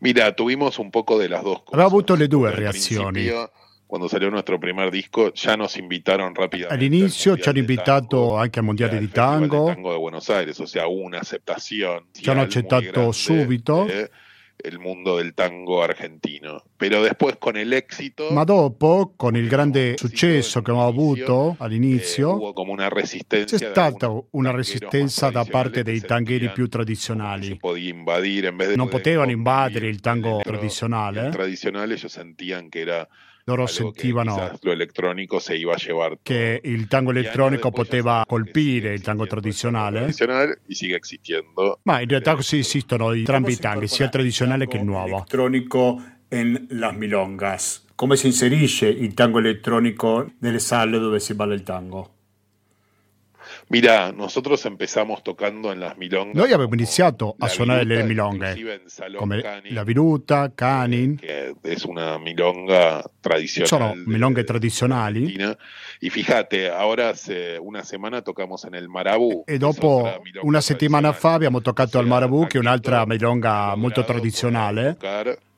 Mira, 0.00 0.34
tuvimos 0.34 0.78
un 0.78 0.90
poco 0.90 1.18
de 1.18 1.28
las 1.28 1.42
dos 1.42 1.58
cosas. 1.60 1.74
Abbiamo 1.74 1.88
avuto 1.88 2.16
le 2.16 2.28
due 2.28 2.50
reazioni. 2.50 3.28
Quando 3.86 4.06
salió 4.06 4.30
nuestro 4.30 4.60
primer 4.60 4.90
disco, 4.90 5.32
ya 5.32 5.56
nos 5.56 5.78
invitaron 5.78 6.34
rápidamente. 6.34 6.74
All'inizio 6.74 7.38
ci 7.38 7.48
hanno 7.48 7.60
invitato 7.60 8.36
anche 8.36 8.58
al 8.58 8.66
Mondiale 8.66 8.98
di 8.98 9.08
Tango. 9.08 9.64
Tango 9.66 9.92
de 9.92 9.98
Buenos 9.98 10.28
Aires, 10.28 10.60
o 10.60 10.66
sea, 10.66 10.86
una 10.86 11.20
aceptación. 11.20 12.04
Ci 12.12 12.28
hanno 12.28 12.42
accettato 12.42 13.12
subito. 13.12 13.86
De, 13.86 14.10
il 14.64 14.78
mondo 14.78 15.16
del 15.16 15.34
tango 15.34 15.82
argentino. 15.82 16.62
Però 16.76 17.00
después 17.02 17.36
con 17.38 17.56
el 17.56 17.72
éxito... 17.72 18.30
Ma 18.30 18.44
dopo, 18.44 19.12
con 19.16 19.36
il 19.36 19.48
grande 19.48 19.94
successo 19.96 20.62
che 20.62 20.70
abbiamo 20.70 20.88
avuto 20.88 21.56
all'inizio, 21.58 22.54
eh, 22.54 23.44
c'è 23.44 23.56
stata 23.56 24.10
una 24.30 24.50
resistenza 24.50 25.30
da 25.30 25.44
parte 25.44 25.82
dei 25.82 26.00
tangheri 26.00 26.50
più 26.50 26.68
tradizionali. 26.68 27.58
Non 28.74 28.88
potevano 28.88 29.30
invadere 29.30 29.88
il 29.88 30.00
tango 30.00 30.40
tradizionale. 30.42 31.30
Il 33.48 33.54
tradizionale 33.54 33.64
ellos 33.64 33.72
sentían 33.72 34.26
que 34.26 34.32
era 34.32 34.42
loro 34.44 34.56
sentivano 35.38 36.18
che, 36.22 36.60
che 36.60 36.60
il 36.64 36.86
tango 36.86 37.10
elettronico 37.10 37.70
poteva 37.70 38.24
colpire 38.26 38.92
il 38.92 39.00
tango 39.00 39.26
tradizionale. 39.26 40.12
Ma 41.82 42.00
in 42.00 42.08
realtà 42.08 42.34
così 42.34 42.58
esistono 42.58 43.12
entrambi 43.12 43.52
i 43.52 43.56
tanghi, 43.56 43.88
sia 43.88 44.04
il 44.04 44.10
tradizionale 44.10 44.66
che 44.66 44.76
il 44.76 44.84
nuovo. 44.84 45.16
Elettronico 45.16 46.02
en 46.28 46.66
las 46.70 46.94
milongas. 46.94 47.86
Come 47.94 48.16
si 48.16 48.26
inserisce 48.26 48.86
il 48.86 49.14
tango 49.14 49.38
elettronico 49.38 50.30
nelle 50.40 50.58
sale 50.58 50.98
dove 50.98 51.18
si 51.18 51.34
balla 51.34 51.54
il 51.54 51.62
tango? 51.62 52.17
Mira, 53.70 54.12
nosotros 54.12 54.64
empezamos 54.64 55.22
tocando 55.22 55.72
en 55.72 55.80
las 55.80 55.98
milongas. 55.98 56.34
Noi 56.34 56.52
abbiamo 56.52 56.72
iniziato 56.72 57.36
a 57.38 57.48
suonare 57.48 57.84
le 57.84 58.02
milonghe, 58.02 58.80
come 59.14 59.42
Canin, 59.42 59.74
la 59.74 59.84
viruta, 59.84 60.50
Canin. 60.54 61.16
Che 61.16 61.54
è 61.60 61.74
una 61.84 62.18
milonga 62.18 63.04
tradizionale. 63.20 63.68
Sono 63.68 63.94
milonghe 64.06 64.44
tradizionali. 64.44 65.34
E 65.34 66.08
fíjate, 66.08 66.70
ora 66.70 67.12
una 67.60 67.82
settimana 67.82 68.22
tocamos 68.22 68.64
en 68.64 68.74
el 68.74 68.88
Marabù. 68.88 69.44
E 69.46 69.58
dopo 69.58 70.18
una 70.40 70.62
settimana 70.62 71.12
fa 71.12 71.34
abbiamo 71.34 71.60
toccato 71.60 71.98
al 71.98 72.06
Marabù, 72.06 72.46
che 72.46 72.56
è 72.56 72.60
un'altra 72.60 73.04
milonga 73.04 73.74
molto 73.76 74.02
tradizionale. 74.02 74.96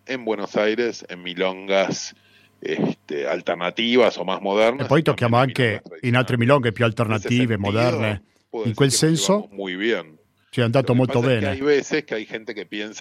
In 0.08 0.24
Buenos 0.24 0.56
Aires, 0.56 1.04
in 1.08 1.20
milongas 1.20 2.12
este, 2.60 3.26
alternativas 3.26 4.16
o 4.18 4.24
más 4.24 4.40
modernas. 4.40 4.84
E 4.84 4.88
poi 4.88 5.02
tocchiamo 5.02 5.36
anche 5.36 5.82
in 6.02 6.16
altre 6.16 6.36
milonghe 6.36 6.72
più 6.72 6.84
alternative, 6.84 7.56
moderne. 7.56 8.22
In 8.64 8.74
quel 8.74 8.90
senso 8.90 9.48
ci 10.50 10.58
è 10.58 10.64
andato 10.64 10.94
molto 10.94 11.20
bene. 11.20 11.56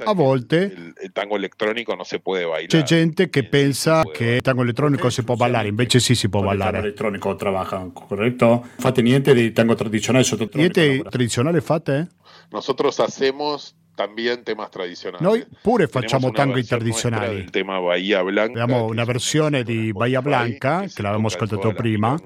A 0.03 0.13
volte 0.13 0.93
c'è 2.67 2.83
gente 2.83 3.29
che 3.29 3.43
pensa 3.43 4.03
che 4.03 4.25
il 4.35 4.41
tango 4.41 4.61
elettronico 4.61 5.09
si 5.09 5.23
può 5.23 5.35
ballare, 5.35 5.67
invece 5.67 5.99
sì 5.99 6.13
si 6.13 6.29
può 6.29 6.43
ballare. 6.43 6.77
Il 6.77 6.83
elettronico 6.85 7.35
lavora, 7.39 7.89
corretto? 7.91 8.67
Fate 8.77 9.01
niente 9.01 9.33
di 9.33 9.51
tango 9.51 9.73
tradizionale 9.73 10.23
sotto 10.23 10.47
Niente 10.53 11.01
tradizionale 11.01 11.61
fate? 11.61 12.09
Nosotros 12.51 12.99
hacemos 12.99 13.75
también 13.99 14.45
temas 14.45 14.69
tradizionali. 14.69 15.21
Noi 15.21 15.45
pure 15.61 15.87
facciamo 15.87 16.31
tango 16.31 16.63
tradizionali. 16.63 17.35
Il 17.35 17.49
tema 17.49 17.81
Bahia 17.81 18.23
Blanca. 18.23 18.63
Abbiamo 18.63 18.85
una 18.85 19.03
versione 19.03 19.63
di 19.63 19.91
Bahia 19.91 20.21
Blanca 20.21 20.85
che 20.87 21.01
l'avevamo 21.01 21.27
ascoltato 21.27 21.73
prima. 21.73 22.17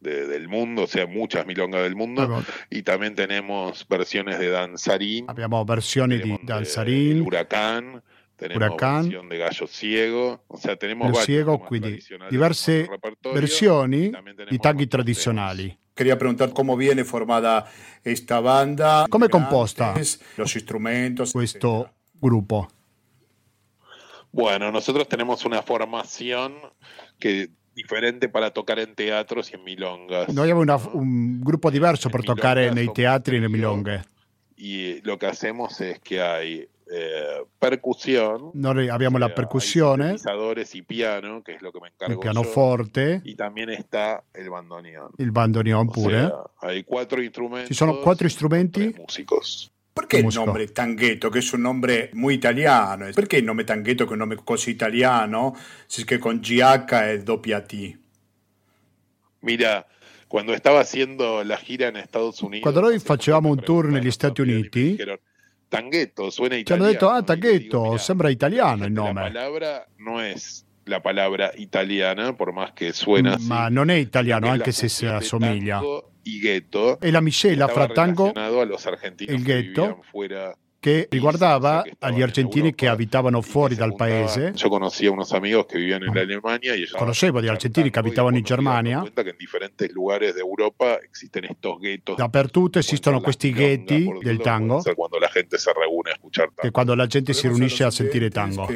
De, 0.00 0.26
del 0.26 0.48
mundo, 0.48 0.82
o 0.82 0.86
sea, 0.86 1.06
muchas 1.06 1.46
milongas 1.46 1.82
del 1.82 1.94
mundo. 1.94 2.22
Abbiamo. 2.22 2.44
Y 2.70 2.82
también 2.82 3.14
tenemos 3.14 3.86
versiones 3.88 4.40
de 4.40 4.50
danzarín. 4.50 5.26
Abbiamo 5.28 5.64
versioni 5.64 6.18
di 6.18 6.36
danzarín. 6.42 7.18
El 7.18 7.22
huracán. 7.22 8.02
Tenemos 8.48 8.68
Huracán. 8.68 9.02
versión 9.02 9.28
de 9.28 9.38
Gallo 9.38 9.66
Ciego, 9.66 10.44
o 10.48 10.56
sea, 10.58 10.76
tenemos 10.76 11.08
varios 11.08 11.24
Ciego, 11.24 11.64
quindi 11.66 11.88
tradicionales 11.88 12.30
diverse 12.30 12.80
en 12.80 13.34
versioni 13.34 13.98
di 13.98 14.10
nuestros 14.10 14.88
tradizionali. 14.88 15.78
Quería 15.94 16.18
preguntar 16.18 16.52
cómo 16.52 16.76
viene 16.76 17.04
formada 17.04 17.66
esta 18.02 18.40
banda. 18.40 19.06
¿Cómo 19.08 19.26
es 19.26 19.30
composta? 19.30 19.94
Los 20.36 20.54
instrumentos. 20.56 21.32
Questo 21.32 21.88
gruppo. 22.20 22.68
Bueno, 24.32 24.72
nosotros 24.72 25.06
tenemos 25.08 25.44
una 25.44 25.62
formación 25.62 26.54
que 27.18 27.50
diferente 27.74 28.28
para 28.28 28.50
tocar 28.50 28.78
en 28.80 28.94
teatros 28.94 29.50
y 29.52 29.54
en 29.54 29.64
milongas. 29.64 30.28
Noi 30.34 30.50
abbiamo 30.50 30.60
una- 30.62 30.76
¿no? 30.78 30.90
un 30.94 31.40
gruppo 31.40 31.70
diverso 31.70 32.10
per 32.10 32.20
In 32.20 32.26
toccare 32.26 32.60
milonga 32.62 32.74
nei 32.74 32.84
somos 32.86 32.96
teatri 32.96 33.36
e 33.36 33.40
nelle 33.40 33.52
trio. 33.52 33.70
milonghe. 33.74 34.02
Y 34.56 35.00
lo 35.02 35.18
que 35.18 35.26
hacemos 35.26 35.80
es 35.80 35.98
que 36.00 36.20
hay 36.20 36.68
eh, 36.90 37.44
percusión, 37.58 38.50
Noi 38.54 38.88
abbiamo 38.88 39.18
la 39.18 39.34
percussione, 39.34 40.16
y 40.72 40.82
piano, 40.82 41.42
que 41.42 41.54
es 41.54 41.62
lo 41.62 41.72
que 41.72 41.80
me 41.80 41.88
encargo 41.88 42.12
il 42.12 42.16
yo, 42.16 42.20
pianoforte, 42.20 43.20
y 43.24 43.34
también 43.34 43.70
está 43.70 44.22
el 44.34 44.50
bandoneón. 44.50 45.10
il 45.18 45.30
bandoneon 45.30 45.88
O 45.88 45.92
pure. 45.92 46.20
sea, 46.20 46.32
hay 46.60 46.82
cuatro 46.84 47.22
instrumentos. 47.22 47.68
Ci 47.68 47.74
sono 47.74 48.00
quattro 48.00 48.28
strumenti. 48.28 48.94
músicos. 48.98 49.70
¿Por 49.94 50.08
qué 50.08 50.18
el 50.18 50.24
Músico. 50.24 50.44
nombre 50.46 50.66
Tanghetto, 50.66 51.30
que 51.30 51.38
es 51.38 51.52
un 51.54 51.62
nombre 51.62 52.10
muy 52.14 52.34
italiano? 52.34 53.06
¿Por 53.14 53.28
qué 53.28 53.38
el 53.38 53.46
nombre 53.46 53.64
Tanghetto, 53.64 54.04
que 54.04 54.10
es 54.10 54.12
un 54.14 54.18
nombre 54.18 54.38
così 54.44 54.72
italiano, 54.72 55.54
si 55.86 56.00
es 56.02 56.06
que 56.06 56.18
con 56.18 56.40
GH 56.42 57.12
es 57.12 57.24
doppia 57.24 57.62
T? 57.64 57.96
Mira, 59.40 59.86
cuando 60.26 60.52
estaba 60.52 60.80
haciendo 60.80 61.44
la 61.44 61.56
gira 61.58 61.88
en 61.88 61.96
Estados 61.96 62.42
Unidos. 62.42 62.62
Quando 62.62 62.80
noi 62.80 62.98
facevamo 62.98 63.50
un 63.50 63.60
tour 63.60 63.86
negli 63.86 64.10
Stati 64.10 64.40
Uniti, 64.40 64.96
Tanghetto, 65.78 66.30
suena 66.30 66.54
ci 66.54 66.60
italiano. 66.62 66.84
hanno 66.88 66.92
detto, 66.92 67.08
ah, 67.10 67.22
Tanghetto, 67.22 67.78
digo, 67.78 67.90
"Mirá, 67.92 67.98
sembra 67.98 68.28
italiano 68.30 68.84
il 68.86 68.92
La 68.92 69.00
nome. 69.02 69.20
palabra 69.22 69.86
no 69.98 70.20
es 70.20 70.64
la 70.86 71.00
palabra 71.00 71.50
italiana, 71.56 72.36
por 72.36 72.52
más 72.52 72.72
que 72.72 72.92
suena 72.92 73.34
así. 73.34 73.46
Ma 73.46 73.68
non 73.68 73.88
è 73.90 73.94
italiano, 73.94 74.46
che 74.46 74.52
anche 74.52 74.66
la 74.66 74.72
se 74.72 74.88
si 74.88 75.06
assomiglia. 75.06 75.80
Y 76.26 76.38
ghetto. 76.40 76.98
È 77.00 77.10
la 77.10 77.20
miscela 77.20 77.68
fra 77.68 77.86
tango 77.88 78.28
relacionado 78.32 78.60
a 78.60 78.64
los 78.64 78.86
argentinos 78.86 79.34
e 79.34 79.36
il 79.36 79.44
que 79.44 79.54
ghetto 79.62 79.82
vivían 79.82 80.02
fuera 80.10 80.56
che 80.84 81.06
riguardava 81.08 81.82
gli 82.12 82.20
argentini 82.20 82.74
che 82.74 82.88
abitavano 82.88 83.40
fuori 83.40 83.74
dal 83.74 83.96
paese. 83.96 84.52
Conoscevo 86.92 87.40
argentini 87.48 87.88
che 87.88 87.98
abitavano 87.98 88.36
in 88.36 88.42
Germania. 88.42 89.02
Dappertutto 92.16 92.78
esistono 92.78 93.20
questi 93.22 93.52
ghetti 93.52 94.12
del 94.20 94.38
tango. 94.42 94.82
Quando 96.70 96.94
la 96.94 97.06
gente 97.06 97.32
si 97.32 97.48
riunisce 97.48 97.84
a 97.84 97.90
sentire 97.90 98.28
tango. 98.28 98.68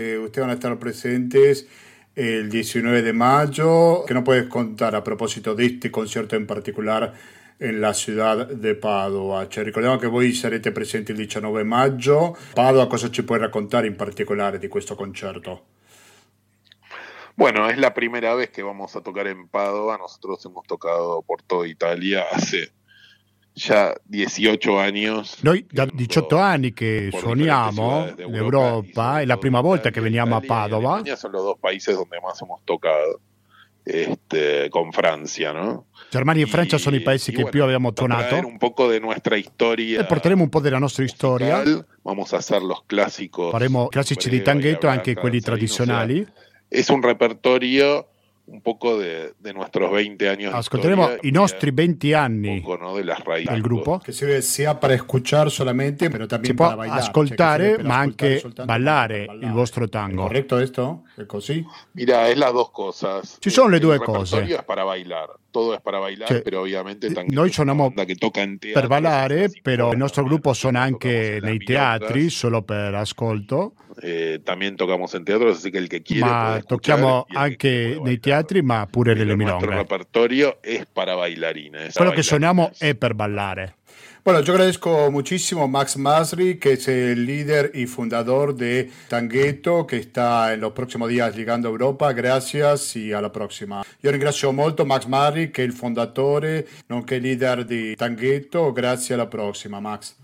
El 2.14 2.48
19 2.48 3.02
de 3.02 3.12
mayo, 3.12 4.04
que 4.04 4.12
no 4.12 4.24
puedes 4.24 4.48
contar 4.48 4.96
a 4.96 5.04
propósito 5.04 5.54
de 5.54 5.66
este 5.66 5.88
concierto 5.92 6.34
en 6.34 6.48
particular, 6.48 7.14
en 7.58 7.80
la 7.80 7.92
ciudad 7.92 8.46
de 8.46 8.74
Padova? 8.74 9.46
Ci 9.48 9.62
ricordiamo 9.62 9.96
che 9.96 10.06
voi 10.06 10.32
sarete 10.32 10.72
presenti 10.72 11.10
il 11.10 11.18
19 11.18 11.64
maggio. 11.64 12.36
Padova, 12.54 12.86
cosa 12.86 13.10
ci 13.10 13.24
puoi 13.24 13.38
raccontare 13.38 13.86
in 13.86 13.96
particolare 13.96 14.58
di 14.58 14.68
questo 14.68 14.94
concerto? 14.94 15.66
Bueno, 17.36 17.68
es 17.68 17.78
la 17.78 17.94
primera 17.94 18.34
vez 18.34 18.50
que 18.50 18.64
vamos 18.64 18.96
a 18.96 19.00
tocar 19.00 19.28
en 19.28 19.48
Padova. 19.48 19.96
Nosotros 19.96 20.44
hemos 20.44 20.66
tocado 20.66 21.22
por 21.22 21.40
toda 21.42 21.68
Italia 21.68 22.24
hace 22.32 22.72
ya 23.54 23.94
18 24.06 24.80
años. 24.80 25.42
Noi 25.42 25.64
da 25.70 25.84
Yendo 25.84 25.96
18 25.96 26.36
anni 26.36 26.72
che 26.72 27.10
suoniamo 27.12 28.06
diferentes 28.10 28.14
ciudades 28.14 28.16
de 28.16 28.24
in 28.24 28.34
Europa 28.34 28.40
y 28.40 28.44
Europa, 28.44 29.02
sobre 29.02 29.22
è 29.22 29.26
la 29.26 29.36
prima 29.36 29.60
volta 29.60 29.90
che 29.90 30.00
veniamo 30.00 30.36
a 30.36 30.40
Padova. 30.40 30.94
Alemania 30.94 31.16
son 31.16 31.32
los 31.32 31.44
dos 31.44 31.58
países 31.60 31.96
donde 31.96 32.20
más 32.20 32.40
hemos 32.42 32.60
tocado. 32.64 33.20
Este, 33.84 34.68
con 34.68 34.92
Francia, 34.92 35.52
¿no? 35.52 35.86
Germania 36.10 36.44
e 36.44 36.46
Francia 36.46 36.76
sono 36.76 36.96
i 36.96 37.00
paesi 37.00 37.30
che 37.30 37.36
bueno, 37.36 37.50
più 37.50 37.62
abbiamo 37.62 37.92
suonato 37.94 38.46
un 38.46 38.58
poco 38.58 38.86
de 38.88 39.00
nuestra 39.00 39.36
historia. 39.36 40.00
e 40.00 40.04
porteremo 40.04 40.42
un 40.42 40.48
po' 40.50 40.60
della 40.60 40.78
nostra 40.78 41.06
storia. 41.06 41.62
Vamos 42.02 42.32
a 42.32 42.38
hacer 42.38 42.62
los 42.62 42.84
clásicos. 42.86 43.50
Faremo 43.50 43.88
classici 43.88 44.28
di 44.28 44.42
tanghetto, 44.42 44.88
anche 44.88 45.14
quelli 45.14 45.40
tradizionali. 45.40 46.26
es 46.70 46.90
un 46.90 47.02
repertorio 47.02 48.08
un 48.50 48.60
poco 48.62 48.98
de, 48.98 49.34
de 49.38 49.52
nuestros 49.52 49.90
20 49.92 50.28
años. 50.28 50.52
de 50.52 50.58
Ascolteremo 50.58 51.10
i 51.22 51.30
nostri 51.32 51.70
20 51.70 52.06
y 52.06 52.12
anni 52.14 52.48
un 52.48 52.62
poco, 52.62 52.78
¿no? 52.78 52.96
de 52.96 53.04
las 53.04 53.22
raíces 53.24 53.52
del 53.52 53.62
gruppo. 53.62 54.00
Que 54.00 54.12
sirve 54.12 54.40
sia 54.42 54.78
para 54.80 54.94
escuchar 54.94 55.50
solamente, 55.50 56.10
pero 56.10 56.26
también 56.26 56.52
Si 56.52 56.56
può 56.56 56.66
para 56.66 56.76
bailar. 56.76 56.98
ascoltare, 56.98 57.64
Cioè 57.64 57.76
che 57.76 57.76
per 57.76 57.86
ma 57.86 58.00
ascoltare 58.00 58.28
anche 58.28 58.38
soltanto 58.40 58.64
ballare 58.72 59.26
per 59.26 59.36
il 59.42 59.52
vostro 59.52 59.84
¿Es 59.84 59.90
tango. 59.90 60.22
corretto. 60.22 60.58
Mira, 61.92 62.28
es 62.30 62.38
las 62.38 62.52
dos 62.52 62.70
cosas. 62.70 63.38
Ci 63.40 63.50
sono 63.50 63.68
le 63.68 63.80
due 63.80 63.98
cose. 63.98 64.42
es 64.42 64.62
para 64.64 64.84
bailar, 64.84 65.28
todo 65.50 65.74
es 65.74 65.80
para 65.80 65.98
bailar, 65.98 66.28
Cioè, 66.28 66.42
pero 66.42 66.62
obviamente 66.62 67.10
Tanguito 67.12 67.40
noi 67.40 67.50
es 67.50 67.58
una 67.58 67.74
suoniamo 67.74 67.92
che 68.06 68.14
toca 68.14 68.40
in 68.42 68.58
teatro, 68.58 68.80
per 68.80 68.88
ballare, 68.88 69.50
però 69.62 69.92
il 69.92 69.98
nostro 69.98 70.24
gruppo 70.24 70.52
suona 70.52 70.80
anche 70.80 71.38
nei 71.42 71.58
teatri, 71.58 72.30
solo 72.30 72.62
per 72.62 72.94
ascolto, 72.94 73.74
eh, 74.00 74.40
también 74.44 74.76
tocamos 74.76 75.14
en 75.14 75.24
teatros, 75.24 75.58
así 75.58 75.70
que 75.72 75.78
el 75.78 75.88
que 75.88 76.02
quiere 76.02 76.22
ma 76.24 76.44
puede 76.46 76.58
escuchar 76.60 76.66
tocchiamo 76.68 77.26
anche 77.34 77.98
nei. 78.02 78.18
Teatri, 78.38 78.62
ma 78.62 78.86
pure 78.90 79.14
nelle 79.14 79.34
nuestro 79.34 79.58
milonghe. 79.58 79.82
repertorio 79.82 80.58
es 80.62 80.86
para 80.86 81.14
bailarines. 81.14 81.94
Quello 81.94 82.10
che 82.10 82.22
suoniamo 82.22 82.70
è 82.78 82.94
per 82.94 83.14
ballare. 83.14 83.74
Bueno, 84.22 84.42
yo 84.42 84.52
agradezco 84.52 85.10
muchísimo 85.10 85.62
a 85.62 85.68
Max 85.68 85.96
Masri, 85.96 86.58
que 86.58 86.72
es 86.72 86.86
el 86.88 87.24
líder 87.24 87.70
y 87.72 87.86
fundador 87.86 88.54
de 88.54 88.90
Tanghetto, 89.08 89.86
que 89.86 89.96
está 89.96 90.52
en 90.52 90.60
los 90.60 90.72
próximos 90.72 91.08
días 91.08 91.34
llegando 91.34 91.68
a 91.68 91.70
Europa. 91.70 92.12
Gracias 92.12 92.94
y 92.96 93.12
a 93.12 93.22
la 93.22 93.30
próxima. 93.30 93.82
Io 94.02 94.10
ringrazio 94.10 94.52
molto 94.52 94.84
Max 94.84 95.06
Masri, 95.06 95.50
che 95.50 95.62
è 95.62 95.64
il 95.64 95.72
fondatore, 95.72 96.66
nonché 96.88 97.18
leader 97.18 97.64
di 97.64 97.94
Tanghetto. 97.94 98.70
Grazie 98.72 99.14
alla 99.14 99.28
prossima, 99.28 99.80
Max. 99.80 100.14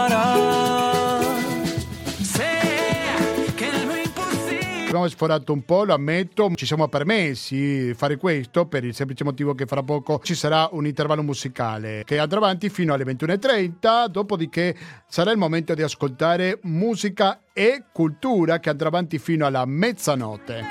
Abbiamo 4.96 5.14
sforato 5.14 5.52
un 5.52 5.62
po', 5.62 5.84
lo 5.84 5.92
ammetto, 5.92 6.50
ci 6.54 6.64
siamo 6.64 6.88
permessi 6.88 7.54
di 7.54 7.94
fare 7.94 8.16
questo 8.16 8.64
per 8.64 8.82
il 8.82 8.94
semplice 8.94 9.24
motivo 9.24 9.52
che 9.52 9.66
fra 9.66 9.82
poco 9.82 10.22
ci 10.24 10.34
sarà 10.34 10.70
un 10.72 10.86
intervallo 10.86 11.22
musicale 11.22 12.02
che 12.06 12.18
andrà 12.18 12.38
avanti 12.38 12.70
fino 12.70 12.94
alle 12.94 13.04
21.30, 13.04 14.06
dopodiché 14.06 14.74
sarà 15.06 15.32
il 15.32 15.36
momento 15.36 15.74
di 15.74 15.82
ascoltare 15.82 16.60
musica 16.62 17.40
e 17.52 17.84
cultura 17.92 18.58
che 18.58 18.70
andrà 18.70 18.88
avanti 18.88 19.18
fino 19.18 19.44
alla 19.44 19.66
mezzanotte. 19.66 20.64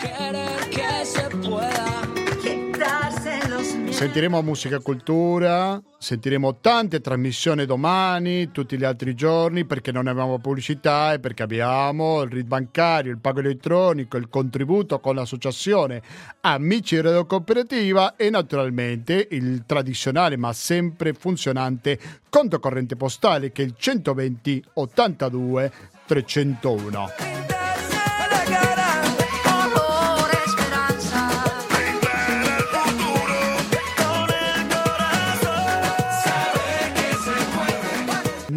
Sentiremo 3.95 4.41
musica 4.41 4.79
cultura, 4.79 5.81
sentiremo 5.97 6.57
tante 6.59 6.99
trasmissioni 6.99 7.65
domani, 7.65 8.51
tutti 8.51 8.77
gli 8.77 8.83
altri 8.83 9.15
giorni 9.15 9.63
perché 9.63 9.93
non 9.93 10.07
abbiamo 10.07 10.37
pubblicità 10.37 11.13
e 11.13 11.19
perché 11.19 11.43
abbiamo 11.43 12.21
il 12.21 12.29
RID 12.29 12.45
bancario, 12.45 13.13
il 13.13 13.19
pago 13.19 13.39
elettronico, 13.39 14.17
il 14.17 14.27
contributo 14.27 14.99
con 14.99 15.15
l'associazione 15.15 16.01
Amici 16.41 16.99
Radio 16.99 17.25
Cooperativa 17.25 18.17
e 18.17 18.29
naturalmente 18.29 19.29
il 19.31 19.63
tradizionale 19.65 20.35
ma 20.35 20.51
sempre 20.51 21.13
funzionante 21.13 21.97
conto 22.29 22.59
corrente 22.59 22.97
postale 22.97 23.53
che 23.53 23.63
è 23.63 23.65
il 23.65 23.75
120 23.77 24.61
82 24.73 25.71
301. 26.05 27.64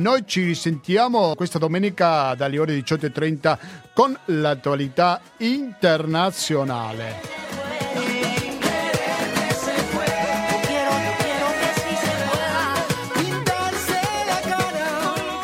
Noi 0.08 0.24
ci 0.24 0.42
risentiamo 0.42 1.34
questa 1.34 1.58
domenica 1.58 2.34
dalle 2.34 2.58
ore 2.58 2.74
18.30 2.78 3.58
con 3.92 4.18
l'attualità 4.24 5.20
internazionale. 5.36 7.36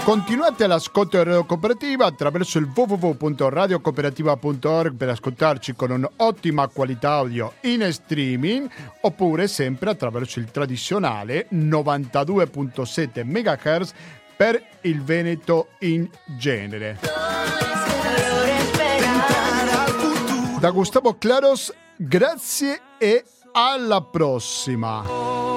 Continuate 0.02 0.66
l'ascolto 0.66 1.18
di 1.18 1.24
Radio 1.24 1.44
Cooperativa 1.44 2.06
attraverso 2.06 2.58
il 2.58 2.72
www.radiocooperativa.org 2.74 4.94
per 4.94 5.10
ascoltarci 5.10 5.74
con 5.74 5.90
un'ottima 5.90 6.68
qualità 6.68 7.12
audio 7.12 7.52
in 7.62 7.86
streaming 7.90 8.70
oppure 9.02 9.46
sempre 9.46 9.90
attraverso 9.90 10.38
il 10.38 10.50
tradizionale 10.50 11.48
92.7 11.50 13.24
MHz 13.24 13.92
per 14.36 14.62
il 14.82 15.02
Veneto 15.02 15.68
in 15.80 16.08
genere. 16.38 16.98
Da 20.58 20.70
Gustavo 20.70 21.16
Claros, 21.18 21.72
grazie 21.96 22.80
e 22.98 23.24
alla 23.52 24.02
prossima. 24.02 25.53